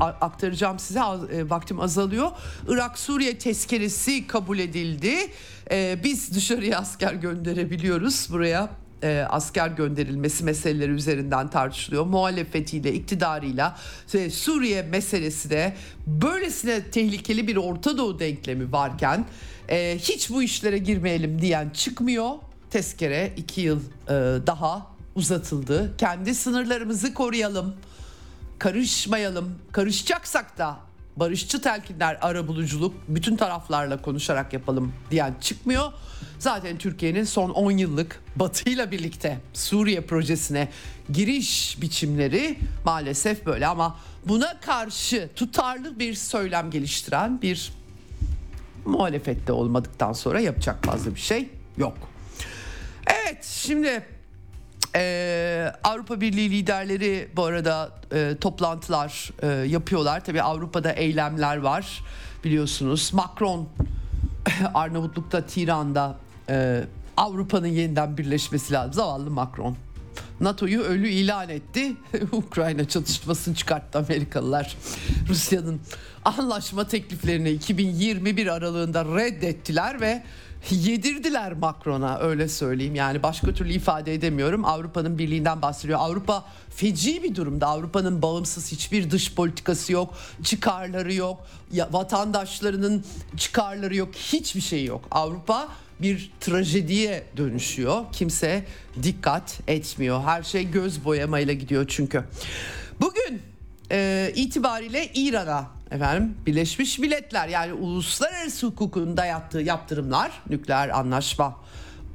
aktaracağım 0.00 0.78
size. 0.78 1.00
E, 1.00 1.50
vaktim 1.50 1.80
azalıyor. 1.80 2.30
Irak-Suriye 2.68 3.38
tezkeresi 3.38 4.26
kabul 4.26 4.58
edildi. 4.58 5.14
E, 5.70 5.98
biz 6.04 6.34
dışarıya 6.34 6.78
asker 6.78 7.14
gönderebiliyoruz 7.14 8.28
buraya 8.32 8.70
e, 9.02 9.26
asker 9.30 9.68
gönderilmesi 9.68 10.44
meseleleri 10.44 10.90
üzerinden 10.90 11.50
tartışılıyor. 11.50 12.06
Muhalefetiyle, 12.06 12.92
iktidarıyla 12.92 13.76
ve 14.14 14.30
Suriye 14.30 14.82
meselesi 14.82 15.50
de 15.50 15.76
böylesine 16.06 16.90
tehlikeli 16.90 17.48
bir 17.48 17.56
Orta 17.56 17.98
Doğu 17.98 18.18
denklemi 18.18 18.72
varken 18.72 19.26
e, 19.68 19.98
hiç 19.98 20.30
bu 20.30 20.42
işlere 20.42 20.78
girmeyelim 20.78 21.42
diyen 21.42 21.70
çıkmıyor 21.70 22.30
tezkere 22.70 23.32
iki 23.36 23.60
yıl 23.60 23.80
e, 23.80 24.12
daha 24.46 24.86
uzatıldı. 25.14 25.96
Kendi 25.98 26.34
sınırlarımızı 26.34 27.14
koruyalım, 27.14 27.74
karışmayalım. 28.58 29.58
Karışacaksak 29.72 30.58
da 30.58 30.76
barışçı 31.16 31.60
telkinler, 31.60 32.18
ara 32.20 32.48
buluculuk 32.48 32.94
bütün 33.08 33.36
taraflarla 33.36 34.02
konuşarak 34.02 34.52
yapalım 34.52 34.92
diyen 35.10 35.34
çıkmıyor. 35.40 35.92
Zaten 36.38 36.78
Türkiye'nin 36.78 37.24
son 37.24 37.50
10 37.50 37.70
yıllık 37.70 38.22
Batı 38.36 38.70
ile 38.70 38.90
birlikte 38.90 39.38
Suriye 39.54 40.00
projesine 40.00 40.68
giriş 41.12 41.78
biçimleri 41.80 42.58
maalesef 42.84 43.46
böyle 43.46 43.66
ama 43.66 43.96
buna 44.28 44.60
karşı 44.60 45.28
tutarlı 45.36 45.98
bir 45.98 46.14
söylem 46.14 46.70
geliştiren 46.70 47.42
bir 47.42 47.72
muhalefette 48.84 49.52
olmadıktan 49.52 50.12
sonra 50.12 50.40
yapacak 50.40 50.84
fazla 50.84 51.14
bir 51.14 51.20
şey 51.20 51.48
yok. 51.76 52.15
Evet 53.06 53.44
şimdi 53.44 54.02
ee, 54.96 55.72
Avrupa 55.84 56.20
Birliği 56.20 56.50
liderleri 56.50 57.28
bu 57.36 57.44
arada 57.44 57.90
e, 58.12 58.36
toplantılar 58.40 59.30
e, 59.42 59.46
yapıyorlar. 59.46 60.24
Tabii 60.24 60.42
Avrupa'da 60.42 60.92
eylemler 60.92 61.56
var 61.56 62.02
biliyorsunuz. 62.44 63.12
Macron 63.14 63.68
Arnavutluk'ta, 64.74 65.46
Tiran'da 65.46 66.16
e, 66.48 66.84
Avrupa'nın 67.16 67.66
yeniden 67.66 68.18
birleşmesi 68.18 68.72
lazım. 68.72 68.92
Zavallı 68.92 69.30
Macron. 69.30 69.76
NATO'yu 70.40 70.80
ölü 70.80 71.08
ilan 71.08 71.48
etti. 71.48 71.92
Ukrayna 72.32 72.88
çatışmasını 72.88 73.54
çıkarttı 73.54 73.98
Amerikalılar. 73.98 74.76
Rusya'nın 75.28 75.80
anlaşma 76.24 76.88
tekliflerini 76.88 77.50
2021 77.50 78.46
aralığında 78.46 79.04
reddettiler 79.04 80.00
ve 80.00 80.22
yedirdiler 80.74 81.52
Macron'a 81.52 82.18
öyle 82.18 82.48
söyleyeyim. 82.48 82.94
Yani 82.94 83.22
başka 83.22 83.54
türlü 83.54 83.72
ifade 83.72 84.14
edemiyorum. 84.14 84.64
Avrupa'nın 84.64 85.18
birliğinden 85.18 85.62
bahsediyor. 85.62 85.98
Avrupa 86.02 86.44
feci 86.70 87.22
bir 87.22 87.34
durumda. 87.34 87.66
Avrupa'nın 87.66 88.22
bağımsız 88.22 88.72
hiçbir 88.72 89.10
dış 89.10 89.34
politikası 89.34 89.92
yok. 89.92 90.14
Çıkarları 90.42 91.14
yok. 91.14 91.46
Ya, 91.72 91.88
vatandaşlarının 91.92 93.04
çıkarları 93.36 93.96
yok. 93.96 94.14
Hiçbir 94.14 94.60
şey 94.60 94.84
yok. 94.84 95.04
Avrupa 95.10 95.68
bir 96.00 96.32
trajediye 96.40 97.26
dönüşüyor. 97.36 98.04
Kimse 98.12 98.64
dikkat 99.02 99.60
etmiyor. 99.68 100.22
Her 100.22 100.42
şey 100.42 100.70
göz 100.70 101.04
boyamayla 101.04 101.54
gidiyor 101.54 101.84
çünkü. 101.88 102.24
Bugün 103.00 103.42
e, 103.90 104.32
itibariyle 104.34 105.12
İran'a 105.14 105.66
efendim 105.90 106.34
Birleşmiş 106.46 106.98
Milletler 106.98 107.48
yani 107.48 107.72
uluslararası 107.72 108.66
hukukun 108.66 109.16
dayattığı 109.16 109.60
yaptırımlar 109.60 110.32
nükleer 110.50 110.88
anlaşma 110.88 111.56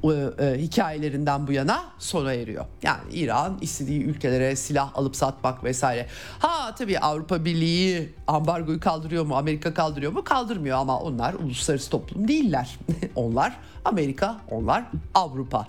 e, 0.04 0.44
e, 0.44 0.58
hikayelerinden 0.58 1.46
bu 1.46 1.52
yana 1.52 1.84
sona 1.98 2.32
eriyor. 2.32 2.64
Yani 2.82 3.00
İran 3.12 3.58
istediği 3.60 4.04
ülkelere 4.04 4.56
silah 4.56 4.90
alıp 4.94 5.16
satmak 5.16 5.64
vesaire. 5.64 6.06
Ha 6.38 6.74
tabii 6.78 6.98
Avrupa 6.98 7.44
Birliği 7.44 8.14
ambargoyu 8.26 8.80
kaldırıyor 8.80 9.26
mu? 9.26 9.36
Amerika 9.36 9.74
kaldırıyor 9.74 10.12
mu? 10.12 10.24
Kaldırmıyor 10.24 10.78
ama 10.78 11.00
onlar 11.00 11.34
uluslararası 11.34 11.90
toplum 11.90 12.28
değiller. 12.28 12.78
onlar 13.14 13.56
Amerika, 13.84 14.36
onlar 14.50 14.84
Avrupa. 15.14 15.66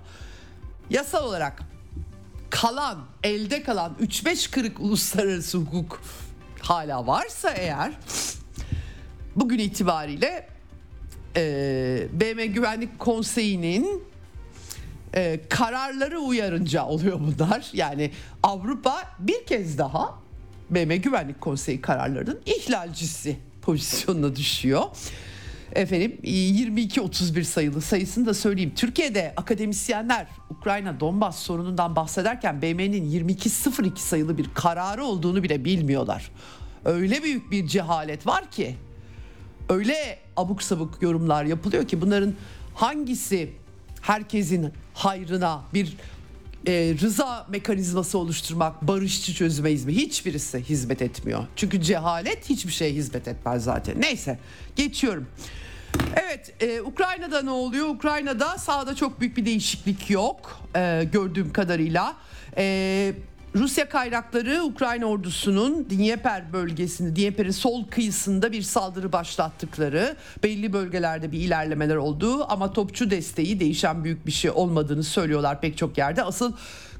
Yasal 0.89 1.27
olarak 1.27 1.72
kalan, 2.53 2.97
elde 3.23 3.63
kalan 3.63 3.95
3-5 4.01 4.51
kırık 4.51 4.79
uluslararası 4.79 5.57
hukuk 5.57 6.01
hala 6.61 7.07
varsa 7.07 7.49
eğer 7.49 7.93
bugün 9.35 9.59
itibariyle 9.59 10.47
e, 11.35 12.07
BM 12.11 12.45
Güvenlik 12.45 12.99
Konseyi'nin 12.99 14.03
e, 15.15 15.39
kararları 15.49 16.19
uyarınca 16.19 16.85
oluyor 16.85 17.19
bunlar. 17.19 17.69
Yani 17.73 18.11
Avrupa 18.43 19.03
bir 19.19 19.45
kez 19.45 19.77
daha 19.77 20.19
BM 20.69 20.97
Güvenlik 20.97 21.41
Konseyi 21.41 21.81
kararlarının 21.81 22.41
ihlalcisi 22.45 23.37
pozisyonuna 23.61 24.35
düşüyor. 24.35 24.83
Efendim 25.75 26.19
22-31 26.23 27.43
sayılı 27.43 27.81
sayısını 27.81 28.25
da 28.25 28.33
söyleyeyim. 28.33 28.73
Türkiye'de 28.75 29.33
akademisyenler 29.37 30.27
Ukrayna 30.49 30.99
Donbas 30.99 31.39
sorunundan 31.39 31.95
bahsederken 31.95 32.61
BM'nin 32.61 33.27
22-02 33.27 33.97
sayılı 33.97 34.37
bir 34.37 34.49
kararı 34.53 35.03
olduğunu 35.03 35.43
bile 35.43 35.65
bilmiyorlar. 35.65 36.31
Öyle 36.85 37.23
büyük 37.23 37.51
bir 37.51 37.67
cehalet 37.67 38.27
var 38.27 38.51
ki 38.51 38.75
öyle 39.69 40.19
abuk 40.37 40.63
sabuk 40.63 41.01
yorumlar 41.01 41.45
yapılıyor 41.45 41.87
ki 41.87 42.01
bunların 42.01 42.33
hangisi 42.75 43.53
herkesin 44.01 44.71
hayrına 44.93 45.61
bir 45.73 45.97
e, 46.67 46.95
rıza 47.01 47.47
mekanizması 47.49 48.17
oluşturmak, 48.17 48.81
barışçı 48.81 49.33
çözüme 49.33 49.71
hizmet 49.71 49.95
hiçbirisi 49.95 50.59
hizmet 50.59 51.01
etmiyor. 51.01 51.47
Çünkü 51.55 51.81
cehalet 51.81 52.49
hiçbir 52.49 52.71
şeye 52.71 52.91
hizmet 52.91 53.27
etmez 53.27 53.63
zaten. 53.63 54.01
Neyse 54.01 54.39
geçiyorum. 54.75 55.27
Evet 56.15 56.53
e, 56.59 56.81
Ukrayna'da 56.81 57.41
ne 57.41 57.49
oluyor? 57.49 57.87
Ukrayna'da 57.87 58.57
sahada 58.57 58.95
çok 58.95 59.19
büyük 59.19 59.37
bir 59.37 59.45
değişiklik 59.45 60.09
yok 60.09 60.61
e, 60.75 61.03
gördüğüm 61.11 61.53
kadarıyla. 61.53 62.13
E, 62.57 63.13
Rusya 63.55 63.89
kaynakları 63.89 64.63
Ukrayna 64.63 65.05
ordusunun 65.05 65.89
Dnieper 65.89 66.53
bölgesinde, 66.53 67.15
Dnieper'in 67.15 67.51
sol 67.51 67.87
kıyısında 67.87 68.51
bir 68.51 68.61
saldırı 68.61 69.11
başlattıkları, 69.11 70.15
belli 70.43 70.73
bölgelerde 70.73 71.31
bir 71.31 71.39
ilerlemeler 71.39 71.95
olduğu 71.95 72.51
ama 72.51 72.73
topçu 72.73 73.11
desteği 73.11 73.59
değişen 73.59 74.03
büyük 74.03 74.25
bir 74.27 74.31
şey 74.31 74.51
olmadığını 74.51 75.03
söylüyorlar 75.03 75.61
pek 75.61 75.77
çok 75.77 75.97
yerde. 75.97 76.23
Asıl 76.23 76.53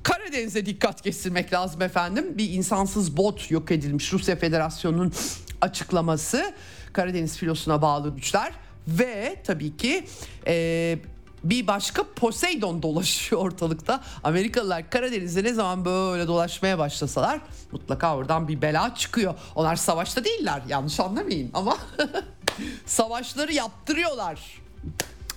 Karadeniz'e 0.04 0.66
dikkat 0.66 1.02
kesilmek 1.02 1.54
lazım 1.54 1.82
efendim. 1.82 2.38
Bir 2.38 2.50
insansız 2.50 3.18
bot 3.18 3.52
yok 3.52 3.72
edilmiş 3.72 4.14
Rusya 4.14 4.36
Federasyonu'nun 4.36 5.14
açıklaması. 5.62 6.54
Karadeniz 6.94 7.38
filosuna 7.38 7.82
bağlı 7.82 8.16
güçler 8.16 8.54
ve 8.88 9.36
tabii 9.44 9.78
ki 9.78 10.06
e, 10.48 10.98
bir 11.44 11.68
başka 11.68 12.04
Poseidon 12.16 12.84
dolaşıyor 12.84 13.42
ortalıkta. 13.42 14.04
Amerikalılar 14.24 14.90
Karadeniz'de 14.90 15.44
ne 15.44 15.54
zaman 15.54 15.86
böyle 15.86 16.28
dolaşmaya 16.28 16.80
başlasalar 16.80 17.42
mutlaka 17.72 18.16
oradan 18.16 18.48
bir 18.48 18.62
bela 18.62 18.96
çıkıyor. 18.96 19.34
Onlar 19.56 19.76
savaşta 19.76 20.26
değiller 20.26 20.62
yanlış 20.68 21.00
anlamayın 21.00 21.50
ama 21.54 21.78
savaşları 22.86 23.54
yaptırıyorlar. 23.54 24.62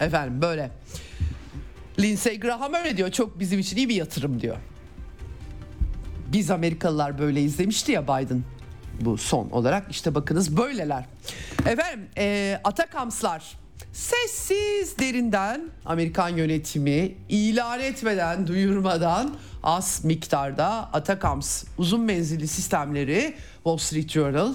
Efendim 0.00 0.42
böyle. 0.42 0.70
Lindsey 1.98 2.40
Graham 2.40 2.74
öyle 2.74 2.96
diyor 2.96 3.10
çok 3.10 3.40
bizim 3.40 3.58
için 3.58 3.76
iyi 3.76 3.88
bir 3.88 3.94
yatırım 3.94 4.40
diyor. 4.40 4.56
Biz 6.32 6.50
Amerikalılar 6.50 7.18
böyle 7.18 7.42
izlemişti 7.42 7.92
ya 7.92 8.04
Biden 8.04 8.42
bu 9.00 9.18
son 9.18 9.50
olarak 9.50 9.86
işte 9.90 10.14
bakınız 10.14 10.56
böyleler. 10.56 11.04
Efendim 11.66 12.06
e, 12.18 12.58
Atakamslar 12.64 13.56
sessiz 13.92 14.98
derinden 14.98 15.60
Amerikan 15.84 16.28
yönetimi 16.28 17.14
ilan 17.28 17.80
etmeden 17.80 18.46
duyurmadan 18.46 19.34
az 19.62 20.04
miktarda 20.04 20.66
Atakams 20.92 21.64
uzun 21.78 22.00
menzilli 22.00 22.48
sistemleri 22.48 23.34
Wall 23.54 23.76
Street 23.76 24.10
Journal 24.10 24.54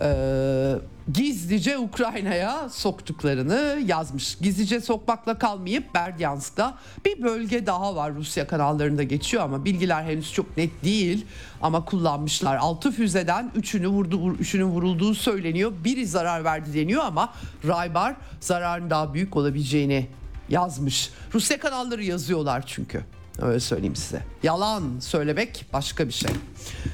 e, 0.00 0.74
gizlice 1.12 1.78
Ukrayna'ya 1.78 2.68
soktuklarını 2.68 3.82
yazmış. 3.86 4.38
Gizlice 4.40 4.80
sokmakla 4.80 5.38
kalmayıp 5.38 5.94
Berdyansk'ta 5.94 6.78
bir 7.04 7.22
bölge 7.22 7.66
daha 7.66 7.96
var 7.96 8.14
Rusya 8.14 8.46
kanallarında 8.46 9.02
geçiyor 9.02 9.42
ama 9.42 9.64
bilgiler 9.64 10.02
henüz 10.02 10.32
çok 10.32 10.56
net 10.56 10.84
değil 10.84 11.26
ama 11.62 11.84
kullanmışlar. 11.84 12.56
6 12.56 12.92
füzeden 12.92 13.50
3'ünü 13.56 13.86
vurdu, 13.86 14.16
3'ünün 14.16 14.64
vurulduğu 14.64 15.14
söyleniyor. 15.14 15.72
Biri 15.84 16.06
zarar 16.06 16.44
verdi 16.44 16.74
deniyor 16.74 17.04
ama 17.04 17.32
Raybar 17.66 18.16
zararın 18.40 18.90
daha 18.90 19.14
büyük 19.14 19.36
olabileceğini 19.36 20.06
yazmış. 20.48 21.10
Rusya 21.34 21.60
kanalları 21.60 22.04
yazıyorlar 22.04 22.64
çünkü. 22.66 23.04
Öyle 23.42 23.60
söyleyeyim 23.60 23.96
size. 23.96 24.22
Yalan 24.42 25.00
söylemek 25.00 25.66
başka 25.72 26.08
bir 26.08 26.12
şey. 26.12 26.30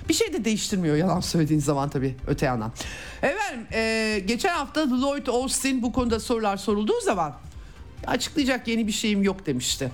Bir 0.08 0.14
şey 0.14 0.32
de 0.32 0.44
değiştirmiyor 0.44 0.96
yalan 0.96 1.20
söylediğin 1.20 1.60
zaman 1.60 1.90
tabii 1.90 2.16
öte 2.26 2.46
yandan. 2.46 2.72
Efendim 3.22 3.66
e, 3.72 4.22
geçen 4.26 4.54
hafta 4.54 4.90
Lloyd 4.90 5.26
Austin 5.26 5.82
bu 5.82 5.92
konuda 5.92 6.20
sorular 6.20 6.56
sorulduğu 6.56 7.00
zaman 7.00 7.34
açıklayacak 8.06 8.68
yeni 8.68 8.86
bir 8.86 8.92
şeyim 8.92 9.22
yok 9.22 9.46
demişti. 9.46 9.92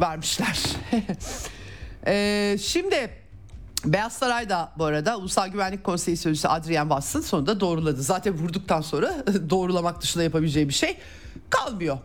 Vermişler. 0.00 0.58
e, 2.06 2.56
şimdi 2.62 3.10
Beyaz 3.84 4.12
Saray'da 4.12 4.72
bu 4.78 4.84
arada 4.84 5.16
Ulusal 5.16 5.48
Güvenlik 5.48 5.84
Konseyi 5.84 6.16
Sözcüsü 6.16 6.48
Adrian 6.48 6.88
Watson 6.88 7.20
sonunda 7.20 7.60
doğruladı. 7.60 8.02
Zaten 8.02 8.34
vurduktan 8.34 8.80
sonra 8.80 9.24
doğrulamak 9.50 10.02
dışında 10.02 10.24
yapabileceği 10.24 10.68
bir 10.68 10.74
şey 10.74 10.96
kalmıyor. 11.50 11.98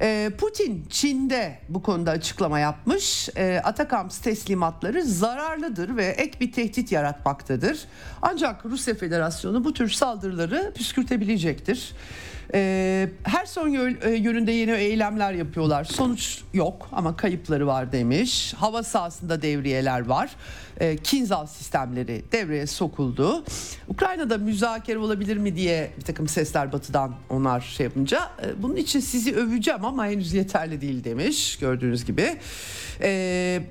Ee, 0.00 0.30
Putin 0.38 0.86
Çin'de 0.90 1.58
bu 1.68 1.82
konuda 1.82 2.10
açıklama 2.10 2.58
yapmış. 2.58 3.28
E, 3.36 3.60
Atakams 3.64 4.18
teslimatları 4.18 5.02
zararlıdır 5.04 5.96
ve 5.96 6.06
ek 6.06 6.40
bir 6.40 6.52
tehdit 6.52 6.92
yaratmaktadır. 6.92 7.78
Ancak 8.22 8.66
Rusya 8.66 8.94
Federasyonu 8.94 9.64
bu 9.64 9.72
tür 9.72 9.88
saldırıları 9.88 10.72
püskürtebilecektir. 10.74 11.92
E, 12.54 13.08
her 13.22 13.46
son 13.46 13.96
e, 14.02 14.10
yönünde 14.10 14.52
yeni 14.52 14.70
eylemler 14.70 15.32
yapıyorlar. 15.32 15.84
Sonuç 15.84 16.40
yok 16.52 16.88
ama 16.92 17.16
kayıpları 17.16 17.66
var 17.66 17.92
demiş. 17.92 18.54
Hava 18.54 18.82
sahasında 18.82 19.42
devriyeler 19.42 20.06
var. 20.06 20.30
E, 20.80 20.96
Kinzal 20.96 21.46
sistemleri 21.46 22.24
devreye 22.32 22.66
sokuldu. 22.66 23.44
Ukrayna'da 23.88 24.38
müzakere 24.38 24.98
olabilir 24.98 25.36
mi 25.36 25.56
diye 25.56 25.90
bir 25.98 26.02
takım 26.02 26.28
sesler 26.28 26.72
batıdan 26.72 27.14
onlar 27.30 27.60
şey 27.60 27.84
yapınca 27.84 28.30
e, 28.44 28.62
bunun 28.62 28.76
için 28.76 29.00
sizi 29.00 29.34
öveceğim 29.34 29.84
ama 29.84 30.06
henüz 30.06 30.32
yeterli 30.32 30.80
değil 30.80 31.04
demiş 31.04 31.58
gördüğünüz 31.58 32.04
gibi. 32.04 32.36
E, 33.00 33.62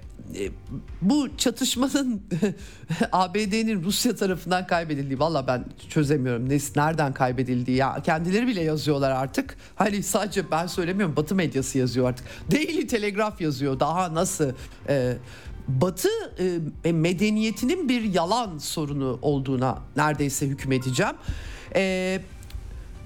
bu 1.01 1.37
çatışmanın 1.37 2.21
ABD'nin 3.11 3.83
Rusya 3.83 4.15
tarafından 4.15 4.67
kaybedildiği 4.67 5.19
valla 5.19 5.47
ben 5.47 5.65
çözemiyorum 5.89 6.49
nereden 6.75 7.13
kaybedildiği 7.13 7.77
ya 7.77 8.01
kendileri 8.03 8.47
bile 8.47 8.61
yazıyorlar 8.61 9.11
artık 9.11 9.57
hani 9.75 10.03
sadece 10.03 10.51
ben 10.51 10.67
söylemiyorum 10.67 11.15
Batı 11.15 11.35
medyası 11.35 11.77
yazıyor 11.77 12.09
artık 12.09 12.27
Daily 12.51 12.87
Telegraph 12.87 13.41
yazıyor 13.41 13.79
daha 13.79 14.13
nasıl 14.13 14.51
e, 14.89 15.17
Batı 15.67 16.09
e, 16.85 16.91
medeniyetinin 16.91 17.89
bir 17.89 18.01
yalan 18.01 18.57
sorunu 18.57 19.19
olduğuna 19.21 19.79
neredeyse 19.95 20.47
hükmedeceğim. 20.47 21.15
E, 21.75 22.21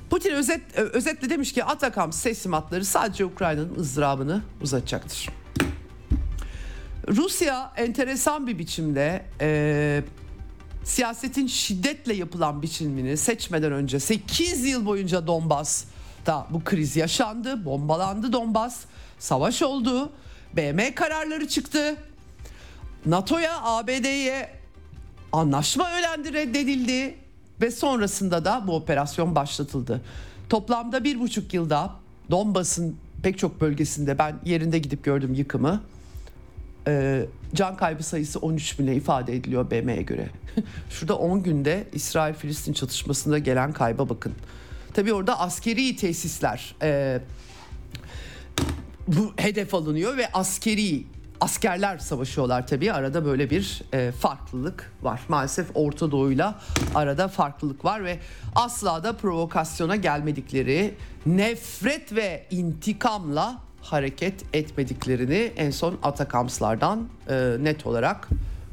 Putin 0.10 0.34
özet, 0.34 0.76
özetle 0.76 1.30
demiş 1.30 1.54
ki 1.54 1.64
Atakam 1.64 2.12
teslimatları 2.12 2.86
sadece 2.86 3.26
Ukrayna'nın 3.26 3.76
ızdırabını 3.76 4.42
uzatacaktır. 4.62 5.30
Rusya 7.08 7.74
enteresan 7.78 8.48
bir 8.48 8.60
biçimde 8.60 9.26
e, 9.42 10.04
siyasetin 10.84 11.48
şiddetle 11.48 12.14
yapılan 12.14 12.62
biçimini 12.62 13.18
seçmeden 13.18 13.72
önce 13.72 14.00
8 14.00 14.66
yıl 14.66 14.86
boyunca 14.86 15.28
Donbas'ta 15.28 16.48
bu 16.50 16.64
kriz 16.64 16.96
yaşandı, 16.96 17.66
bombalandı 17.66 18.34
Donbas, 18.34 18.86
savaş 19.20 19.62
oldu, 19.62 20.12
BM 20.54 20.96
kararları 20.96 21.48
çıktı. 21.48 21.96
NATO'ya, 23.06 23.62
ABD'ye 23.64 24.50
anlaşma 25.32 25.92
öğlendi, 25.98 26.34
reddedildi 26.34 27.16
ve 27.62 27.72
sonrasında 27.72 28.46
da 28.46 28.64
bu 28.68 28.76
operasyon 28.76 29.36
başlatıldı. 29.36 30.02
Toplamda 30.50 31.04
bir 31.04 31.20
buçuk 31.20 31.54
yılda 31.54 31.92
Donbas'ın 32.32 32.96
pek 33.24 33.38
çok 33.38 33.62
bölgesinde 33.62 34.18
ben 34.18 34.36
yerinde 34.46 34.80
gidip 34.80 35.04
gördüm 35.04 35.34
yıkımı 35.34 35.82
e, 36.88 37.26
can 37.54 37.78
kaybı 37.78 38.04
sayısı 38.04 38.40
13 38.40 38.80
bine 38.80 38.96
ifade 38.96 39.36
ediliyor 39.36 39.72
BM'ye 39.72 40.02
göre. 40.02 40.30
Şurada 40.90 41.18
10 41.18 41.44
günde 41.44 41.88
İsrail-Filistin 41.94 42.74
çatışmasında 42.74 43.38
gelen 43.40 43.74
kayba 43.74 44.10
bakın. 44.10 44.34
Tabii 44.94 45.14
orada 45.14 45.40
askeri 45.40 45.96
tesisler 45.96 46.76
e, 46.82 47.20
bu 49.08 49.34
hedef 49.38 49.74
alınıyor 49.74 50.18
ve 50.18 50.32
askeri 50.32 51.04
askerler 51.42 51.98
savaşıyorlar 51.98 52.68
tabii. 52.68 52.94
Arada 52.94 53.26
böyle 53.26 53.50
bir 53.50 53.82
e, 53.94 54.12
farklılık 54.12 54.92
var. 55.02 55.22
Maalesef 55.28 55.68
Orta 55.74 56.12
Doğu'yla 56.12 56.60
arada 56.96 57.28
farklılık 57.28 57.86
var 57.86 58.04
ve 58.04 58.20
asla 58.56 59.04
da 59.04 59.14
provokasyona 59.14 59.96
gelmedikleri 59.96 60.96
nefret 61.26 62.16
ve 62.16 62.48
intikamla 62.52 63.62
hareket 63.82 64.56
etmediklerini 64.56 65.52
en 65.56 65.72
son 65.72 65.98
Atakamslardan 66.04 67.08
e, 67.30 67.56
net 67.60 67.86
olarak 67.86 68.30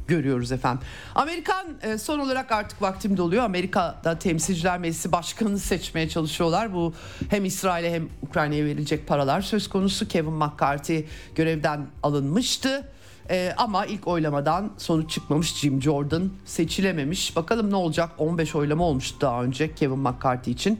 görüyoruz 0.09 0.53
efendim. 0.53 0.87
Amerikan 1.15 1.67
e, 1.83 1.99
son 1.99 2.19
olarak 2.19 2.53
artık 2.53 2.83
vaktim 2.83 3.17
doluyor. 3.17 3.45
Amerika'da 3.45 4.19
Temsilciler 4.19 4.79
Meclisi 4.79 5.13
Başkanı'nı 5.13 5.59
seçmeye 5.59 6.09
çalışıyorlar. 6.09 6.75
Bu 6.75 6.95
hem 7.31 7.45
İsrail'e 7.45 7.93
hem 7.95 8.09
Ukrayna'ya 8.23 8.65
verilecek 8.65 9.07
paralar 9.07 9.41
söz 9.41 9.69
konusu. 9.69 10.09
Kevin 10.09 10.33
McCarthy 10.33 11.05
görevden 11.35 11.87
alınmıştı. 12.03 12.89
Ee, 13.31 13.55
ama 13.57 13.87
ilk 13.87 14.07
oylamadan 14.07 14.71
sonuç 14.79 15.11
çıkmamış 15.11 15.55
Jim 15.55 15.83
Jordan 15.83 16.31
seçilememiş. 16.45 17.37
Bakalım 17.37 17.71
ne 17.71 17.77
olacak 17.77 18.11
15 18.19 18.55
oylama 18.55 18.85
olmuştu 18.85 19.17
daha 19.21 19.43
önce 19.43 19.75
Kevin 19.75 19.99
McCarthy 19.99 20.55
için. 20.55 20.79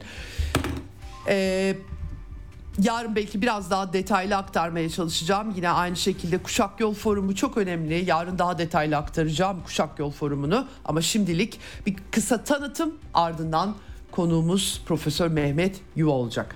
Ee, 1.27 1.75
Yarın 2.83 3.15
belki 3.15 3.41
biraz 3.41 3.71
daha 3.71 3.93
detaylı 3.93 4.35
aktarmaya 4.37 4.89
çalışacağım. 4.89 5.53
Yine 5.55 5.69
aynı 5.69 5.95
şekilde 5.95 6.37
Kuşak 6.37 6.79
Yol 6.79 6.93
Forumu 6.93 7.35
çok 7.35 7.57
önemli. 7.57 8.05
Yarın 8.05 8.39
daha 8.39 8.57
detaylı 8.57 8.97
aktaracağım 8.97 9.63
Kuşak 9.63 9.99
Yol 9.99 10.11
Forumu'nu. 10.11 10.67
Ama 10.85 11.01
şimdilik 11.01 11.59
bir 11.85 11.95
kısa 12.11 12.43
tanıtım 12.43 12.95
ardından 13.13 13.75
konuğumuz 14.11 14.81
Profesör 14.85 15.27
Mehmet 15.27 15.81
Yuva 15.95 16.11
olacak. 16.11 16.55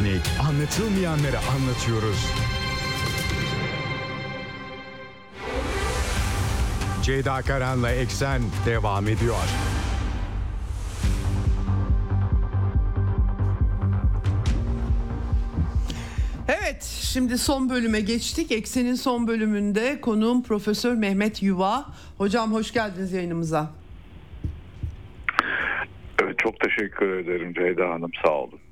Sputnik. 0.00 0.22
Anlatılmayanları 0.48 1.38
anlatıyoruz. 1.38 2.32
Ceyda 7.02 7.42
Karan'la 7.42 7.90
Eksen 7.90 8.42
devam 8.66 9.08
ediyor. 9.08 9.34
Evet, 16.48 16.82
şimdi 16.82 17.38
son 17.38 17.70
bölüme 17.70 18.00
geçtik. 18.00 18.52
Eksen'in 18.52 18.94
son 18.94 19.28
bölümünde 19.28 20.00
konuğum 20.00 20.42
Profesör 20.42 20.94
Mehmet 20.94 21.42
Yuva. 21.42 21.86
Hocam 22.18 22.52
hoş 22.52 22.72
geldiniz 22.72 23.12
yayınımıza. 23.12 23.70
Evet, 26.22 26.38
çok 26.38 26.60
teşekkür 26.60 27.16
ederim 27.16 27.54
Ceyda 27.54 27.90
Hanım, 27.90 28.10
sağ 28.24 28.32
olun. 28.32 28.69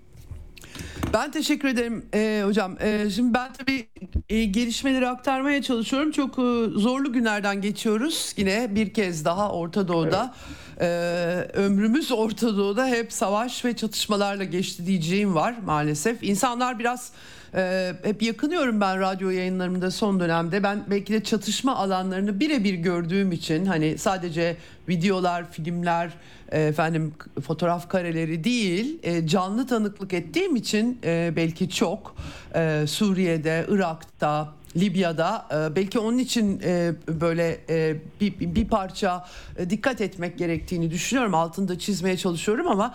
Ben 1.13 1.31
teşekkür 1.31 1.69
ederim 1.69 2.07
e, 2.15 2.43
hocam. 2.45 2.77
E, 2.81 3.11
şimdi 3.11 3.35
ben 3.35 3.53
tabii 3.53 3.89
e, 4.29 4.45
gelişmeleri 4.45 5.09
aktarmaya 5.09 5.63
çalışıyorum. 5.63 6.11
Çok 6.11 6.39
e, 6.39 6.79
zorlu 6.81 7.13
günlerden 7.13 7.61
geçiyoruz. 7.61 8.35
Yine 8.37 8.75
bir 8.75 8.95
kez 8.95 9.25
daha 9.25 9.53
Orta 9.53 9.89
Doğu'da. 9.89 10.35
Evet. 10.79 11.57
E, 11.57 11.59
ömrümüz 11.59 12.13
Orta 12.13 12.57
Doğu'da 12.57 12.87
hep 12.87 13.13
savaş 13.13 13.65
ve 13.65 13.77
çatışmalarla 13.77 14.45
geçti 14.45 14.87
diyeceğim 14.87 15.35
var 15.35 15.55
maalesef. 15.65 16.23
İnsanlar 16.23 16.79
biraz 16.79 17.13
e, 17.55 17.93
hep 18.03 18.23
yakınıyorum 18.23 18.81
ben 18.81 19.01
radyo 19.01 19.31
yayınlarımda 19.31 19.91
son 19.91 20.21
dönemde. 20.21 20.63
Ben 20.63 20.85
belki 20.91 21.13
de 21.13 21.25
çatışma 21.25 21.77
alanlarını 21.77 22.41
birebir 22.41 22.75
gördüğüm 22.75 23.33
için 23.33 23.67
hani 23.67 23.99
sadece 23.99 24.57
videolar, 24.89 25.53
filmler, 25.53 26.11
e, 26.53 26.63
efendim 26.63 27.15
fotoğraf 27.43 27.89
kareleri 27.89 28.45
değil 28.45 28.99
e, 29.03 29.27
canlı 29.27 29.67
tanıklık 29.67 30.13
ettiğim 30.13 30.57
için 30.57 30.99
e, 31.05 31.33
belki 31.37 31.71
çok 31.71 32.17
e, 32.55 32.85
Suriye'de, 32.87 33.67
Irak'ta, 33.69 34.58
Libya'da. 34.81 35.47
E, 35.51 35.77
belki 35.77 35.99
onun 35.99 36.19
için 36.19 36.61
e, 36.65 36.93
böyle 37.09 37.61
e, 37.69 37.97
bir, 38.21 38.39
bir 38.39 38.69
parça 38.69 39.27
dikkat 39.71 40.01
etmek 40.01 40.39
gerektiğini 40.39 40.91
düşünüyorum. 40.91 41.35
Altında 41.35 41.79
çizmeye 41.79 42.17
çalışıyorum 42.17 42.69
ama 42.69 42.95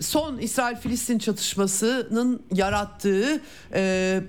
son 0.00 0.38
İsrail-Filistin 0.38 1.18
çatışmasının 1.18 2.42
yarattığı 2.52 3.40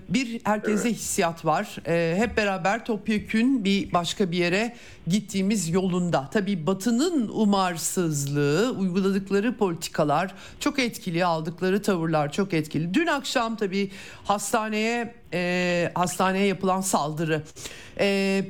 bir 0.09 0.41
herkese 0.43 0.91
hissiyat 0.91 1.45
var. 1.45 1.77
Hep 2.15 2.37
beraber 2.37 2.85
topyekün 2.85 3.65
bir 3.65 3.93
başka 3.93 4.31
bir 4.31 4.37
yere 4.37 4.75
gittiğimiz 5.07 5.69
yolunda 5.69 6.29
tabii 6.33 6.67
Batı'nın 6.67 7.27
umarsızlığı 7.27 8.71
uyguladıkları 8.71 9.57
politikalar 9.57 10.33
çok 10.59 10.79
etkili 10.79 11.25
aldıkları 11.25 11.81
tavırlar 11.81 12.31
çok 12.31 12.53
etkili 12.53 12.93
dün 12.93 13.07
akşam 13.07 13.55
tabii 13.55 13.91
hastaneye 14.23 15.15
e, 15.33 15.91
hastaneye 15.95 16.45
yapılan 16.45 16.81
saldırı. 16.81 17.43
E, 17.99 18.45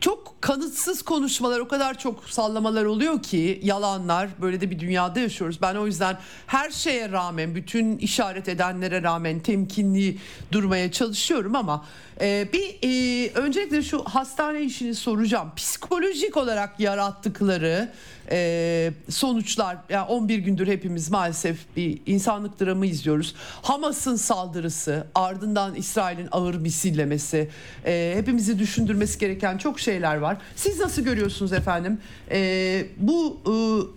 çok 0.00 0.42
kanıtsız 0.42 1.02
konuşmalar 1.02 1.60
o 1.60 1.68
kadar 1.68 1.98
çok 1.98 2.24
sallamalar 2.24 2.84
oluyor 2.84 3.22
ki 3.22 3.60
yalanlar 3.62 4.28
böyle 4.40 4.60
de 4.60 4.70
bir 4.70 4.78
dünyada 4.78 5.20
yaşıyoruz. 5.20 5.62
Ben 5.62 5.74
o 5.74 5.86
yüzden 5.86 6.18
her 6.46 6.70
şeye 6.70 7.12
rağmen 7.12 7.54
bütün 7.54 7.98
işaret 7.98 8.48
edenlere 8.48 9.02
rağmen 9.02 9.40
temkinli 9.40 10.18
durmaya 10.52 10.92
çalışıyorum 10.92 11.56
ama 11.56 11.86
e, 12.20 12.48
bir 12.52 12.78
e, 12.82 13.30
öncelikle 13.34 13.82
şu 13.82 14.04
hastane 14.04 14.62
işini 14.62 14.94
soracağım. 14.94 15.52
Psikolojik 15.56 16.36
olarak 16.36 16.80
yarattıkları 16.80 17.92
e, 18.32 18.90
sonuçlar 19.08 19.76
yani 19.88 20.06
11 20.06 20.38
gündür 20.38 20.66
hepimiz 20.66 21.10
maalesef 21.10 21.76
bir 21.76 21.98
insanlık 22.06 22.60
dramı 22.60 22.86
izliyoruz. 22.86 23.34
Hamas'ın 23.62 24.16
saldırısı 24.16 25.06
ardından 25.14 25.74
İsrail'in 25.74 26.28
ağır 26.32 26.54
misillemesi 26.54 27.48
e, 27.86 28.12
hepimizi 28.16 28.58
düşündürmesi 28.58 29.18
gereken 29.18 29.58
çok 29.58 29.80
şeyler 29.80 30.16
var. 30.16 30.36
Siz 30.56 30.80
nasıl 30.80 31.02
görüyorsunuz 31.02 31.52
efendim? 31.52 31.98
E, 32.30 32.86
bu 32.96 33.40
e, 33.46 33.52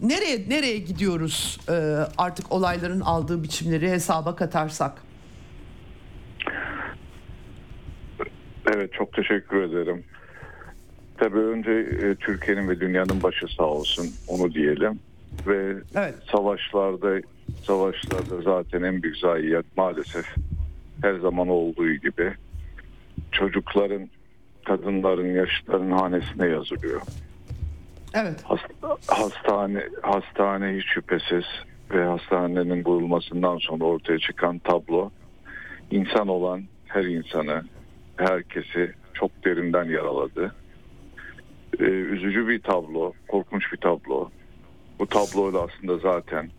nereye 0.08 0.50
nereye 0.50 0.78
gidiyoruz 0.78 1.60
e, 1.70 1.74
artık 2.18 2.52
olayların 2.52 3.02
aldığı 3.02 3.44
biçimleri 3.44 3.92
hesaba 3.92 4.36
katarsak? 4.36 4.92
Evet 8.76 8.94
çok 8.94 9.14
teşekkür 9.14 9.64
ederim. 9.64 10.04
Tabii 11.24 11.40
önce 11.40 11.72
e, 11.72 12.16
Türkiye'nin 12.16 12.70
ve 12.70 12.80
dünyanın 12.80 13.24
başı 13.24 13.48
sağ 13.58 13.64
olsun 13.64 14.08
onu 14.28 14.54
diyelim. 14.54 15.00
Ve 15.48 15.76
evet. 15.96 16.16
savaşlarda 16.32 17.22
savaşlarda 17.64 18.42
zaten 18.42 18.84
en 18.84 19.04
büyük 19.04 19.18
zayiat 19.18 19.66
maalesef 19.78 20.36
her 21.02 21.14
zaman 21.14 21.48
olduğu 21.48 21.94
gibi 21.94 22.34
çocukların, 23.32 24.10
kadınların, 24.66 25.36
yaşlıların 25.36 25.92
hanesine 25.92 26.48
yazılıyor. 26.48 27.02
Evet. 28.14 28.44
hastane 29.08 29.88
hastane 30.02 30.78
hiç 30.78 30.86
şüphesiz 30.94 31.46
ve 31.92 32.04
hastanenin 32.04 32.84
kurulmasından 32.84 33.58
sonra 33.58 33.84
ortaya 33.84 34.20
çıkan 34.20 34.60
tablo 34.60 35.10
insan 35.92 36.28
olan 36.28 36.64
her 36.88 37.04
insanı, 37.04 37.64
herkesi 38.18 38.94
çok 39.14 39.46
derinden 39.46 39.84
yaraladı 39.86 40.54
e, 41.80 41.84
üzücü 41.84 42.48
bir 42.48 42.60
tablo, 42.60 43.14
korkunç 43.28 43.72
bir 43.72 43.78
tablo. 43.78 44.30
Bu 45.00 45.08
tabloyla 45.08 45.60
aslında 45.60 45.98
zaten 45.98 46.50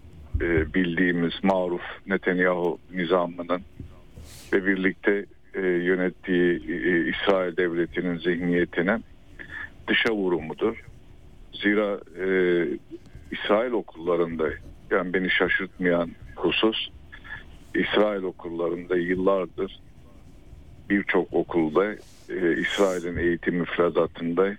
e, 0.41 0.75
bildiğimiz 0.75 1.33
maruf 1.43 1.83
Netanyahu 2.07 2.79
nizamının 2.95 3.62
ve 4.53 4.67
birlikte 4.67 5.27
e, 5.55 5.61
yönettiği 5.61 6.62
e, 6.69 7.09
İsrail 7.09 7.57
devletinin 7.57 8.19
zihniyetine 8.19 9.01
dışa 9.89 10.12
vurumudur. 10.12 10.85
Zira 11.53 12.01
e, 12.25 12.29
İsrail 13.31 13.73
okullarında 13.73 14.49
yani 14.91 15.15
beni 15.15 15.31
şaşırtmayan 15.31 16.11
husus 16.37 16.89
İsrail 17.75 18.23
okullarında 18.23 18.97
yıllardır 18.97 19.81
birçok 20.91 21.33
okulda 21.33 21.93
e, 22.29 22.61
İsrail'in 22.61 23.17
eğitim 23.17 23.55
müfredatında 23.55 24.57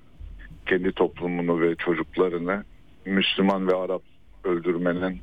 kendi 0.65 0.91
toplumunu 0.91 1.61
ve 1.61 1.75
çocuklarını 1.75 2.63
Müslüman 3.05 3.67
ve 3.67 3.75
Arap 3.75 4.01
öldürmenin 4.43 5.21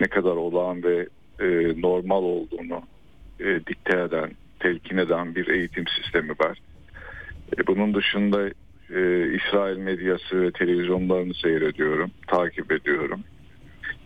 ne 0.00 0.06
kadar 0.06 0.36
olağan 0.36 0.82
ve 0.82 1.08
e, 1.40 1.46
normal 1.82 2.22
olduğunu 2.22 2.82
e, 3.40 3.66
dikte 3.66 4.00
eden, 4.00 4.30
telkin 4.60 4.96
eden 4.96 5.34
bir 5.34 5.48
eğitim 5.48 5.84
sistemi 5.86 6.30
var. 6.30 6.58
E, 7.58 7.66
bunun 7.66 7.94
dışında 7.94 8.48
e, 8.94 9.32
İsrail 9.34 9.76
medyası 9.76 10.42
ve 10.42 10.50
televizyonlarını 10.52 11.34
seyrediyorum, 11.34 12.10
takip 12.26 12.72
ediyorum. 12.72 13.20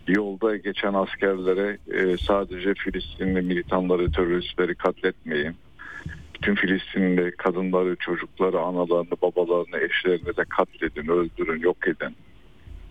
Yolda 0.07 0.55
geçen 0.55 0.93
askerlere 0.93 1.77
e, 1.91 2.17
sadece 2.17 2.73
Filistinli 2.73 3.41
militanları, 3.41 4.11
teröristleri 4.11 4.75
katletmeyin 4.75 5.55
bütün 6.43 6.55
Filistinli 6.55 7.31
kadınları, 7.31 7.95
çocukları, 7.95 8.59
analarını, 8.59 9.21
babalarını, 9.21 9.77
eşlerini 9.77 10.37
de 10.37 10.43
katledin, 10.49 11.07
öldürün, 11.07 11.59
yok 11.59 11.87
edin. 11.87 12.15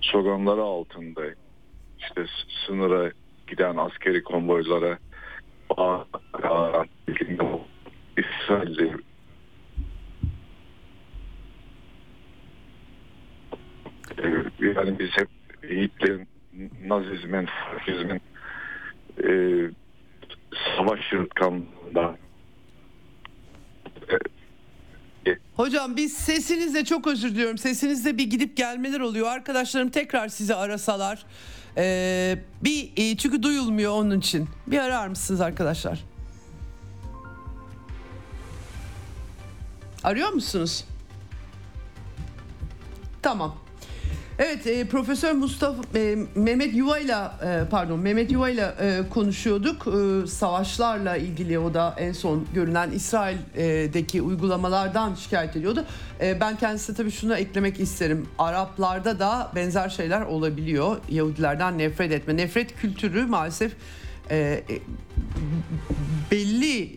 Sloganları 0.03 0.63
altında 0.63 1.21
işte 1.99 2.25
sınıra 2.67 3.11
giden 3.47 3.77
askeri 3.77 4.23
konvoylara 4.23 4.99
bağıran 5.77 6.87
İsrail'i 8.17 8.93
yani 14.77 14.99
biz 14.99 15.11
hep 15.11 15.29
Hitler'in, 15.65 16.29
Nazizmin, 16.87 17.47
Faşizmin 17.47 18.21
e, 19.25 19.31
savaş 20.77 21.13
yırtkanlığında 21.13 22.17
Hocam 25.57 25.97
biz 25.97 26.13
sesinizle 26.13 26.85
çok 26.85 27.07
özür 27.07 27.31
diliyorum. 27.31 27.59
Sesinizde 27.59 28.19
bir 28.19 28.31
gidip 28.31 28.57
gelmeler 28.57 29.01
oluyor. 29.01 29.27
Arkadaşlarım 29.27 29.91
tekrar 29.91 30.29
sizi 30.29 30.55
arasalar. 30.55 31.27
Ee, 31.77 32.39
bir 32.65 32.93
e, 32.97 33.17
çünkü 33.17 33.43
duyulmuyor 33.43 33.93
onun 33.93 34.19
için. 34.19 34.49
Bir 34.67 34.79
arar 34.79 35.09
mısınız 35.09 35.41
arkadaşlar? 35.41 36.05
Arıyor 40.05 40.29
musunuz? 40.29 40.85
Tamam. 43.23 43.62
Evet, 44.39 44.67
e, 44.67 44.85
Profesör 44.85 45.33
Mustafa 45.33 45.99
e, 45.99 46.17
Mehmet 46.35 46.75
Yuva'yla 46.75 47.39
e, 47.45 47.69
pardon 47.71 47.99
Mehmet 47.99 48.31
Yuva'yla 48.31 48.75
e, 48.81 49.09
konuşuyorduk. 49.11 49.87
E, 49.87 50.27
savaşlarla 50.27 51.17
ilgili 51.17 51.59
o 51.59 51.75
da 51.75 51.95
en 51.99 52.13
son 52.13 52.47
görünen 52.55 52.91
İsrail'deki 52.91 54.23
uygulamalardan 54.23 55.15
şikayet 55.15 55.57
ediyordu. 55.57 55.85
E, 56.21 56.41
ben 56.41 56.57
kendisine 56.57 56.97
tabii 56.97 57.11
şunu 57.11 57.35
eklemek 57.37 57.81
isterim. 57.81 58.27
Araplarda 58.39 59.19
da 59.19 59.53
benzer 59.55 59.89
şeyler 59.89 60.21
olabiliyor. 60.23 60.97
Yahudilerden 61.09 61.79
nefret 61.79 62.13
etme. 62.13 62.37
Nefret 62.37 62.77
kültürü 62.77 63.27
maalesef 63.27 63.73
e, 64.31 64.37
e, 64.37 64.81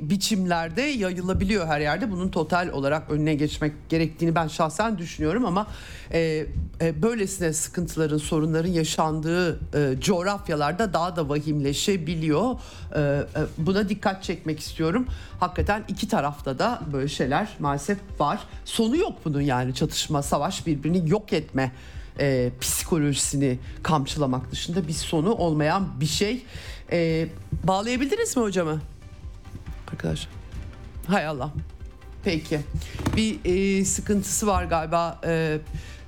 biçimlerde 0.10 0.82
yayılabiliyor 0.82 1.68
her 1.68 1.82
yerde. 1.82 2.12
Bunun 2.12 2.30
total 2.30 2.70
olarak 2.70 3.10
önüne 3.10 3.36
geçmek 3.36 3.90
gerektiğini 3.90 4.36
ben 4.36 4.48
şahsen 4.48 4.98
düşünüyorum 4.98 5.46
ama 5.46 5.68
e, 6.12 6.46
e, 6.82 7.02
böylesine 7.02 7.54
sıkıntıların, 7.54 8.18
sorunların 8.18 8.70
yaşandığı 8.70 9.60
e, 9.76 10.00
coğrafyalarda 10.02 10.94
daha 10.94 11.16
da 11.16 11.30
vahimleşebiliyor. 11.30 12.56
E, 12.96 13.00
e, 13.00 13.26
buna 13.58 13.90
dikkat 13.90 14.24
çekmek 14.24 14.60
istiyorum. 14.60 15.08
Hakikaten 15.40 15.84
iki 15.88 16.08
tarafta 16.08 16.60
da 16.60 16.82
böyle 16.94 17.08
şeyler 17.08 17.48
maalesef 17.60 17.98
var. 18.20 18.40
Sonu 18.66 18.98
yok 18.98 19.14
bunun 19.26 19.42
yani 19.42 19.74
çatışma, 19.74 20.24
savaş 20.24 20.68
birbirini 20.68 21.10
yok 21.10 21.34
etme 21.34 21.72
e, 22.20 22.52
psikolojisini 22.62 23.60
kamçılamak 23.84 24.52
dışında 24.52 24.88
bir 24.88 24.94
sonu 24.94 25.32
olmayan 25.32 25.88
bir 26.00 26.06
şey. 26.06 26.46
E, 26.92 27.28
bağlayabildiniz 27.64 28.38
mi 28.38 28.44
hocamı? 28.44 28.82
Arkadaşlar. 29.92 30.30
Hay 31.08 31.26
Allah. 31.28 31.52
Peki. 32.24 32.60
Bir 33.18 33.40
e, 33.46 33.86
sıkıntısı 33.86 34.48
var 34.48 34.64
galiba 34.64 35.22
e, 35.26 35.58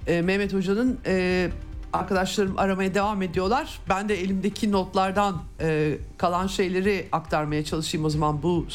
e, 0.08 0.22
Mehmet 0.22 0.54
Hoca'nın. 0.54 1.00
E, 1.06 1.50
arkadaşlarım 1.94 2.58
aramaya 2.58 2.94
devam 2.94 3.22
ediyorlar. 3.22 3.80
Ben 3.90 4.10
de 4.10 4.22
elimdeki 4.22 4.72
notlardan 4.72 5.44
e, 5.62 5.98
kalan 6.18 6.48
şeyleri 6.48 7.08
aktarmaya 7.12 7.66
çalışayım 7.66 8.06
o 8.06 8.10
zaman 8.10 8.44
bu 8.44 8.68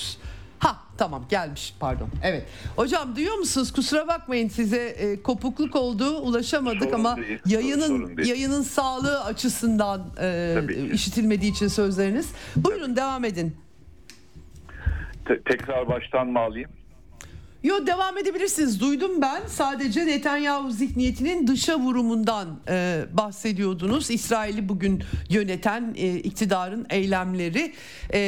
Ha 0.58 0.76
tamam 0.98 1.24
gelmiş 1.30 1.74
pardon. 1.80 2.08
Evet. 2.22 2.46
Hocam 2.76 3.16
duyuyor 3.16 3.34
musunuz? 3.38 3.72
Kusura 3.72 4.08
bakmayın 4.08 4.48
size 4.48 4.86
e, 4.86 5.22
kopukluk 5.22 5.76
oldu. 5.76 6.18
Ulaşamadık 6.18 6.82
Sorun 6.82 6.92
ama 6.92 7.16
değil, 7.16 7.38
yayının 7.46 7.86
sorun 7.88 8.16
değil. 8.16 8.28
yayının 8.28 8.62
sağlığı 8.62 9.24
açısından 9.24 10.02
e, 10.20 10.56
işitilmediği 10.92 11.52
için 11.52 11.68
sözleriniz. 11.68 12.28
Buyurun 12.56 12.96
devam 12.96 13.24
edin. 13.24 13.56
Te- 15.24 15.40
tekrar 15.42 15.88
baştan 15.88 16.26
mı 16.28 16.38
alayım? 16.38 16.70
Yo 17.64 17.86
devam 17.86 18.18
edebilirsiniz. 18.18 18.80
Duydum 18.80 19.10
ben. 19.22 19.40
Sadece 19.46 20.06
Netanyahu 20.06 20.70
zihniyetinin 20.70 21.46
dışa 21.46 21.78
vurumundan 21.78 22.60
e, 22.68 23.04
bahsediyordunuz. 23.12 24.10
İsrail'i 24.10 24.68
bugün 24.68 25.02
yöneten 25.30 25.94
e, 25.96 26.14
iktidarın 26.16 26.86
eylemleri. 26.90 27.72
E, 28.14 28.20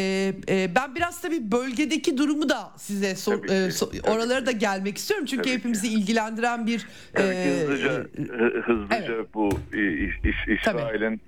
e, 0.48 0.70
ben 0.74 0.94
biraz 0.94 1.20
tabii 1.22 1.52
bölgedeki 1.52 2.18
durumu 2.18 2.48
da 2.48 2.70
size 2.76 3.14
ki, 3.14 3.30
e, 3.32 3.56
so- 3.56 4.10
oralara 4.10 4.40
ki. 4.40 4.46
da 4.46 4.50
gelmek 4.52 4.96
istiyorum. 4.98 5.26
Çünkü 5.26 5.42
Tabii 5.42 5.50
ki. 5.52 5.58
hepimizi 5.58 5.88
ilgilendiren 5.88 6.66
bir 6.66 6.86
e, 7.18 7.22
hızlıca, 7.22 7.92
e, 7.92 8.22
hı- 8.22 8.62
hızlıca 8.66 9.14
evet. 9.14 9.26
bu 9.34 9.48
İs- 9.72 10.58
Tabii. 10.64 10.78
İsrail'in 10.80 11.20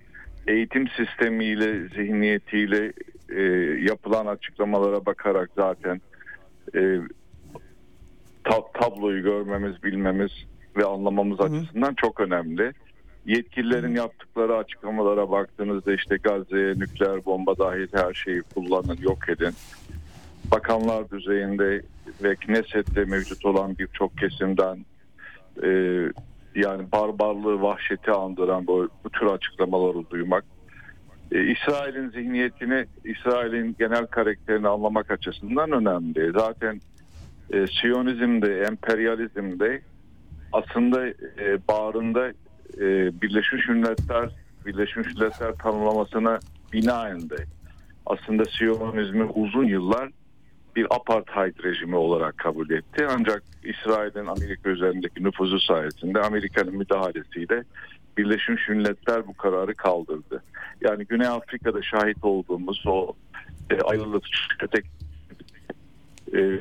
eğitim 0.47 0.89
sistemiyle, 0.89 1.89
zihniyetiyle 1.89 2.93
e, 3.29 3.43
yapılan 3.91 4.27
açıklamalara 4.27 5.07
bakarak 5.07 5.51
zaten 5.57 6.01
e, 6.75 7.01
ta- 8.45 8.73
tabloyu 8.81 9.23
görmemiz, 9.23 9.83
bilmemiz 9.83 10.31
ve 10.77 10.85
anlamamız 10.85 11.41
açısından 11.41 11.95
çok 11.95 12.21
önemli. 12.21 12.73
Yetkililerin 13.27 13.95
yaptıkları 13.95 14.57
açıklamalara 14.57 15.31
baktığınızda 15.31 15.95
işte 15.95 16.17
Gazze'ye 16.17 16.75
nükleer 16.75 17.25
bomba 17.25 17.59
dahil 17.59 17.89
her 17.93 18.15
şeyi 18.15 18.43
kullanın, 18.43 18.99
yok 19.01 19.29
edin. 19.29 19.55
Bakanlar 20.51 21.11
düzeyinde 21.11 21.83
ve 22.23 22.37
Knesset'te 22.37 23.05
mevcut 23.05 23.45
olan 23.45 23.79
birçok 23.79 24.19
kesimden 24.19 24.85
e, 25.63 25.69
yani 26.55 26.93
barbarlığı, 26.93 27.63
vahşeti 27.63 28.11
andıran 28.11 28.67
bu, 28.67 28.89
bu 29.05 29.11
tür 29.11 29.27
açıklamaları 29.27 30.11
duymak. 30.11 30.45
E, 31.33 31.45
İsrail'in 31.45 32.11
zihniyetini, 32.11 32.87
İsrail'in 33.05 33.77
genel 33.79 34.07
karakterini 34.07 34.69
anlamak 34.69 35.11
açısından 35.11 35.73
önemli. 35.73 36.33
Zaten 36.33 36.81
e, 37.53 37.67
Siyonizmde, 37.81 38.61
emperyalizmde 38.61 39.81
aslında 40.53 41.09
e, 41.09 41.59
bağrında 41.69 42.29
e, 42.81 43.11
Birleşmiş 43.23 43.69
Milletler, 43.69 44.31
Birleşmiş 44.67 45.07
Milletler 45.07 45.53
tanımlamasına 45.53 46.39
binaen 46.73 47.21
aslında 48.07 48.45
Siyonizmi 48.45 49.25
uzun 49.25 49.65
yıllar 49.65 50.11
bir 50.77 50.87
apartheid 50.91 51.65
rejimi 51.65 51.97
olarak 51.97 52.39
kabul 52.39 52.71
etti. 52.71 53.07
Ancak 53.11 53.43
İsrail'in 53.65 54.27
Amerika 54.27 54.71
üzerindeki 54.71 55.25
nüfuzu 55.25 55.61
sayesinde 55.61 56.21
Amerika'nın 56.21 56.77
müdahalesiyle 56.77 57.65
Birleşmiş 58.17 58.69
Milletler 58.69 59.27
bu 59.27 59.35
kararı 59.35 59.75
kaldırdı. 59.75 60.43
Yani 60.81 61.05
Güney 61.05 61.27
Afrika'da 61.27 61.83
şahit 61.83 62.25
olduğumuz 62.25 62.85
o 62.87 63.13
e, 63.71 63.81
ayrılık 63.81 64.25
ötek 64.63 64.85
e, 66.35 66.61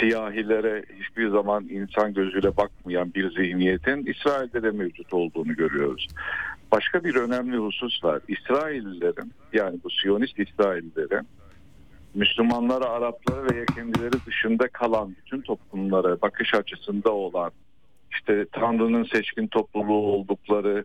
siyahilere 0.00 0.84
hiçbir 1.00 1.28
zaman 1.28 1.68
insan 1.68 2.14
gözüyle 2.14 2.56
bakmayan 2.56 3.14
bir 3.14 3.30
zihniyetin 3.30 4.06
İsrail'de 4.06 4.62
de 4.62 4.70
mevcut 4.70 5.14
olduğunu 5.14 5.56
görüyoruz. 5.56 6.08
Başka 6.72 7.04
bir 7.04 7.14
önemli 7.14 7.56
husus 7.56 8.04
var. 8.04 8.20
İsraillilerin 8.28 9.32
yani 9.52 9.78
bu 9.84 9.90
Siyonist 9.90 10.38
İsraillilerin 10.38 11.26
Müslümanlara, 12.14 12.84
Araplara 12.84 13.44
ve 13.44 13.66
kendileri 13.74 14.26
dışında 14.26 14.68
kalan 14.68 15.16
bütün 15.16 15.40
toplumlara 15.40 16.22
bakış 16.22 16.54
açısında 16.54 17.10
olan 17.12 17.50
işte 18.20 18.46
Tanrı'nın 18.52 19.04
seçkin 19.04 19.46
topluluğu 19.46 20.06
oldukları, 20.06 20.84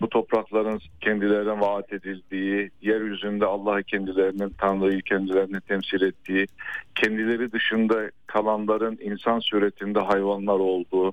bu 0.00 0.08
toprakların 0.08 0.80
kendilerine 1.00 1.60
vaat 1.60 1.92
edildiği, 1.92 2.70
yeryüzünde 2.82 3.46
Allah'ı 3.46 3.82
kendilerinin, 3.82 4.54
Tanrı'yı 4.58 5.02
kendilerine 5.02 5.60
temsil 5.60 6.02
ettiği, 6.02 6.46
kendileri 6.94 7.52
dışında 7.52 8.10
kalanların 8.26 8.98
insan 9.02 9.38
suretinde 9.38 10.00
hayvanlar 10.00 10.58
olduğu, 10.58 11.12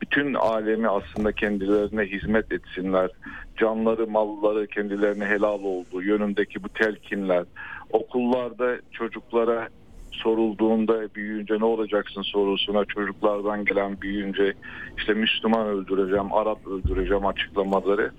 bütün 0.00 0.34
alemi 0.34 0.88
aslında 0.88 1.32
kendilerine 1.32 2.02
hizmet 2.02 2.52
etsinler, 2.52 3.10
canları, 3.56 4.06
malları 4.06 4.66
kendilerine 4.66 5.24
helal 5.24 5.62
olduğu 5.62 6.02
yönündeki 6.02 6.62
bu 6.62 6.68
telkinler, 6.68 7.44
okullarda 7.90 8.76
çocuklara 8.92 9.68
sorulduğunda 10.16 11.14
büyüyünce 11.14 11.54
ne 11.58 11.64
olacaksın 11.64 12.22
sorusuna 12.22 12.84
çocuklardan 12.84 13.64
gelen 13.64 14.00
büyüyünce 14.00 14.52
işte 14.98 15.14
Müslüman 15.14 15.66
öldüreceğim, 15.66 16.32
Arap 16.32 16.66
öldüreceğim 16.66 17.26
açıklamaları. 17.26 18.12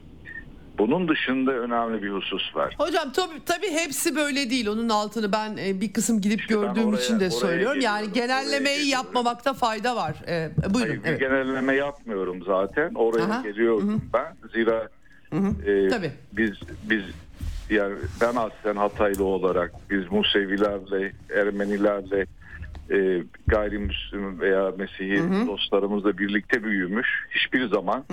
Bunun 0.78 1.08
dışında 1.08 1.52
önemli 1.52 2.04
bir 2.04 2.10
husus 2.10 2.56
var. 2.56 2.76
Hocam 2.78 3.12
tabii, 3.12 3.46
tabii 3.46 3.72
hepsi 3.72 4.16
böyle 4.16 4.50
değil. 4.50 4.68
Onun 4.68 4.90
altını 4.90 5.32
ben 5.32 5.58
e, 5.58 5.82
bir 5.82 5.94
kısım 5.94 6.22
gidip 6.22 6.40
İşte 6.42 6.54
gördüğüm 6.54 6.88
oraya- 6.88 6.98
için 6.98 7.20
de 7.20 7.30
söylüyorum. 7.30 7.82
Yani 7.82 8.08
geliyorum, 8.08 8.14
genellemeyi 8.14 8.78
geliyorum. 8.78 9.06
yapmamakta 9.06 9.54
fayda 9.54 9.96
var. 9.96 10.16
E, 10.28 10.50
buyurun. 10.74 10.90
Hayır, 10.90 11.04
bir 11.04 11.10
evet. 11.10 11.20
genelleme 11.20 11.76
yapmıyorum 11.76 12.44
zaten. 12.46 12.94
Oraya 12.94 13.24
Aha, 13.26 13.42
geliyordum 13.42 14.02
ben. 14.14 14.36
Zira 14.54 14.90
e, 15.66 15.88
Tabii. 15.90 16.12
biz 16.34 16.52
biz 16.90 17.04
yani 17.70 17.96
ben 18.22 18.36
aslen 18.36 18.76
Hataylı 18.76 19.24
olarak 19.24 19.72
biz 19.90 20.12
Musevilerle, 20.12 21.12
Ermenilerle 21.36 22.26
e, 22.92 23.24
gayrimüslim 23.48 24.40
veya 24.40 24.72
Mesihi 24.78 25.48
dostlarımızla 25.48 26.18
birlikte 26.18 26.64
büyümüş. 26.64 27.08
Hiçbir 27.30 27.68
zaman 27.68 28.04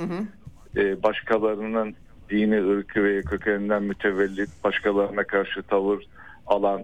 e, 0.76 1.02
başkalarının 1.02 1.94
dini, 2.30 2.70
ırkı 2.70 3.04
ve 3.04 3.22
kökeninden 3.22 3.82
mütevellit 3.82 4.50
başkalarına 4.64 5.24
karşı 5.24 5.62
tavır 5.62 6.04
alan 6.46 6.82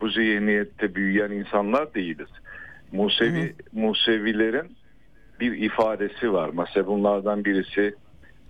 bu 0.00 0.08
zihniyette 0.08 0.94
büyüyen 0.94 1.30
insanlar 1.30 1.94
değiliz. 1.94 2.28
Musevi 2.92 3.54
Musevilerin 3.72 4.76
bir 5.40 5.52
ifadesi 5.52 6.32
var. 6.32 6.50
Mesela 6.54 6.86
bunlardan 6.86 7.44
birisi 7.44 7.94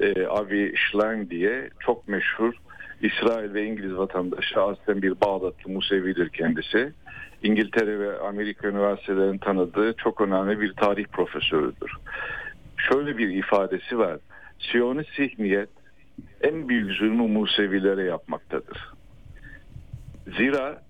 e, 0.01 0.27
Avi 0.27 0.75
Schlang 0.77 1.31
diye 1.31 1.71
çok 1.81 2.09
meşhur 2.09 2.55
İsrail 3.03 3.55
ve 3.55 3.64
İngiliz 3.64 3.96
vatandaşı 3.96 4.62
aslen 4.62 5.03
bir 5.03 5.20
Bağdatlı 5.20 5.70
Musevidir 5.70 6.28
kendisi. 6.28 6.92
İngiltere 7.42 7.99
ve 7.99 8.18
Amerika 8.18 8.68
üniversitelerinin 8.68 9.38
tanıdığı 9.38 9.92
çok 9.92 10.20
önemli 10.20 10.61
bir 10.61 10.72
tarih 10.72 11.05
profesörüdür. 11.12 11.92
Şöyle 12.76 13.18
bir 13.18 13.28
ifadesi 13.28 13.99
var. 13.99 14.18
Siyonist 14.59 15.14
zihniyet 15.16 15.68
en 16.40 16.68
büyük 16.68 16.92
zulmü 16.92 17.28
Musevilere 17.28 18.03
yapmaktadır. 18.03 18.92
Zira 20.36 20.82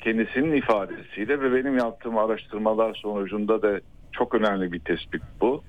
kendisinin 0.00 0.56
ifadesiyle 0.56 1.40
ve 1.40 1.54
benim 1.54 1.78
yaptığım 1.78 2.18
araştırmalar 2.18 2.94
sonucunda 2.94 3.62
da 3.62 3.80
çok 4.12 4.34
önemli 4.34 4.72
bir 4.72 4.80
tespit 4.80 5.22
bu. 5.40 5.62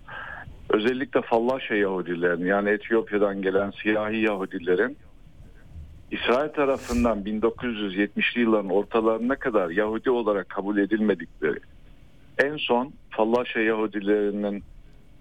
Özellikle 0.69 1.21
Fallaşa 1.21 1.75
Yahudilerin 1.75 2.45
yani 2.45 2.69
Etiyopya'dan 2.69 3.41
gelen 3.41 3.71
siyahi 3.71 4.17
Yahudilerin 4.17 4.97
İsrail 6.11 6.49
tarafından 6.49 7.23
1970'li 7.23 8.41
yılların 8.41 8.69
ortalarına 8.69 9.35
kadar 9.35 9.69
Yahudi 9.69 10.09
olarak 10.09 10.49
kabul 10.49 10.77
edilmedikleri 10.77 11.59
en 12.37 12.57
son 12.57 12.93
Fallaşa 13.09 13.59
Yahudilerinin 13.59 14.63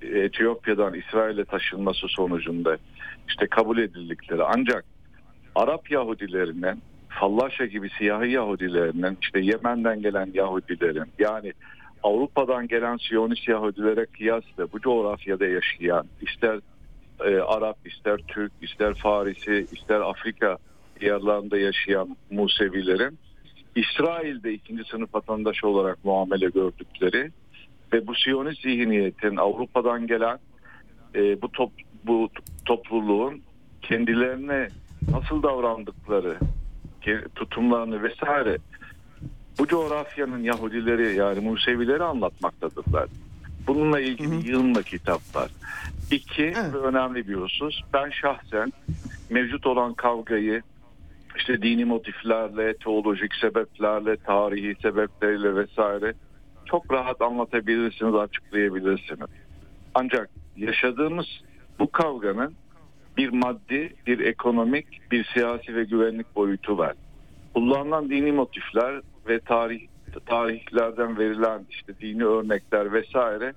Etiyopya'dan 0.03 0.95
İsrail'e 0.95 1.45
taşınması 1.45 2.09
sonucunda 2.09 2.76
işte 3.28 3.47
kabul 3.47 3.78
edildikleri 3.78 4.43
ancak 4.45 4.85
Arap 5.55 5.91
Yahudilerinin 5.91 6.82
Fallaşa 7.09 7.66
gibi 7.66 7.91
siyahi 7.99 8.30
Yahudilerinin 8.30 9.18
işte 9.22 9.41
Yemen'den 9.41 10.03
gelen 10.03 10.30
Yahudilerin 10.35 11.12
yani 11.18 11.53
Avrupa'dan 12.03 12.68
gelen 12.68 12.97
Siyonist 12.97 13.49
Yahudilere 13.49 14.07
kıyasla 14.07 14.72
bu 14.72 14.80
coğrafyada 14.80 15.47
yaşayan 15.47 16.07
ister 16.20 16.61
e, 17.24 17.37
Arap 17.37 17.76
ister 17.85 18.20
Türk 18.28 18.53
ister 18.62 18.95
Farisi 18.95 19.66
ister 19.72 20.01
Afrika 20.01 20.59
diyarlarında 21.05 21.59
yaşayan 21.59 22.16
Musevilerin 22.30 23.18
İsrail'de 23.76 24.52
ikinci 24.52 24.84
sınıf 24.84 25.14
vatandaşı 25.14 25.68
olarak 25.68 26.05
muamele 26.05 26.46
gördükleri 26.46 27.30
ve 27.92 28.07
bu 28.07 28.14
Siyonist 28.14 28.62
zihniyetin 28.62 29.36
Avrupa'dan 29.36 30.07
gelen 30.07 30.38
e, 31.14 31.42
bu 31.42 31.52
top, 31.52 31.72
bu 32.05 32.28
topluluğun 32.64 33.42
kendilerine 33.82 34.68
nasıl 35.11 35.42
davrandıkları 35.42 36.38
tutumlarını 37.34 38.02
vesaire 38.02 38.59
bu 39.59 39.66
coğrafyanın 39.66 40.42
Yahudileri 40.42 41.16
yani 41.16 41.40
Musevileri 41.40 42.02
anlatmaktadırlar. 42.05 43.09
Bununla 43.66 44.00
ilgili 44.00 44.48
yığınla 44.48 44.82
kitap 44.82 45.36
var. 45.36 45.50
İki 46.11 46.42
evet. 46.42 46.74
önemli 46.74 47.28
bir 47.28 47.34
husus. 47.34 47.80
Ben 47.92 48.11
şahsen 48.11 48.72
mevcut 49.30 49.66
olan 49.66 49.94
kavgayı 49.94 50.62
işte 51.37 51.62
dini 51.62 51.85
motiflerle, 51.85 52.76
teolojik 52.76 53.35
sebeplerle, 53.35 54.16
tarihi 54.16 54.74
sebeplerle 54.82 55.57
vesaire 55.57 56.14
çok 56.64 56.93
rahat 56.93 57.20
anlatabilirsiniz, 57.20 58.14
açıklayabilirsiniz. 58.14 59.28
Ancak 59.95 60.30
yaşadığımız 60.57 61.26
bu 61.78 61.91
kavganın 61.93 62.55
bir 63.16 63.28
maddi, 63.28 63.95
bir 64.07 64.18
ekonomik, 64.18 65.11
bir 65.11 65.24
siyasi 65.24 65.74
ve 65.74 65.85
güvenlik 65.85 66.37
boyutu 66.37 66.78
var. 66.78 66.95
Kullanılan 67.55 68.11
dini 68.11 68.32
motifler 68.32 69.01
ve 69.28 69.41
tarih 69.41 69.80
tarihlerden 70.26 71.18
verilen 71.18 71.66
işte 71.70 71.93
dini 72.01 72.24
örnekler 72.24 72.93
vesaire 72.93 73.53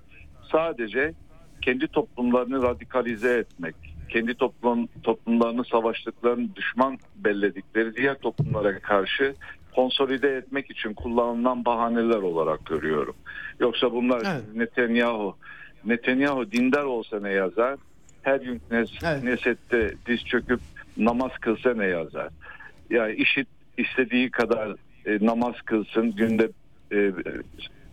sadece 0.51 1.13
kendi 1.61 1.87
toplumlarını 1.87 2.61
radikalize 2.61 3.37
etmek, 3.37 3.75
kendi 4.09 4.33
toplum 4.33 4.87
toplumlarını 5.03 5.65
savaştıklarını 5.65 6.55
düşman 6.55 6.97
belledikleri 7.15 7.95
diğer 7.95 8.15
toplumlara 8.15 8.79
karşı 8.79 9.35
konsolide 9.75 10.35
etmek 10.35 10.71
için 10.71 10.93
kullanılan 10.93 11.65
bahaneler 11.65 12.17
olarak 12.17 12.65
görüyorum. 12.65 13.15
Yoksa 13.59 13.91
bunlar 13.91 14.21
evet. 14.25 14.55
Netanyahu 14.55 15.35
Netanyahu 15.85 16.51
dindar 16.51 16.83
olsa 16.83 17.19
ne 17.19 17.31
yazar? 17.31 17.79
Her 18.21 18.39
gün 18.39 18.61
nes 18.71 18.89
evet. 19.05 19.23
Neset'te 19.23 19.93
diz 20.05 20.25
çöküp 20.25 20.59
namaz 20.97 21.31
kılsa 21.41 21.73
ne 21.73 21.85
yazar? 21.85 22.29
Yani 22.89 23.13
işit 23.15 23.47
istediği 23.77 24.31
kadar 24.31 24.75
e, 25.05 25.25
namaz 25.25 25.55
kılsın, 25.65 26.11
günde 26.11 26.49
e, 26.91 27.11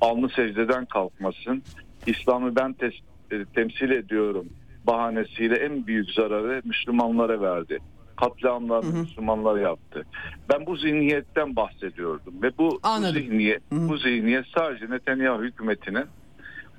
alnı 0.01 0.29
secdeden 0.29 0.85
kalkmasın. 0.85 1.63
İslam'ı 2.07 2.57
ben 2.57 2.73
tes, 2.73 2.95
e, 3.31 3.45
temsil 3.55 3.91
ediyorum 3.91 4.47
bahanesiyle 4.87 5.55
en 5.55 5.87
büyük 5.87 6.11
zararı 6.11 6.63
Müslümanlara 6.65 7.41
verdi. 7.41 7.79
Katliamlar 8.17 8.85
Müslümanlar 8.85 9.57
yaptı. 9.57 10.07
Ben 10.53 10.67
bu 10.67 10.77
zihniyetten 10.77 11.57
bahsediyordum 11.57 12.43
ve 12.43 12.59
bu, 12.59 12.81
bu 13.01 13.07
zihniyet 13.13 13.63
hı 13.73 13.77
hı. 13.77 13.89
bu 13.89 13.97
zihniyet 13.97 14.45
sadece 14.57 14.91
Netanyahu 14.91 15.43
hükümetinin 15.43 16.05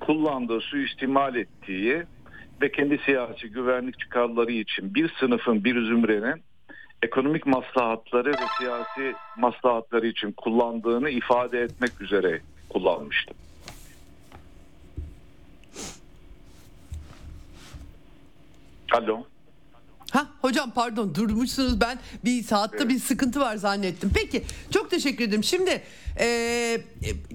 kullandığı, 0.00 0.60
suistimal 0.60 1.36
ettiği 1.36 2.02
ve 2.62 2.72
kendi 2.72 2.98
siyasi 2.98 3.48
güvenlik 3.48 3.98
çıkarları 3.98 4.52
için 4.52 4.94
bir 4.94 5.12
sınıfın, 5.20 5.64
bir 5.64 5.86
zümrenin 5.86 6.42
ekonomik 7.02 7.46
maslahatları 7.46 8.30
ve 8.30 8.46
siyasi 8.58 9.14
maslahatları 9.36 10.06
için 10.06 10.32
kullandığını 10.32 11.10
ifade 11.10 11.60
etmek 11.60 12.00
üzere 12.00 12.40
kullanmıştım. 12.68 13.36
Alo. 18.92 19.26
Ha 20.12 20.35
hocam 20.46 20.70
pardon 20.70 21.14
durmuşsunuz 21.14 21.80
ben 21.80 21.98
bir 22.24 22.42
saatte 22.42 22.76
evet. 22.80 22.88
bir 22.88 23.00
sıkıntı 23.00 23.40
var 23.40 23.56
zannettim. 23.56 24.10
Peki 24.14 24.42
çok 24.70 24.90
teşekkür 24.90 25.24
ederim. 25.24 25.44
Şimdi 25.44 25.82
e, 26.20 26.80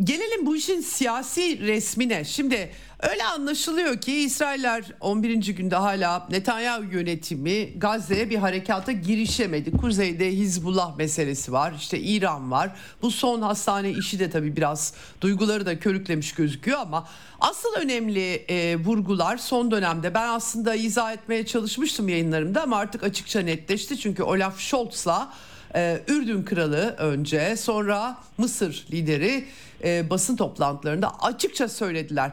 gelelim 0.04 0.46
bu 0.46 0.56
işin 0.56 0.82
siyasi 0.82 1.60
resmine. 1.60 2.26
Şimdi 2.26 2.72
öyle 3.00 3.24
anlaşılıyor 3.24 3.98
ki 3.98 4.14
İsrailler 4.14 4.84
11. 5.00 5.36
günde 5.36 5.76
hala 5.76 6.28
Netanyahu 6.32 6.84
yönetimi 6.84 7.80
Gazze'ye 7.80 8.30
bir 8.30 8.38
harekata 8.38 8.92
girişemedi. 8.92 9.72
Kuzeyde 9.78 10.32
Hizbullah 10.32 10.98
meselesi 10.98 11.52
var. 11.52 11.74
işte 11.78 12.00
İran 12.00 12.52
var. 12.52 12.76
Bu 13.02 13.12
son 13.12 13.42
hastane 13.42 13.92
işi 13.92 14.20
de 14.20 14.30
tabii 14.30 14.56
biraz 14.56 14.94
duyguları 15.22 15.66
da 15.66 15.80
körüklemiş 15.80 16.34
gözüküyor 16.34 16.80
ama 16.80 17.08
asıl 17.40 17.70
önemli 17.82 18.34
e, 18.34 18.76
vurgular 18.76 19.38
son 19.38 19.72
dönemde 19.72 20.14
ben 20.14 20.28
aslında 20.28 20.76
izah 20.76 21.14
etmeye 21.14 21.46
çalışmıştım 21.46 22.10
yayınlarımda 22.10 22.64
ama 22.64 22.78
artık 22.78 23.01
açıkça 23.04 23.40
netleşti. 23.40 24.00
Çünkü 24.00 24.24
Olaf 24.24 24.60
Scholz'la 24.60 25.34
e, 25.76 26.02
Ürdün 26.08 26.44
kralı 26.44 26.96
önce 26.98 27.58
sonra 27.58 28.18
Mısır 28.38 28.86
lideri 28.92 29.46
e, 29.84 30.10
basın 30.10 30.36
toplantılarında 30.36 31.20
açıkça 31.20 31.68
söylediler. 31.68 32.32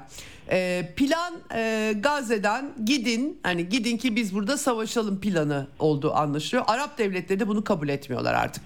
E, 0.51 0.89
plan 0.97 1.35
e, 1.55 1.95
Gazze'den 2.01 2.73
gidin 2.85 3.41
hani 3.43 3.69
gidin 3.69 3.97
ki 3.97 4.17
biz 4.17 4.35
burada 4.35 4.59
savaşalım 4.59 5.21
planı 5.21 5.67
olduğu 5.79 6.15
anlaşılıyor. 6.15 6.65
Arap 6.69 6.99
devletleri 6.99 7.41
de 7.41 7.49
bunu 7.49 7.65
kabul 7.65 7.89
etmiyorlar 7.89 8.35
artık. 8.35 8.63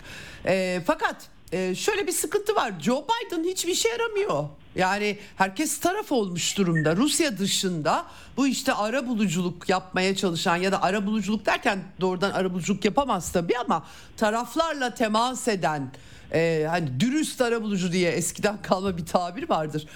E, 0.47 0.83
fakat 0.87 1.17
e, 1.53 1.75
şöyle 1.75 2.07
bir 2.07 2.13
sıkıntı 2.13 2.55
var. 2.55 2.73
Joe 2.81 3.05
Biden 3.05 3.45
hiçbir 3.45 3.73
işe 3.73 3.89
yaramıyor. 3.89 4.45
Yani 4.77 5.19
herkes 5.37 5.81
taraf 5.81 6.13
olmuş 6.13 6.59
durumda. 6.59 6.97
Rusya 6.97 7.39
dışında 7.39 8.07
bu 8.37 8.47
işte 8.47 8.73
ara 8.73 9.07
buluculuk 9.07 9.69
yapmaya 9.69 10.17
çalışan 10.17 10.57
ya 10.57 10.73
da 10.73 10.83
ara 10.83 11.07
buluculuk 11.07 11.47
derken 11.47 11.79
doğrudan 12.01 12.31
ara 12.31 12.53
buluculuk 12.53 12.85
yapamaz 12.85 13.33
tabii 13.33 13.59
ama 13.59 13.87
taraflarla 14.17 14.95
temas 14.95 15.49
eden 15.49 15.93
e, 16.33 16.67
hani 16.71 17.01
dürüst 17.01 17.41
ara 17.41 17.63
bulucu 17.63 17.93
diye 17.93 18.11
eskiden 18.11 18.57
kalma 18.63 18.97
bir 18.97 19.07
tabir 19.07 19.49
vardır. 19.49 19.87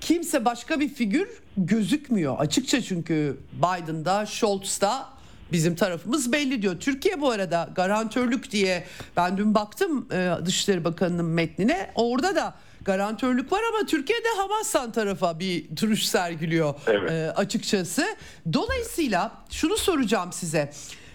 Kimse 0.00 0.44
başka 0.44 0.80
bir 0.80 0.88
figür 0.88 1.28
gözükmüyor 1.56 2.38
açıkça 2.38 2.82
çünkü 2.82 3.36
Biden'da, 3.52 4.26
Scholz'da 4.26 5.06
bizim 5.52 5.76
tarafımız 5.76 6.32
belli 6.32 6.62
diyor. 6.62 6.80
Türkiye 6.80 7.20
bu 7.20 7.30
arada 7.30 7.70
garantörlük 7.74 8.50
diye 8.50 8.84
ben 9.16 9.38
dün 9.38 9.54
baktım 9.54 10.06
e, 10.12 10.32
Dışişleri 10.44 10.84
Bakanı'nın 10.84 11.24
metnine 11.24 11.90
orada 11.94 12.36
da 12.36 12.54
garantörlük 12.86 13.52
var 13.52 13.60
ama 13.74 13.86
Türkiye'de 13.86 14.28
Hamas'tan 14.36 14.92
tarafa 14.92 15.38
bir 15.38 15.64
duruş 15.80 16.04
sergiliyor 16.04 16.74
evet. 16.86 17.10
e, 17.10 17.30
açıkçası. 17.30 18.06
Dolayısıyla 18.52 19.32
şunu 19.50 19.76
soracağım 19.76 20.32
size. 20.32 20.72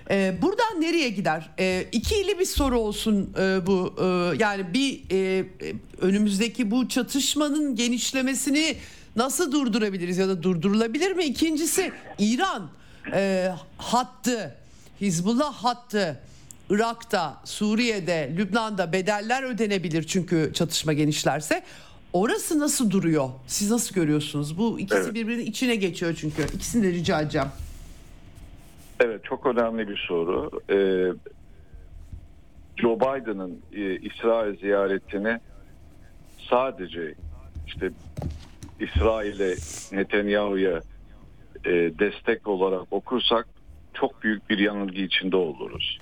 Ee, 0.09 0.35
buradan 0.41 0.81
nereye 0.81 1.09
gider? 1.09 1.49
Ee, 1.59 1.87
ikili 1.91 2.39
bir 2.39 2.45
soru 2.45 2.79
olsun 2.79 3.33
e, 3.39 3.67
bu. 3.67 3.95
E, 4.01 4.37
yani 4.43 4.73
bir 4.73 5.01
e, 5.11 5.45
önümüzdeki 6.01 6.71
bu 6.71 6.87
çatışmanın 6.87 7.75
genişlemesini 7.75 8.75
nasıl 9.15 9.51
durdurabiliriz 9.51 10.17
ya 10.17 10.27
da 10.27 10.43
durdurulabilir 10.43 11.11
mi? 11.11 11.23
İkincisi 11.23 11.91
İran 12.19 12.69
e, 13.13 13.51
hattı, 13.77 14.55
Hizbullah 15.01 15.53
hattı 15.53 16.21
Irak'ta, 16.71 17.41
Suriye'de, 17.45 18.33
Lübnan'da 18.37 18.93
bedeller 18.93 19.43
ödenebilir 19.43 20.03
çünkü 20.03 20.51
çatışma 20.53 20.93
genişlerse. 20.93 21.63
Orası 22.13 22.59
nasıl 22.59 22.91
duruyor? 22.91 23.29
Siz 23.47 23.71
nasıl 23.71 23.95
görüyorsunuz? 23.95 24.57
Bu 24.57 24.79
ikisi 24.79 24.99
Evet. 24.99 25.13
birbirinin 25.13 25.45
içine 25.45 25.75
geçiyor 25.75 26.15
çünkü. 26.21 26.43
İkisini 26.55 26.83
de 26.83 26.91
rica 26.91 27.21
edeceğim. 27.21 27.47
Evet 28.99 29.23
çok 29.23 29.45
önemli 29.45 29.87
bir 29.87 30.05
soru. 30.07 30.51
Ee, 30.69 30.75
Joe 32.81 32.95
Biden'ın 32.99 33.61
e, 33.73 33.95
İsrail 33.95 34.59
ziyaretini 34.59 35.39
sadece 36.49 37.15
işte 37.67 37.91
İsrail'e 38.79 39.55
Netanyahu'ya 39.91 40.81
e, 41.65 41.71
destek 41.99 42.47
olarak 42.47 42.81
okursak 42.91 43.47
çok 43.93 44.23
büyük 44.23 44.49
bir 44.49 44.57
yanılgı 44.57 45.01
içinde 45.01 45.35
oluruz. 45.35 45.99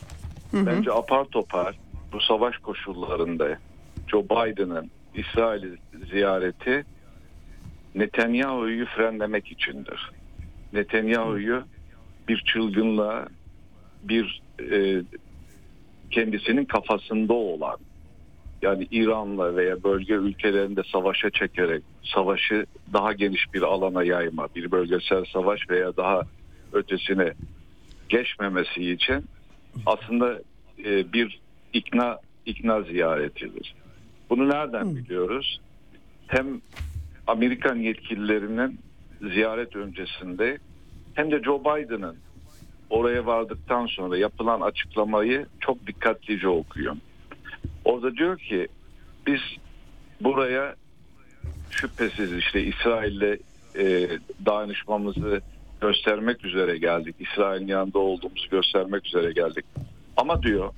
Bence 0.54 0.92
apar 0.92 1.26
topar 1.26 1.76
bu 2.14 2.22
savaş 2.22 2.58
koşullarında 2.58 3.60
Joe 4.08 4.24
Biden'ın 4.24 4.92
İsrail 5.16 5.78
ziyareti 6.12 6.86
Netanyahu'yu 7.96 8.86
frenlemek 8.86 9.52
içindir. 9.52 10.12
Netanyahu'yu 10.74 11.64
bir 12.28 12.44
çılgınlığa, 12.46 13.28
bir 14.04 14.42
e, 14.72 15.02
kendisinin 16.12 16.66
kafasında 16.66 17.34
olan 17.34 17.78
yani 18.62 18.88
İran'la 18.92 19.56
veya 19.56 19.84
bölge 19.84 20.14
ülkelerinde 20.14 20.82
savaşa 20.92 21.30
çekerek 21.30 21.84
savaşı 22.04 22.66
daha 22.94 23.14
geniş 23.14 23.54
bir 23.54 23.62
alana 23.62 24.04
yayma, 24.04 24.48
bir 24.56 24.72
bölgesel 24.72 25.26
savaş 25.26 25.70
veya 25.70 25.98
daha 25.98 26.22
ötesine 26.74 27.34
geçmemesi 28.10 28.92
için 28.92 29.26
aslında 29.86 30.40
e, 30.86 31.14
bir 31.14 31.40
ikna 31.74 32.18
ikna 32.46 32.82
ziyaretidir. 32.82 33.76
Bunu 34.30 34.50
nereden 34.50 34.96
biliyoruz? 34.96 35.62
Hem 36.28 36.62
Amerikan 37.28 37.76
yetkililerinin 37.76 38.80
ziyaret 39.22 39.76
öncesinde 39.76 40.58
hem 41.14 41.32
de 41.32 41.44
Joe 41.44 41.60
Biden'ın 41.60 42.18
oraya 42.90 43.26
vardıktan 43.26 43.86
sonra 43.86 44.18
yapılan 44.18 44.62
açıklamayı 44.62 45.46
çok 45.60 45.88
dikkatlice 45.88 46.48
okuyun. 46.48 47.02
Orada 47.86 48.16
diyor 48.16 48.40
ki 48.40 48.68
biz 49.28 49.40
buraya 50.22 50.76
şüphesiz 51.70 52.34
işte 52.34 52.64
İsrail'le 52.64 53.38
e, 53.76 54.10
dayanışmamızı 54.46 55.41
göstermek 55.82 56.46
üzere 56.46 56.78
geldik. 56.78 57.16
İsrail'in 57.20 57.68
yanında 57.68 58.00
olduğumuzu 58.00 58.50
göstermek 58.50 59.06
üzere 59.06 59.32
geldik. 59.32 59.66
Ama 60.18 60.44
diyor 60.44 60.74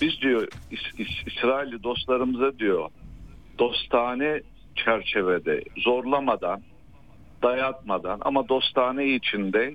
biz 0.00 0.20
diyor 0.20 0.48
İs- 0.72 0.96
İs- 0.98 1.28
İsrailli 1.36 1.82
dostlarımıza 1.82 2.58
diyor 2.58 2.90
dostane 3.58 4.40
çerçevede 4.76 5.64
zorlamadan 5.76 6.62
dayatmadan 7.42 8.18
ama 8.24 8.48
dostane 8.48 9.06
içinde 9.06 9.74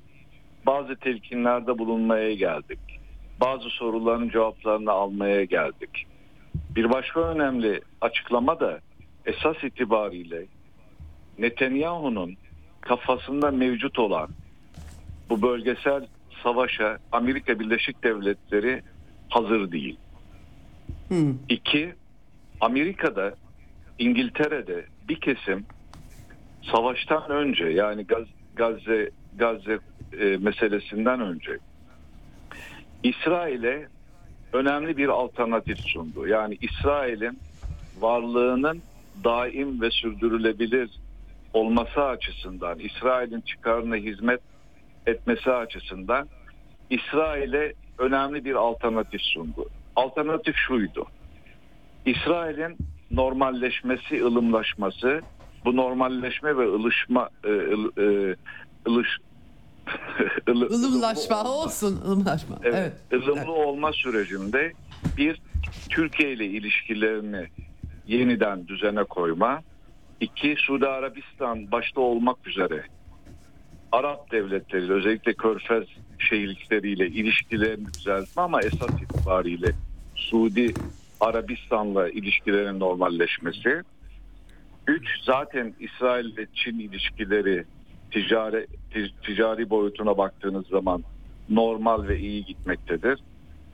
bazı 0.65 0.95
telkinlerde 0.95 1.77
bulunmaya 1.77 2.33
geldik. 2.33 2.79
Bazı 3.41 3.69
soruların 3.69 4.29
cevaplarını 4.29 4.91
almaya 4.91 5.43
geldik. 5.43 6.07
Bir 6.75 6.89
başka 6.89 7.19
önemli 7.21 7.81
açıklama 8.01 8.59
da 8.59 8.79
esas 9.25 9.63
itibariyle 9.63 10.45
Netanyahu'nun 11.39 12.35
kafasında 12.81 13.51
mevcut 13.51 13.99
olan 13.99 14.29
bu 15.29 15.41
bölgesel 15.41 16.07
savaşa 16.43 16.97
Amerika 17.11 17.59
Birleşik 17.59 18.03
Devletleri 18.03 18.81
hazır 19.29 19.71
değil. 19.71 19.97
Hmm. 21.07 21.33
İki, 21.49 21.93
Amerika'da, 22.61 23.35
İngiltere'de 23.99 24.85
bir 25.09 25.19
kesim 25.19 25.65
savaştan 26.71 27.29
önce 27.29 27.65
yani 27.65 28.03
Gaz, 28.03 28.25
Gazze 28.55 29.09
Gazze 29.37 29.79
e, 30.19 30.37
meselesinden 30.37 31.21
önce 31.21 31.57
İsrail'e 33.03 33.87
önemli 34.53 34.97
bir 34.97 35.07
alternatif 35.07 35.79
sundu. 35.79 36.27
Yani 36.27 36.57
İsrail'in 36.61 37.39
varlığının 37.99 38.81
daim 39.23 39.81
ve 39.81 39.91
sürdürülebilir 39.91 40.89
olması 41.53 42.03
açısından, 42.03 42.79
İsrail'in 42.79 43.41
çıkarına 43.41 43.95
hizmet 43.95 44.41
etmesi 45.07 45.51
açısından 45.51 46.29
İsrail'e 46.89 47.73
önemli 47.97 48.45
bir 48.45 48.55
alternatif 48.55 49.21
sundu. 49.21 49.65
Alternatif 49.95 50.55
şuydu. 50.55 51.05
İsrail'in 52.05 52.77
normalleşmesi, 53.11 54.23
ılımlaşması, 54.23 55.21
bu 55.65 55.75
normalleşme 55.75 56.57
ve 56.57 56.67
ılışma, 56.67 57.29
e, 57.43 57.47
ıl- 57.47 58.31
e, 58.31 58.35
ılış, 58.87 59.07
ılı- 60.49 60.67
Ilımlaşma 60.67 61.35
ılımlı 61.41 61.49
olsun. 61.63 62.01
ılımlaşma. 62.05 62.55
Evet. 62.63 62.93
Evet, 63.11 63.23
ılımlı 63.27 63.51
olma 63.51 63.93
sürecinde 63.93 64.71
bir 65.17 65.41
Türkiye 65.89 66.33
ile 66.33 66.45
ilişkilerini 66.45 67.47
yeniden 68.07 68.67
düzene 68.67 69.03
koyma, 69.03 69.61
iki 70.19 70.55
Suudi 70.57 70.87
Arabistan 70.87 71.71
başta 71.71 72.01
olmak 72.01 72.47
üzere 72.47 72.83
Arap 73.95 74.31
devletleriyle 74.31 74.93
özellikle 74.93 75.33
Körfez 75.33 75.83
şehirlikleriyle 76.19 77.07
ilişkilerini 77.07 77.87
düzeltme 77.93 78.41
ama 78.41 78.61
esas 78.61 78.91
itibariyle 79.01 79.71
Suudi 80.15 80.75
Arabistan'la 81.19 82.09
ilişkilerin 82.09 82.79
normalleşmesi. 82.79 83.81
Üç 84.87 85.07
zaten 85.23 85.73
İsrail 85.79 86.37
ve 86.37 86.47
Çin 86.53 86.79
ilişkileri 86.79 87.63
ticari, 88.11 88.67
ti- 88.91 89.13
ticari 89.25 89.69
boyutuna 89.69 90.17
baktığınız 90.17 90.67
zaman 90.67 91.03
normal 91.49 92.07
ve 92.07 92.19
iyi 92.19 92.45
gitmektedir. 92.45 93.19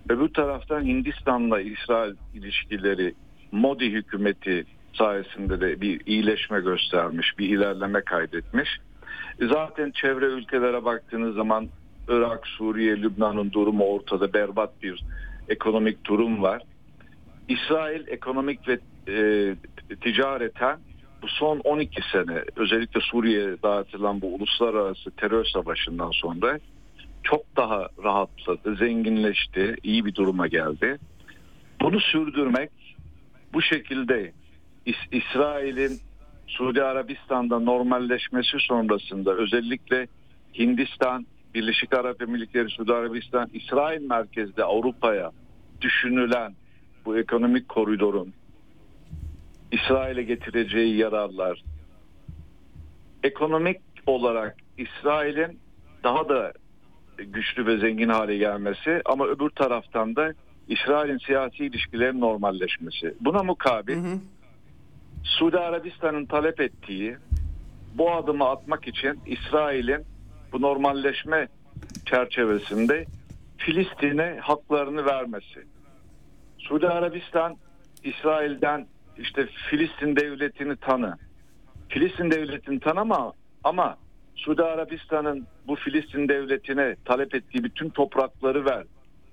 Öbür 0.10 0.34
taraftan 0.34 0.86
Hindistan'la 0.86 1.62
İsrail 1.62 2.14
ilişkileri 2.34 3.14
Modi 3.52 3.92
hükümeti 3.92 4.66
sayesinde 4.94 5.62
de 5.62 5.82
bir 5.82 6.02
iyileşme 6.06 6.60
göstermiş, 6.62 7.40
bir 7.40 7.50
ilerleme 7.50 8.02
kaydetmiş. 8.02 8.70
Zaten 9.40 9.92
çevre 9.92 10.26
ülkelere 10.26 10.86
baktığınız 10.86 11.36
zaman 11.36 11.70
Irak, 12.08 12.48
Suriye, 12.48 13.02
Lübnan'ın 13.02 13.52
durumu 13.52 13.84
ortada 13.86 14.34
berbat 14.34 14.84
bir 14.84 15.04
ekonomik 15.50 16.06
durum 16.06 16.42
var. 16.42 16.62
İsrail 17.48 18.08
ekonomik 18.08 18.68
ve 18.68 18.80
e, 19.08 19.56
ticareten 20.02 20.80
bu 21.22 21.28
son 21.28 21.60
12 21.60 22.02
sene 22.12 22.44
özellikle 22.56 23.00
Suriye'ye 23.02 23.62
dağıtılan 23.64 24.22
bu 24.22 24.36
uluslararası 24.36 25.12
terör 25.12 25.46
savaşından 25.46 26.12
sonra 26.12 26.60
çok 27.24 27.56
daha 27.58 27.88
rahatladı, 28.04 28.76
zenginleşti, 28.76 29.76
iyi 29.84 30.06
bir 30.06 30.16
duruma 30.16 30.48
geldi. 30.48 30.98
Bunu 31.82 32.00
sürdürmek 32.00 32.72
bu 33.54 33.62
şekilde 33.62 34.32
İs- 34.86 35.08
İsrail'in 35.12 36.00
Suudi 36.48 36.84
Arabistan'da 36.84 37.60
normalleşmesi 37.60 38.58
sonrasında 38.60 39.34
özellikle 39.34 40.08
Hindistan, 40.60 41.26
Birleşik 41.54 41.94
Arap 41.94 42.22
Emirlikleri, 42.22 42.70
Suudi 42.70 42.94
Arabistan, 42.94 43.50
İsrail 43.54 44.02
merkezde 44.02 44.64
Avrupa'ya 44.64 45.32
düşünülen 45.82 46.54
bu 47.06 47.18
ekonomik 47.18 47.70
koridorun 47.70 48.34
İsrail'e 49.72 50.24
getireceği 50.24 50.98
yararlar 50.98 51.64
ekonomik 53.24 53.82
olarak 54.06 54.58
İsrail'in 54.78 55.60
daha 56.04 56.30
da 56.30 56.54
güçlü 57.18 57.66
ve 57.66 57.78
zengin 57.78 58.10
hale 58.10 58.38
gelmesi 58.38 59.02
ama 59.06 59.28
öbür 59.28 59.50
taraftan 59.50 60.16
da 60.16 60.34
İsrail'in 60.68 61.18
siyasi 61.18 61.66
ilişkilerin 61.66 62.22
normalleşmesi. 62.22 63.16
Buna 63.22 63.44
mukabil 63.44 63.98
Suudi 65.24 65.58
Arabistan'ın 65.58 66.26
talep 66.26 66.62
ettiği 66.62 67.18
bu 67.94 68.12
adımı 68.12 68.50
atmak 68.50 68.88
için 68.88 69.20
İsrail'in 69.26 70.06
bu 70.52 70.62
normalleşme 70.62 71.48
çerçevesinde 72.06 73.06
Filistin'e 73.58 74.38
haklarını 74.42 75.06
vermesi. 75.06 75.66
Suudi 76.58 76.88
Arabistan 76.88 77.58
İsrail'den 78.04 78.88
işte 79.18 79.48
Filistin 79.70 80.16
devletini 80.16 80.76
tanı. 80.76 81.18
Filistin 81.90 82.32
devletini 82.32 82.80
tanıma 82.80 83.34
ama 83.64 83.98
Suudi 84.36 84.64
Arabistan'ın 84.64 85.48
bu 85.68 85.76
Filistin 85.76 86.30
devletine 86.30 86.96
talep 87.06 87.36
ettiği 87.36 87.64
bütün 87.64 87.90
toprakları 87.90 88.66
ver. 88.66 88.84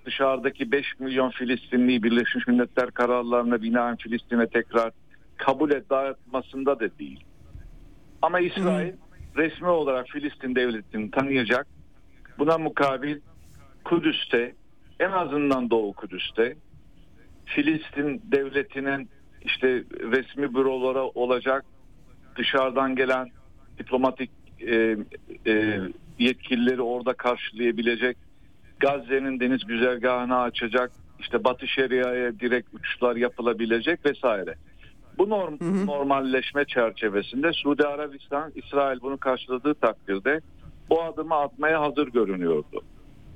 Dışarıdaki 0.05 0.73
5 0.73 1.01
milyon 1.01 1.31
Filistinliyi 1.31 2.03
Birleşmiş 2.03 2.47
Milletler 2.47 2.91
kararlarına 2.91 3.63
binaen 3.63 3.97
Filistin'e 3.97 4.47
tekrar 4.47 4.93
kabul 5.39 5.71
et 5.71 5.91
dağıtmasında 5.91 6.81
da 6.81 6.99
değil. 6.99 7.25
Ama 8.23 8.41
İsrail 8.41 8.93
resmi 9.37 9.69
olarak 9.69 10.09
Filistin 10.09 10.55
devletini 10.55 11.11
tanıyacak. 11.11 11.67
Buna 12.39 12.59
mukabil 12.59 13.21
Kudüs'te 13.85 14.55
en 15.01 15.11
azından 15.11 15.71
Doğu 15.71 15.93
Kudüs'te 15.93 16.57
Filistin 17.47 18.23
devletinin 18.25 19.09
işte 19.43 19.85
resmi 20.01 20.55
bürolara 20.55 21.03
olacak, 21.03 21.65
dışarıdan 22.37 22.97
gelen 22.97 23.29
diplomatik 23.79 24.31
e, 24.61 24.97
e, 25.47 25.81
yetkilileri 26.19 26.83
orada 26.83 27.13
karşılayabilecek, 27.13 28.17
Gazze'nin 28.81 29.41
deniz 29.41 29.67
güzergahını 29.67 30.41
açacak, 30.41 30.93
işte 31.21 31.45
Batı 31.45 31.69
Şeria'ya 31.69 32.41
direkt 32.41 32.75
uçuşlar 32.75 33.17
yapılabilecek 33.17 34.07
vesaire. 34.07 34.55
Bu 35.19 35.31
norm, 35.31 35.57
normalleşme 35.87 36.65
çerçevesinde 36.65 37.53
Suudi 37.53 37.87
Arabistan, 37.87 38.53
İsrail 38.55 39.01
bunu 39.01 39.19
karşıladığı 39.19 39.75
takdirde 39.75 40.41
bu 40.91 41.03
adımı 41.03 41.35
atmaya 41.35 41.81
hazır 41.81 42.09
görünüyordu. 42.09 42.83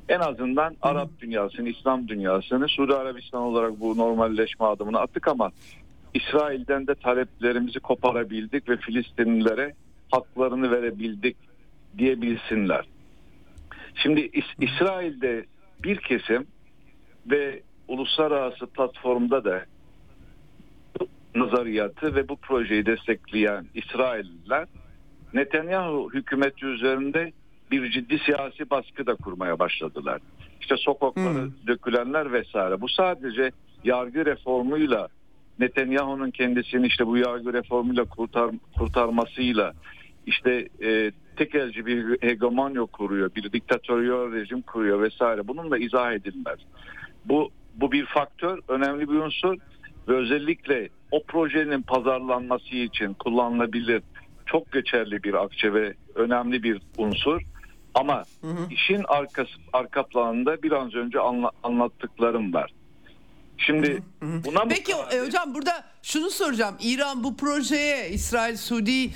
En 0.08 0.20
azından 0.20 0.76
Arap 0.82 1.08
dünyasını, 1.20 1.68
İslam 1.68 2.08
dünyasını 2.08 2.68
Suudi 2.68 2.94
Arabistan 2.94 3.42
olarak 3.42 3.80
bu 3.80 3.96
normalleşme 3.96 4.66
adımını 4.66 5.00
attık 5.00 5.28
ama 5.28 5.50
İsrail'den 6.14 6.86
de 6.86 6.94
taleplerimizi 6.94 7.80
koparabildik 7.80 8.68
ve 8.68 8.76
Filistinlilere 8.76 9.74
haklarını 10.10 10.70
verebildik 10.70 11.36
diyebilsinler. 11.98 12.84
Şimdi 13.94 14.20
İs- 14.20 14.64
İsrail'de 14.64 15.44
bir 15.84 15.96
kesim 15.96 16.46
ve 17.26 17.62
uluslararası 17.88 18.66
platformda 18.66 19.44
da 19.44 19.64
nazariyatı 21.34 22.14
ve 22.14 22.28
bu 22.28 22.36
projeyi 22.36 22.86
destekleyen 22.86 23.66
İsrailliler 23.74 24.66
Netanyahu 25.34 26.10
hükümeti 26.14 26.66
üzerinde 26.66 27.32
bir 27.70 27.90
ciddi 27.90 28.18
siyasi 28.18 28.70
baskı 28.70 29.06
da 29.06 29.14
kurmaya 29.14 29.58
başladılar. 29.58 30.20
İşte 30.60 30.76
sokaklara 30.76 31.48
dökülenler 31.66 32.32
vesaire. 32.32 32.80
Bu 32.80 32.88
sadece 32.88 33.50
yargı 33.84 34.26
reformuyla 34.26 35.08
Netanyahu'nun 35.58 36.30
kendisini 36.30 36.86
işte 36.86 37.06
bu 37.06 37.16
yargı 37.16 37.52
reformuyla 37.52 38.04
kurtar, 38.04 38.50
kurtarmasıyla 38.78 39.72
işte 40.26 40.68
e, 40.82 41.12
tekelci 41.36 41.86
bir 41.86 42.22
hegemonya 42.22 42.84
kuruyor, 42.84 43.30
bir 43.34 43.52
diktatöryel 43.52 44.32
rejim 44.32 44.62
kuruyor 44.62 45.02
vesaire. 45.02 45.48
Bununla 45.48 45.78
izah 45.78 46.12
edilmez. 46.12 46.58
Bu 47.24 47.50
bu 47.74 47.92
bir 47.92 48.06
faktör, 48.06 48.58
önemli 48.68 49.08
bir 49.08 49.14
unsur 49.14 49.56
ve 50.08 50.16
özellikle 50.16 50.88
o 51.10 51.22
projenin 51.22 51.82
pazarlanması 51.82 52.76
için 52.76 53.14
kullanılabilir 53.14 54.02
çok 54.46 54.72
geçerli 54.72 55.22
bir 55.22 55.34
akçe 55.34 55.74
ve 55.74 55.94
önemli 56.14 56.62
bir 56.62 56.82
unsur. 56.98 57.40
Ama 57.94 58.24
işin 58.70 59.04
arkası, 59.08 59.50
arka 59.72 60.02
planında 60.02 60.62
biraz 60.62 60.94
önce 60.94 61.20
anla, 61.20 61.50
anlattıklarım 61.62 62.54
var. 62.54 62.72
Şimdi 63.58 64.02
buna 64.22 64.64
Peki 64.68 64.92
e, 64.92 65.20
hocam 65.26 65.54
burada 65.54 65.84
şunu 66.02 66.30
soracağım. 66.30 66.76
İran 66.80 67.24
bu 67.24 67.36
projeye 67.36 68.10
İsrail 68.10 68.56
Suudi 68.56 69.10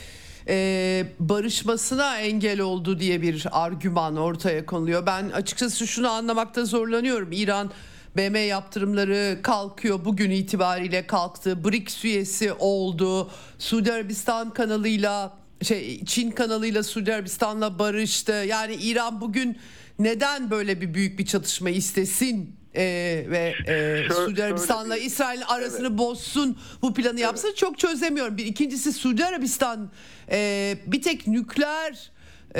e, 0.48 1.06
barışmasına 1.20 2.18
engel 2.18 2.60
oldu 2.60 2.98
diye 2.98 3.22
bir 3.22 3.46
argüman 3.52 4.16
ortaya 4.16 4.66
konuluyor. 4.66 5.06
Ben 5.06 5.30
açıkçası 5.30 5.86
şunu 5.86 6.08
anlamakta 6.08 6.64
zorlanıyorum. 6.64 7.32
İran 7.32 7.70
BM 8.16 8.38
yaptırımları 8.38 9.38
kalkıyor. 9.43 10.05
Bugün 10.05 10.30
itibariyle 10.30 11.06
kalktı. 11.06 11.64
BRICS 11.64 12.05
üyesi 12.05 12.52
oldu. 12.52 13.30
Suudi 13.59 13.93
Arabistan 13.93 14.51
kanalıyla 14.51 15.38
şey 15.62 16.05
Çin 16.05 16.30
kanalıyla 16.30 16.82
Suudi 16.82 17.14
Arabistan'la 17.14 17.78
barıştı. 17.78 18.32
Yani 18.32 18.74
İran 18.74 19.20
bugün 19.20 19.59
neden 19.98 20.51
böyle 20.51 20.80
bir 20.80 20.94
büyük 20.94 21.18
bir 21.18 21.26
çatışma 21.26 21.70
istesin 21.70 22.56
e, 22.74 22.84
ve 23.28 23.55
e, 23.68 24.12
Suudi 24.14 24.44
Arabistan'la 24.44 24.97
İsrail'in 24.97 25.43
arasını 25.43 25.98
bozsun 25.98 26.59
bu 26.82 26.94
planı 26.94 27.20
yapsın 27.20 27.55
çok 27.56 27.78
çözemiyorum. 27.78 28.36
Bir 28.36 28.47
ikincisi 28.47 28.93
Suudi 28.93 29.24
Arabistan 29.24 29.90
e, 30.30 30.78
bir 30.86 31.02
tek 31.02 31.26
nükleer 31.26 32.10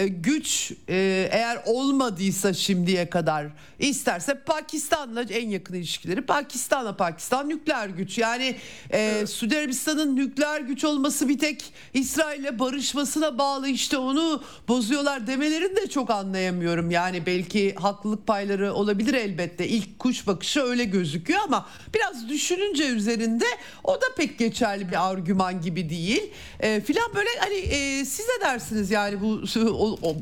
güç 0.05 0.73
e, 0.89 1.28
eğer 1.32 1.59
olmadıysa 1.66 2.52
şimdiye 2.52 3.10
kadar 3.10 3.47
isterse 3.78 4.35
Pakistan'la 4.35 5.23
en 5.23 5.48
yakın 5.48 5.74
ilişkileri 5.74 6.23
Pakistan'la 6.23 6.97
Pakistan 6.97 7.48
nükleer 7.48 7.89
güç. 7.89 8.18
Yani 8.18 8.56
e, 8.90 9.27
Suudi 9.27 9.59
Arabistan'ın 9.59 10.16
nükleer 10.16 10.60
güç 10.60 10.85
olması 10.85 11.28
bir 11.28 11.39
tek 11.39 11.73
İsrail'le 11.94 12.59
barışmasına 12.59 13.39
bağlı 13.39 13.68
işte 13.68 13.98
onu 13.98 14.43
bozuyorlar 14.68 15.27
demelerini 15.27 15.77
de 15.77 15.86
çok 15.86 16.10
anlayamıyorum. 16.10 16.90
Yani 16.90 17.27
belki 17.27 17.74
haklılık 17.74 18.27
payları 18.27 18.74
olabilir 18.74 19.14
elbette. 19.14 19.68
İlk 19.68 19.98
kuş 19.98 20.27
bakışı 20.27 20.62
öyle 20.62 20.85
gözüküyor 20.85 21.40
ama 21.44 21.68
biraz 21.94 22.28
düşününce 22.28 22.89
üzerinde 22.89 23.44
o 23.85 23.94
da 23.94 24.06
pek 24.16 24.39
geçerli 24.39 24.89
bir 24.89 25.10
argüman 25.10 25.60
gibi 25.60 25.90
değil. 25.90 26.31
E, 26.60 26.81
filan 26.81 27.14
böyle 27.14 27.28
hani 27.39 27.55
e, 27.55 28.05
siz 28.05 28.27
ne 28.28 28.44
dersiniz 28.47 28.90
yani 28.90 29.20
bu 29.20 29.47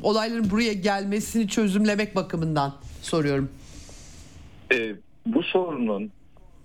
olayların 0.03 0.51
buraya 0.51 0.73
gelmesini 0.73 1.47
çözümlemek 1.47 2.15
bakımından 2.15 2.73
soruyorum. 3.01 3.49
E, 4.73 4.95
bu 5.25 5.43
sorunun 5.43 6.11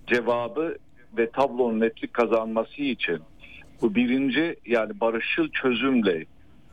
cevabı 0.07 0.77
ve 1.17 1.29
tablonun 1.29 1.79
netlik 1.79 2.13
kazanması 2.13 2.81
için 2.81 3.19
bu 3.81 3.95
birinci 3.95 4.55
yani 4.65 4.99
barışçıl 4.99 5.49
çözümle 5.49 6.25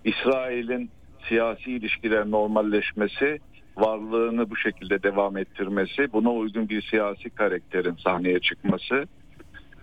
İsrail'in 0.04 0.90
siyasi 1.28 1.72
ilişkiler 1.72 2.30
normalleşmesi, 2.30 3.38
varlığını 3.76 4.50
bu 4.50 4.56
şekilde 4.56 5.02
devam 5.02 5.36
ettirmesi, 5.36 6.12
buna 6.12 6.32
uygun 6.32 6.68
bir 6.68 6.82
siyasi 6.82 7.30
karakterin 7.30 7.96
sahneye 8.04 8.40
çıkması 8.40 9.06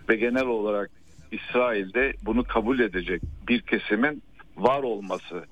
ve 0.08 0.16
genel 0.16 0.46
olarak 0.46 0.90
İsrail'de 1.32 2.12
bunu 2.22 2.44
kabul 2.44 2.78
edecek 2.78 3.22
bir 3.48 3.60
kesimin 3.60 4.22
var 4.56 4.82
olması 4.82 5.44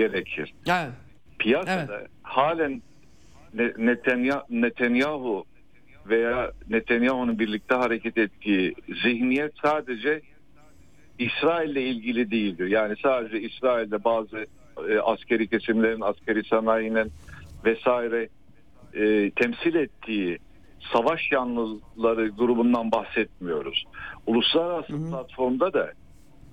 gerekir 0.00 0.54
Evet. 0.68 0.90
piyasada 1.38 2.06
halen 2.22 2.82
Ne- 3.54 3.74
Netanya- 3.78 4.44
Netanyahu 4.50 5.44
veya 6.06 6.50
Netanyahu'nun 6.70 7.38
birlikte 7.38 7.74
hareket 7.74 8.18
ettiği 8.18 8.74
zihniyet 9.02 9.52
sadece 9.62 10.20
İsrail'le 11.18 11.76
ilgili 11.92 12.30
değildir. 12.30 12.66
Yani 12.66 12.94
sadece 13.02 13.40
İsrail'de 13.40 14.04
bazı 14.04 14.46
e, 14.90 14.98
askeri 14.98 15.48
kesimlerin, 15.48 16.00
askeri 16.00 16.44
sanayinin 16.44 17.12
vesaire 17.64 18.28
e, 18.94 19.30
temsil 19.30 19.74
ettiği 19.74 20.38
savaş 20.92 21.32
yanlıları 21.32 22.28
grubundan 22.28 22.92
bahsetmiyoruz. 22.92 23.84
Uluslararası 24.26 25.10
platformda 25.10 25.72
da 25.72 25.92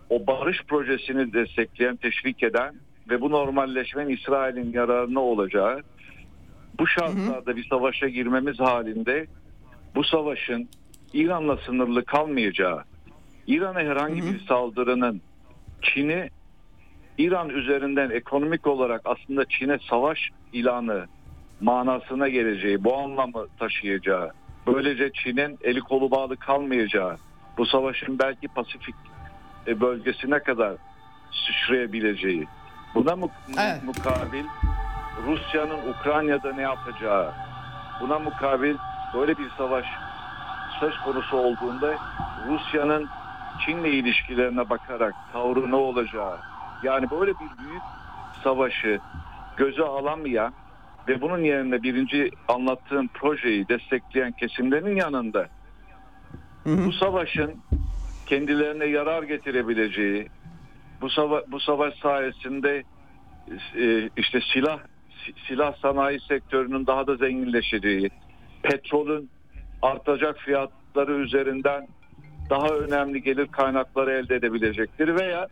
o 0.09 0.27
barış 0.27 0.63
projesini 0.63 1.33
destekleyen, 1.33 1.95
teşvik 1.95 2.43
eden 2.43 2.75
ve 3.09 3.21
bu 3.21 3.31
normalleşmenin 3.31 4.09
İsrail'in 4.09 4.73
yararına 4.73 5.19
olacağı 5.19 5.81
bu 6.79 6.87
şartlarda 6.87 7.55
bir 7.55 7.67
savaşa 7.69 8.07
girmemiz 8.07 8.59
halinde 8.59 9.27
bu 9.95 10.03
savaşın 10.03 10.69
İran'la 11.13 11.57
sınırlı 11.57 12.05
kalmayacağı, 12.05 12.83
İran'a 13.47 13.79
herhangi 13.79 14.23
bir 14.23 14.39
saldırının 14.39 15.21
Çin'i 15.81 16.29
İran 17.17 17.49
üzerinden 17.49 18.09
ekonomik 18.09 18.67
olarak 18.67 19.01
aslında 19.05 19.45
Çin'e 19.45 19.77
savaş 19.89 20.29
ilanı 20.53 21.05
manasına 21.61 22.29
geleceği, 22.29 22.83
bu 22.83 22.97
anlamı 22.97 23.47
taşıyacağı, 23.59 24.31
böylece 24.67 25.11
Çin'in 25.11 25.57
eli 25.63 25.79
kolu 25.79 26.11
bağlı 26.11 26.37
kalmayacağı, 26.37 27.17
bu 27.57 27.65
savaşın 27.65 28.19
belki 28.19 28.47
Pasifik 28.47 28.95
e, 29.67 29.81
bölgesine 29.81 30.39
kadar 30.39 30.73
sıçrayabileceği, 31.31 32.47
buna 32.95 33.15
mu- 33.15 33.31
Evet. 33.59 33.83
mukabil 33.83 34.45
Rusya'nın 35.27 35.89
Ukrayna'da 35.93 36.53
ne 36.53 36.61
yapacağı, 36.61 37.33
buna 38.01 38.19
mukabil 38.19 38.75
böyle 39.13 39.37
bir 39.37 39.49
savaş 39.57 39.85
söz 40.79 40.97
konusu 40.97 41.37
olduğunda 41.37 41.95
Rusya'nın 42.47 43.07
Çin'le 43.65 43.83
ilişkilerine 43.85 44.69
bakarak 44.69 45.13
tavrı 45.33 45.71
ne 45.71 45.75
olacağı, 45.75 46.37
yani 46.83 47.11
böyle 47.11 47.31
bir 47.31 47.57
büyük 47.63 47.81
savaşı 48.43 48.99
göze 49.57 49.83
alamayan 49.83 50.53
ve 51.07 51.21
bunun 51.21 51.43
yerine 51.43 51.83
birinci 51.83 52.31
anlattığım 52.47 53.07
projeyi 53.07 53.67
destekleyen 53.67 54.31
kesimlerin 54.31 54.95
yanında 54.95 55.47
bu 56.65 56.91
savaşın 56.91 57.55
kendilerine 58.25 58.85
yarar 58.85 59.23
getirebileceği, 59.23 60.29
bu 61.01 61.09
savaş, 61.09 61.43
bu 61.47 61.59
savaş 61.59 61.95
sayesinde 61.95 62.83
e, 63.75 64.09
işte 64.17 64.39
silah 64.53 64.79
si- 65.25 65.33
silah 65.47 65.75
sanayi 65.81 66.19
sektörünün 66.19 66.87
daha 66.87 67.07
da 67.07 67.15
zenginleşeceği, 67.15 68.09
petrolün 68.63 69.29
artacak 69.81 70.39
fiyatları 70.39 71.13
üzerinden 71.13 71.87
daha 72.49 72.67
önemli 72.67 73.23
gelir 73.23 73.47
kaynakları 73.47 74.11
elde 74.11 74.35
edebilecektir 74.35 75.15
veya 75.19 75.47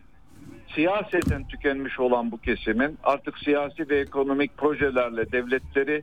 siyaseten 0.74 1.44
tükenmiş 1.44 2.00
olan 2.00 2.32
bu 2.32 2.38
kesimin 2.38 2.98
artık 3.04 3.38
siyasi 3.38 3.88
ve 3.90 3.98
ekonomik 4.00 4.56
projelerle 4.56 5.32
devletleri 5.32 6.02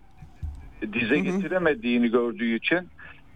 dize 0.93 1.19
getiremediğini 1.19 2.11
gördüğü 2.11 2.55
için 2.55 2.89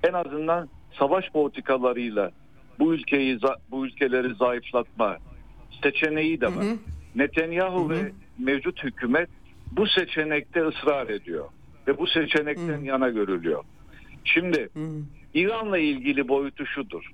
en 0.10 0.14
azından 0.14 0.70
savaş 1.00 1.30
politikalarıyla 1.30 2.32
bu 2.80 2.94
ülkeyi 2.94 3.40
bu 3.72 3.86
ülkeleri 3.86 4.34
zayıflatma 4.36 5.18
seçeneği 5.84 6.42
de 6.42 6.48
var. 6.48 6.66
Netanyahu 7.16 7.90
ve 7.90 8.12
mevcut 8.40 8.84
hükümet 8.84 9.30
bu 9.72 9.88
seçenekte 9.88 10.68
ısrar 10.68 11.08
ediyor 11.08 11.46
ve 11.88 11.98
bu 11.98 12.08
seçenekten 12.08 12.82
yana 12.84 13.10
görülüyor. 13.10 13.64
Şimdi 14.24 14.70
İran'la 15.34 15.78
ilgili 15.78 16.28
boyutu 16.28 16.66
şudur. 16.66 17.12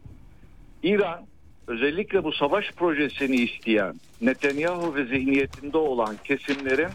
İran 0.84 1.26
özellikle 1.68 2.24
bu 2.24 2.32
savaş 2.32 2.72
projesini 2.72 3.36
isteyen 3.36 3.94
Netanyahu 4.22 4.96
ve 4.96 5.06
zihniyetinde 5.06 5.78
olan 5.78 6.16
kesimlerin 6.24 6.90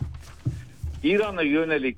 İran'a 1.02 1.42
yönelik 1.42 1.96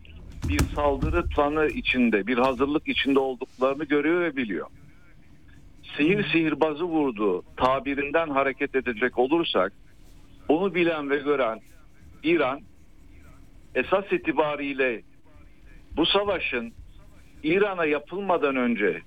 bir 0.48 0.60
saldırı 0.74 1.24
planı 1.26 1.66
içinde, 1.66 2.26
bir 2.26 2.38
hazırlık 2.38 2.88
içinde 2.88 3.18
olduklarını 3.18 3.84
görüyor 3.84 4.20
ve 4.20 4.36
biliyor. 4.36 4.66
Sihir 5.96 6.24
sihirbazı 6.32 6.84
vurdu 6.84 7.42
tabirinden 7.56 8.28
hareket 8.28 8.74
edecek 8.74 9.18
olursak 9.18 9.72
bunu 10.48 10.74
bilen 10.74 11.10
ve 11.10 11.16
gören 11.16 11.60
İran 12.22 12.60
esas 13.74 14.12
itibariyle 14.12 15.02
bu 15.96 16.06
savaşın 16.06 16.72
İran'a 17.42 17.84
yapılmadan 17.84 18.56
önce 18.56 19.02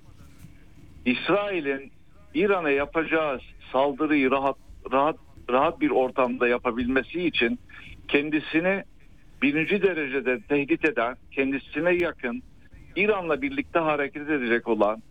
İsrail'in 1.05 1.91
İran'a 2.34 2.69
yapacağı 2.69 3.39
saldırıyı 3.72 4.31
rahat 4.31 4.57
rahat 4.91 5.15
rahat 5.49 5.81
bir 5.81 5.89
ortamda 5.89 6.47
yapabilmesi 6.47 7.23
için 7.23 7.60
kendisini 8.07 8.84
birinci 9.41 9.81
derecede 9.81 10.39
tehdit 10.41 10.85
eden, 10.85 11.15
kendisine 11.31 11.93
yakın 11.93 12.43
İran'la 12.95 13.41
birlikte 13.41 13.80
hareket 13.80 14.30
edecek 14.30 14.68
olan 14.68 15.03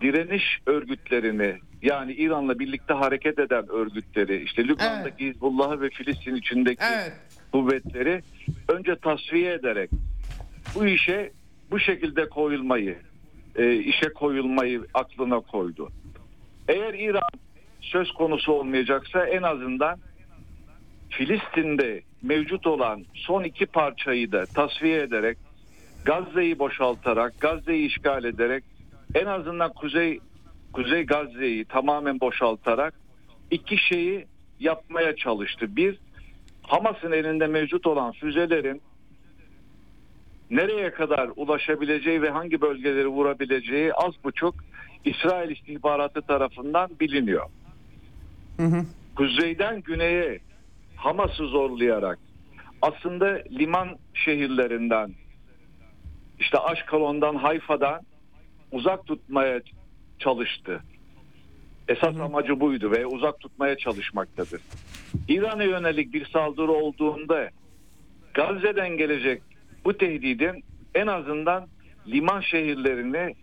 direniş 0.00 0.58
örgütlerini 0.66 1.54
yani 1.82 2.12
İran'la 2.12 2.58
birlikte 2.58 2.94
hareket 2.94 3.38
eden 3.38 3.68
örgütleri 3.68 4.42
işte 4.42 4.68
Lübnan'daki 4.68 5.26
Hizbullah'ı 5.26 5.80
ve 5.80 5.90
Filistin 5.90 6.34
içindeki 6.34 6.82
Evet. 6.94 7.12
kuvvetleri 7.52 8.22
önce 8.68 8.96
tasfiye 8.96 9.52
ederek 9.52 9.90
bu 10.74 10.86
işe 10.86 11.30
bu 11.70 11.78
şekilde 11.78 12.28
koyulmayı 12.28 12.98
e, 13.56 13.74
işe 13.74 14.12
koyulmayı 14.12 14.82
aklına 14.94 15.40
koydu. 15.40 15.88
Eğer 16.68 16.94
İran 16.94 17.30
söz 17.80 18.12
konusu 18.12 18.52
olmayacaksa 18.52 19.26
en 19.26 19.42
azından 19.42 19.98
Filistin'de 21.10 22.02
mevcut 22.22 22.66
olan 22.66 23.04
son 23.14 23.44
iki 23.44 23.66
parçayı 23.66 24.32
da 24.32 24.46
tasfiye 24.46 25.00
ederek 25.02 25.38
Gazze'yi 26.04 26.58
boşaltarak, 26.58 27.40
Gazze'yi 27.40 27.86
işgal 27.88 28.24
ederek 28.24 28.64
en 29.14 29.26
azından 29.26 29.72
Kuzey 29.72 30.20
Kuzey 30.72 31.06
Gazze'yi 31.06 31.64
tamamen 31.64 32.20
boşaltarak 32.20 32.94
iki 33.50 33.78
şeyi 33.78 34.26
yapmaya 34.60 35.16
çalıştı. 35.16 35.76
Bir, 35.76 35.98
Hamas'ın 36.62 37.12
elinde 37.12 37.46
mevcut 37.46 37.86
olan 37.86 38.12
füzelerin 38.12 38.82
nereye 40.50 40.92
kadar 40.92 41.30
ulaşabileceği 41.36 42.22
ve 42.22 42.30
hangi 42.30 42.60
bölgeleri 42.60 43.08
vurabileceği 43.08 43.94
az 43.94 44.14
buçuk 44.24 44.54
İsrail 45.04 45.50
istihbaratı 45.50 46.22
tarafından 46.22 46.90
biliniyor. 47.00 47.46
Kuzeyden 49.16 49.80
güneye 49.80 50.38
Hamas'ı 50.96 51.46
zorlayarak 51.46 52.18
aslında 52.82 53.42
liman 53.50 53.88
şehirlerinden 54.14 55.14
işte 56.38 56.58
Aşkalon'dan 56.58 57.34
Hayfa'dan 57.34 58.00
uzak 58.72 59.06
tutmaya 59.06 59.60
çalıştı. 60.18 60.82
Esas 61.88 62.16
amacı 62.16 62.60
buydu 62.60 62.90
ve 62.90 63.06
uzak 63.06 63.40
tutmaya 63.40 63.76
çalışmaktadır. 63.76 64.60
İran'a 65.28 65.64
yönelik 65.64 66.12
bir 66.12 66.26
saldırı 66.26 66.72
olduğunda 66.72 67.50
Gazze'den 68.34 68.96
gelecek 68.96 69.42
bu 69.84 69.96
tehdidin 69.96 70.64
en 70.94 71.06
azından 71.06 71.66
liman 72.06 72.40
şehirlerini 72.40 73.34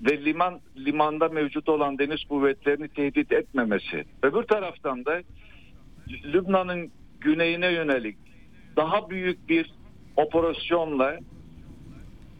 ve 0.00 0.24
liman 0.24 0.60
limanda 0.76 1.28
mevcut 1.28 1.68
olan 1.68 1.98
deniz 1.98 2.24
kuvvetlerini 2.24 2.88
tehdit 2.88 3.32
etmemesi. 3.32 4.04
Öbür 4.22 4.42
taraftan 4.42 5.04
da 5.04 5.22
Lübnan'ın 6.24 6.90
güneyine 7.20 7.72
yönelik 7.72 8.16
daha 8.76 9.10
büyük 9.10 9.48
bir 9.48 9.74
operasyonla 10.16 11.18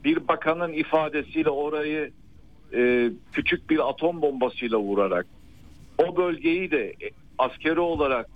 bir 0.05 0.28
bakanın 0.28 0.73
ifadesiyle 0.73 1.51
orayı 1.51 2.12
e, 2.75 3.11
küçük 3.33 3.71
bir 3.71 3.89
atom 3.89 4.23
bombasıyla 4.23 4.79
vurarak 4.79 5.27
o 5.99 6.17
bölgeyi 6.17 6.71
de 6.71 6.95
askeri 7.39 7.81
olarak 7.81 8.27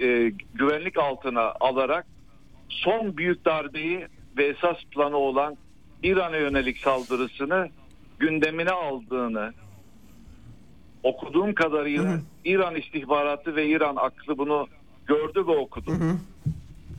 e, 0.00 0.32
güvenlik 0.54 0.98
altına 0.98 1.52
alarak 1.60 2.06
son 2.68 3.16
büyük 3.16 3.44
darbeyi 3.44 4.06
ve 4.36 4.46
esas 4.46 4.76
planı 4.90 5.16
olan 5.16 5.56
İran'a 6.02 6.36
yönelik 6.36 6.78
saldırısını 6.78 7.68
gündemine 8.18 8.70
aldığını 8.70 9.52
okuduğum 11.02 11.54
kadarıyla 11.54 12.18
İran 12.44 12.74
istihbaratı 12.74 13.56
ve 13.56 13.66
İran 13.66 13.96
aklı 13.96 14.38
bunu 14.38 14.66
gördü 15.06 15.46
ve 15.46 15.56
okudu. 15.56 15.90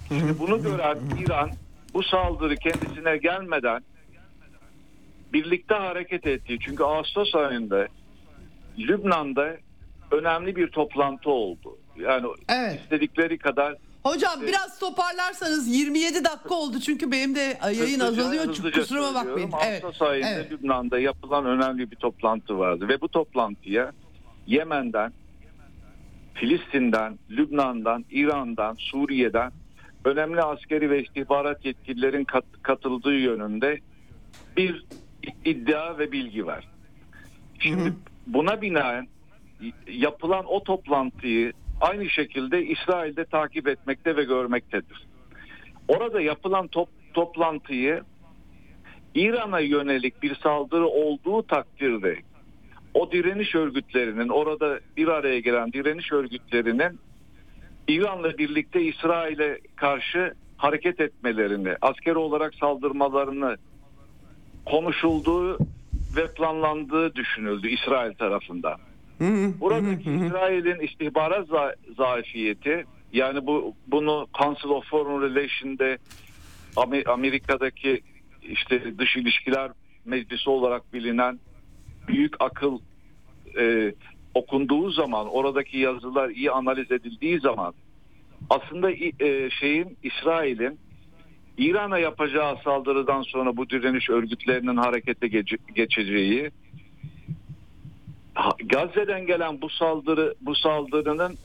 Şimdi 0.08 0.40
bunu 0.40 0.64
gören 0.64 0.98
İran 1.26 1.50
bu 1.94 2.04
saldırı 2.04 2.56
kendisine 2.56 3.18
gelmeden 3.18 3.82
birlikte 5.34 5.76
hareket 5.76 6.28
etti. 6.28 6.58
Çünkü 6.62 6.84
Ağustos 6.84 7.36
ayında 7.36 7.88
Lübnan'da 8.80 9.58
önemli 10.12 10.56
bir 10.56 10.68
toplantı 10.68 11.30
oldu. 11.30 11.78
Yani 12.00 12.28
Evet. 12.50 12.80
istedikleri 12.84 13.38
kadar 13.38 13.76
Hocam 14.04 14.42
biraz 14.42 14.80
toparlarsanız 14.80 15.68
27 15.68 16.24
dakika 16.26 16.56
oldu 16.56 16.80
çünkü 16.80 17.12
benim 17.12 17.36
de 17.36 17.58
yayın 17.64 18.00
Hızlıca- 18.00 18.04
azalıyor. 18.08 18.46
hızlıca 18.48 18.82
Kusuruma 18.82 19.14
bakmayın. 19.16 19.52
Evet. 19.68 19.84
Ağustos 19.84 20.02
ayında 20.08 20.30
Evet. 20.30 20.52
Lübnan'da 20.52 21.00
yapılan 21.00 21.46
önemli 21.46 21.92
bir 21.92 21.96
toplantı 21.96 22.58
vardı 22.60 22.88
ve 22.88 23.02
bu 23.02 23.08
toplantıya 23.08 23.92
Yemen'den, 24.48 25.14
Filistin'den, 26.34 27.20
Lübnan'dan, 27.30 28.06
İran'dan, 28.12 28.76
Suriye'den 28.80 29.52
önemli 30.06 30.42
askeri 30.42 30.90
ve 30.90 31.04
istihbarat 31.04 31.66
yetkililerin 31.66 32.24
kat- 32.24 32.62
katıldığı 32.62 33.14
yönünde 33.16 33.80
bir 34.58 34.86
iddia 35.46 35.98
ve 35.98 36.12
bilgi 36.12 36.46
var. 36.46 36.68
Şimdi 37.60 37.94
buna 38.28 38.62
binaen 38.62 39.08
yapılan 39.88 40.46
o 40.48 40.64
toplantıyı 40.64 41.54
aynı 41.82 42.10
şekilde 42.10 42.66
İsrail'de 42.66 43.26
takip 43.26 43.68
etmekte 43.68 44.16
ve 44.16 44.24
görmektedir. 44.24 45.08
Orada 45.88 46.22
yapılan 46.22 46.68
top, 46.68 46.90
toplantıyı 47.14 48.04
İran'a 49.16 49.60
yönelik 49.60 50.24
bir 50.24 50.36
saldırı 50.36 50.88
olduğu 50.88 51.44
takdirde 51.44 52.18
o 52.94 53.12
direniş 53.12 53.56
örgütlerinin 53.56 54.30
orada 54.30 54.80
bir 54.98 55.08
araya 55.08 55.40
gelen 55.40 55.74
direniş 55.74 56.12
örgütlerinin 56.12 57.00
İran'la 57.88 58.38
birlikte 58.38 58.82
İsrail'e 58.82 59.60
karşı 59.76 60.34
hareket 60.58 61.00
etmelerini, 61.00 61.76
askeri 61.82 62.18
olarak 62.18 62.56
saldırmalarını 62.56 63.58
konuşulduğu 64.72 65.58
ve 66.16 66.34
planlandığı 66.34 67.16
düşünüldü 67.16 67.68
İsrail 67.70 68.14
tarafından. 68.14 68.78
Buradaki 69.60 70.10
İsrail'in 70.28 70.80
istihbarat 70.80 71.48
za- 71.48 71.76
zafiyeti 71.98 72.86
yani 73.14 73.46
bu 73.48 73.74
bunu 73.88 74.28
Council 74.38 74.70
of 74.70 74.86
Foreign 74.90 75.22
Relations'de 75.22 75.98
Amer- 76.76 77.10
Amerika'daki 77.10 78.02
işte 78.42 78.98
dış 78.98 79.16
ilişkiler 79.16 79.72
meclisi 80.06 80.50
olarak 80.50 80.94
bilinen 80.94 81.40
büyük 82.08 82.34
akıl 82.40 82.80
e, 83.60 83.94
okunduğu 84.34 84.90
zaman 84.92 85.28
oradaki 85.28 85.78
yazılar 85.78 86.30
iyi 86.30 86.52
analiz 86.52 86.92
edildiği 86.92 87.40
zaman 87.40 87.74
aslında 88.50 88.92
e, 88.92 89.50
şeyin 89.50 89.98
İsrail'in 90.04 90.80
İran'a 91.58 91.98
yapacağı 92.00 92.56
saldırıdan 92.64 93.22
sonra 93.22 93.58
bu 93.58 93.70
direniş 93.70 94.10
örgütlerinin 94.10 94.78
harekete 94.78 95.28
geçeceği 95.76 96.52
Gazze'den 98.66 99.26
gelen 99.26 99.62
bu 99.62 99.70
saldırı 99.70 100.36
bu 100.42 100.56
saldırının 100.56 101.38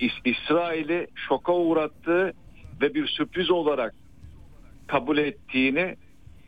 İs- 0.00 0.20
İsrail'i 0.30 1.06
şoka 1.28 1.52
uğrattığı 1.54 2.32
ve 2.80 2.94
bir 2.94 3.06
sürpriz 3.06 3.50
olarak 3.50 3.94
kabul 4.86 5.18
ettiğini 5.18 5.96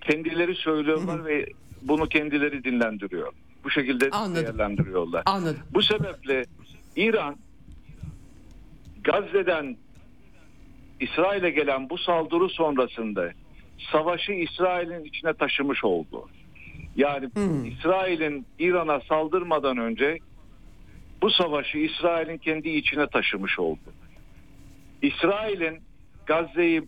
kendileri 0.01 0.55
söylüyorlar 0.55 1.25
ve 1.25 1.47
bunu 1.83 2.07
kendileri 2.09 2.65
dinlendiriyor. 2.65 3.33
Bu 3.65 3.71
şekilde 3.71 4.11
Anladım. 4.11 4.43
değerlendiriyorlar. 4.45 5.23
Anladım. 5.27 5.61
Bu 5.75 5.83
sebeple 5.83 6.45
İran 6.97 7.37
Gazze'den 9.05 9.77
İsrail'e 11.01 11.51
gelen 11.51 11.91
bu 11.91 11.99
saldırı 11.99 12.49
sonrasında 12.49 13.33
savaşı 13.93 14.33
İsrail'in 14.33 15.05
içine 15.05 15.33
taşımış 15.33 15.85
oldu. 15.85 16.29
Yani 16.97 17.29
İsrail'in 17.67 18.47
İran'a 18.59 19.01
saldırmadan 19.01 19.77
önce 19.77 20.19
bu 21.23 21.31
savaşı 21.31 21.79
İsrail'in 21.79 22.39
kendi 22.39 22.69
içine 22.69 23.07
taşımış 23.07 23.59
oldu. 23.59 23.93
İsrail'in 25.03 25.79
Gazze'yi 26.27 26.83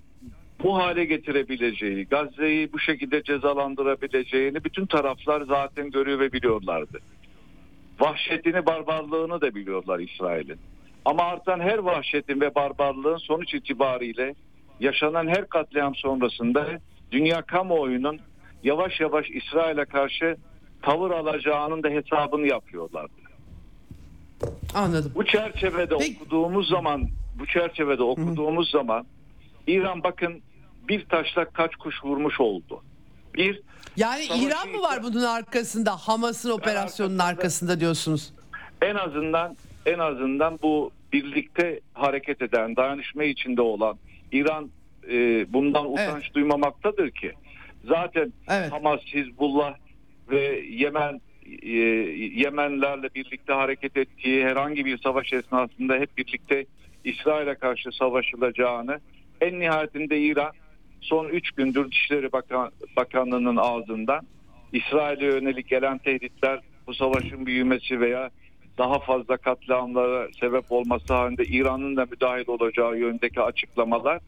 bu 0.63 0.79
hale 0.79 1.05
getirebileceği, 1.05 2.05
Gazze'yi 2.05 2.73
bu 2.73 2.79
şekilde 2.79 3.23
cezalandırabileceğini 3.23 4.65
bütün 4.65 4.87
taraflar 4.87 5.43
zaten 5.43 5.91
görüyor 5.91 6.21
ve 6.21 6.33
biliyorlardı. 6.33 7.01
Vahşetini, 8.01 8.67
barbarlığını 8.67 9.41
da 9.41 9.55
biliyorlar 9.55 9.99
İsrail'in. 9.99 10.59
Ama 11.05 11.23
artan 11.23 11.61
her 11.61 11.79
vahşetin 11.79 12.41
ve 12.41 12.55
barbarlığın 12.55 13.17
sonuç 13.17 13.55
itibariyle 13.55 14.35
yaşanan 14.81 15.29
her 15.29 15.49
katliam 15.49 15.95
sonrasında 15.95 16.67
dünya 17.13 17.43
kamuoyunun 17.43 18.19
yavaş 18.65 19.01
yavaş 19.01 19.27
İsrail'e 19.31 19.85
karşı 19.85 20.37
tavır 20.83 21.11
alacağının 21.11 21.83
da 21.83 21.89
hesabını 21.89 22.47
yapıyorlardı. 22.47 23.13
Anladım. 24.75 25.13
Bu 25.15 25.25
çerçevede 25.25 25.97
Peki. 25.99 26.17
okuduğumuz 26.21 26.69
zaman 26.69 27.09
bu 27.39 27.47
çerçevede 27.47 28.03
okuduğumuz 28.03 28.71
zaman 28.71 29.07
İran 29.67 30.03
bakın 30.03 30.43
bir 30.89 31.05
taşla 31.05 31.45
kaç 31.45 31.77
kuş 31.77 32.05
vurmuş 32.05 32.41
oldu. 32.41 32.83
Bir 33.35 33.61
Yani 33.97 34.25
İran 34.25 34.69
mı 34.69 34.83
var 34.83 35.03
bunun 35.03 35.23
arkasında? 35.23 35.97
Hamas'ın 35.97 36.51
operasyonunun 36.51 37.19
arkasında- 37.19 37.25
arkasında 37.43 37.81
diyorsunuz. 37.81 38.33
en 38.83 38.95
azından 38.95 39.57
en 39.87 39.99
azından 39.99 40.59
bu 40.63 40.91
birlikte 41.13 41.81
hareket 41.95 42.43
eden, 42.43 42.77
dayanışma 42.77 43.25
içinde 43.25 43.63
olan 43.63 43.97
İran 44.33 44.71
e, 45.11 45.47
bundan 45.53 45.93
utanç 45.93 46.35
duymamaktadır 46.35 47.11
ki. 47.11 47.33
Zaten 47.85 48.33
Evet. 48.51 48.73
Hamas, 48.73 49.01
Hizbullah 49.01 49.75
ve 50.31 50.63
Yemen 50.69 51.21
e, 51.63 51.71
Yemenlerle 52.35 53.09
birlikte 53.15 53.53
hareket 53.53 53.97
ettiği 53.97 54.45
herhangi 54.45 54.85
bir 54.85 54.99
savaş 54.99 55.33
esnasında 55.33 55.95
hep 55.95 56.19
birlikte 56.19 56.67
İsrail'e 57.05 57.55
karşı 57.55 57.91
savaşılacağını 57.93 59.01
en 59.41 59.61
nihayetinde 59.61 60.21
İran 60.21 60.53
son 61.01 61.29
3 61.29 61.51
gündür 61.51 61.91
Dışişleri 61.91 62.33
Bakan, 62.33 62.71
Bakanlığı'nın 62.97 63.57
ağzından 63.57 64.27
İsrail'e 64.73 65.25
yönelik 65.25 65.69
gelen 65.69 65.99
tehditler 65.99 66.61
bu 66.87 66.95
savaşın 66.95 67.47
büyümesi 67.47 68.01
veya 68.01 68.31
daha 68.79 68.99
fazla 68.99 69.37
katliamlara 69.37 70.29
sebep 70.41 70.73
olması 70.73 71.15
halinde 71.15 71.45
İran'ın 71.45 71.97
da 71.97 72.07
müdahil 72.11 72.49
olacağı 72.49 72.99
yönündeki 72.99 73.41
açıklamalar 73.41 74.21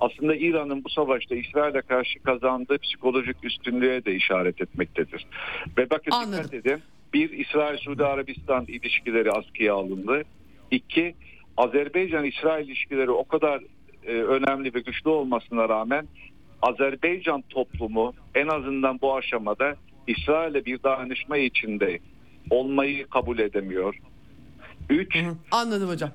aslında 0.00 0.36
İran'ın 0.36 0.84
bu 0.84 0.88
savaşta 0.88 1.34
İsrail'e 1.34 1.80
karşı 1.80 2.22
kazandığı 2.22 2.78
psikolojik 2.78 3.44
üstünlüğe 3.44 4.04
de 4.04 4.14
işaret 4.14 4.60
etmektedir. 4.60 5.26
Ve 5.78 5.90
bakın 5.90 6.10
Anladım. 6.10 6.44
dikkat 6.44 6.54
edin. 6.54 6.82
Bir 7.12 7.30
İsrail-Suudi 7.30 8.04
Arabistan 8.04 8.64
ilişkileri 8.64 9.32
askıya 9.32 9.74
alındı. 9.74 10.22
İki 10.70 11.14
Azerbaycan-İsrail 11.56 12.66
ilişkileri 12.66 13.10
o 13.10 13.24
kadar 13.24 13.62
e, 14.06 14.12
önemli 14.12 14.74
ve 14.74 14.80
güçlü 14.80 15.10
olmasına 15.10 15.68
rağmen 15.68 16.06
Azerbaycan 16.62 17.42
toplumu 17.42 18.14
en 18.34 18.46
azından 18.46 19.00
bu 19.00 19.16
aşamada 19.16 19.76
İsrail'e 20.06 20.64
bir 20.64 20.82
dayanışma 20.82 21.36
içinde 21.36 21.98
olmayı 22.50 23.06
kabul 23.08 23.38
edemiyor. 23.38 23.94
Üç, 24.90 25.16
Anladım 25.50 25.88
hocam. 25.88 26.10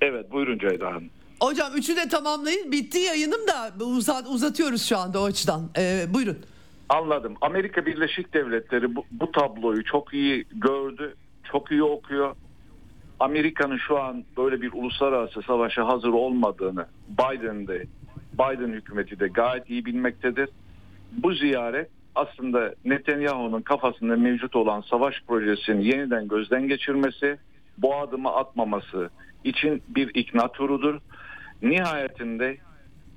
evet 0.00 0.32
buyurun 0.32 0.58
Ceyda 0.58 0.86
Hanım. 0.86 1.10
Hocam 1.40 1.72
üçü 1.76 1.96
de 1.96 2.08
tamamlayın. 2.08 2.72
Bitti 2.72 2.98
yayınım 2.98 3.40
da 3.48 3.84
uzat, 3.84 4.28
uzatıyoruz 4.28 4.88
şu 4.88 4.98
anda 4.98 5.20
o 5.20 5.24
açıdan. 5.24 5.70
Ee, 5.78 6.04
buyurun. 6.14 6.38
Anladım. 6.88 7.34
Amerika 7.40 7.86
Birleşik 7.86 8.34
Devletleri 8.34 8.96
bu, 8.96 9.04
bu 9.10 9.32
tabloyu 9.32 9.84
çok 9.84 10.14
iyi 10.14 10.44
gördü, 10.54 11.14
çok 11.52 11.70
iyi 11.70 11.82
okuyor. 11.82 12.36
Amerika'nın 13.20 13.78
şu 13.88 14.00
an 14.00 14.24
böyle 14.36 14.62
bir 14.62 14.72
uluslararası 14.72 15.42
savaşa 15.42 15.86
hazır 15.88 16.08
olmadığını 16.08 16.86
Biden'de, 17.08 17.86
Biden 18.34 18.72
hükümeti 18.72 19.20
de 19.20 19.28
gayet 19.28 19.70
iyi 19.70 19.84
bilmektedir. 19.84 20.48
Bu 21.12 21.32
ziyaret 21.34 21.90
aslında 22.14 22.74
Netanyahu'nun 22.84 23.62
kafasında 23.62 24.16
mevcut 24.16 24.56
olan 24.56 24.80
savaş 24.80 25.22
projesini 25.28 25.86
yeniden 25.86 26.28
gözden 26.28 26.68
geçirmesi, 26.68 27.38
bu 27.78 27.96
adımı 27.96 28.34
atmaması 28.34 29.10
için 29.44 29.82
bir 29.88 30.10
ikna 30.14 30.48
turudur. 30.48 30.98
Nihayetinde 31.62 32.56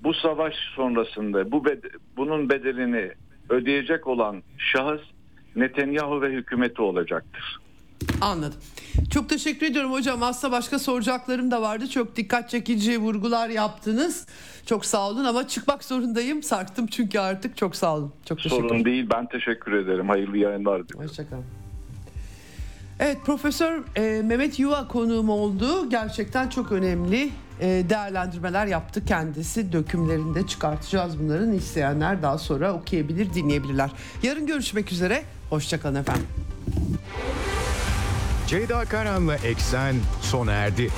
bu 0.03 0.13
savaş 0.13 0.53
sonrasında 0.75 1.51
bu 1.51 1.57
bed- 1.57 1.97
bunun 2.17 2.49
bedelini 2.49 3.11
ödeyecek 3.49 4.07
olan 4.07 4.43
şahıs 4.57 5.01
Netanyahu 5.55 6.21
ve 6.21 6.29
hükümeti 6.29 6.81
olacaktır. 6.81 7.57
Anladım. 8.21 8.59
Çok 9.11 9.29
teşekkür 9.29 9.65
ediyorum 9.65 9.91
hocam. 9.91 10.23
Aslında 10.23 10.51
başka 10.51 10.79
soracaklarım 10.79 11.51
da 11.51 11.61
vardı. 11.61 11.89
Çok 11.89 12.15
dikkat 12.15 12.49
çekici 12.49 12.97
vurgular 12.97 13.49
yaptınız. 13.49 14.27
Çok 14.65 14.85
sağ 14.85 15.09
olun 15.09 15.25
ama 15.25 15.47
çıkmak 15.47 15.83
zorundayım. 15.83 16.43
Sarktım 16.43 16.87
çünkü 16.87 17.19
artık. 17.19 17.57
Çok 17.57 17.75
sağ 17.75 17.95
olun. 17.95 18.13
Çok 18.25 18.37
teşekkür. 18.37 18.55
Sorun 18.55 18.85
değil. 18.85 19.09
Ben 19.13 19.27
teşekkür 19.27 19.73
ederim. 19.73 20.09
Hayırlı 20.09 20.37
yayınlar 20.37 20.83
diliyorum. 20.83 21.09
Hoşçakalın. 21.09 21.43
Evet 22.99 23.17
Profesör 23.25 23.83
e, 23.95 24.21
Mehmet 24.21 24.59
Yuva 24.59 24.87
konuğum 24.87 25.29
oldu. 25.29 25.89
Gerçekten 25.89 26.49
çok 26.49 26.71
önemli 26.71 27.29
e, 27.61 27.65
değerlendirmeler 27.89 28.65
yaptı 28.65 29.05
kendisi. 29.05 29.71
Dökümlerinde 29.71 30.47
çıkartacağız 30.47 31.19
bunların. 31.19 31.53
İsteyenler 31.53 32.21
daha 32.21 32.37
sonra 32.37 32.73
okuyabilir, 32.73 33.33
dinleyebilirler. 33.33 33.89
Yarın 34.23 34.47
görüşmek 34.47 34.91
üzere. 34.91 35.23
Hoşçakalın 35.49 35.95
efendim. 35.95 36.27
Ceyda 38.47 38.85
Karan'la 38.85 39.35
Eksen 39.35 39.95
sona 40.21 40.51
erdi. 40.51 40.89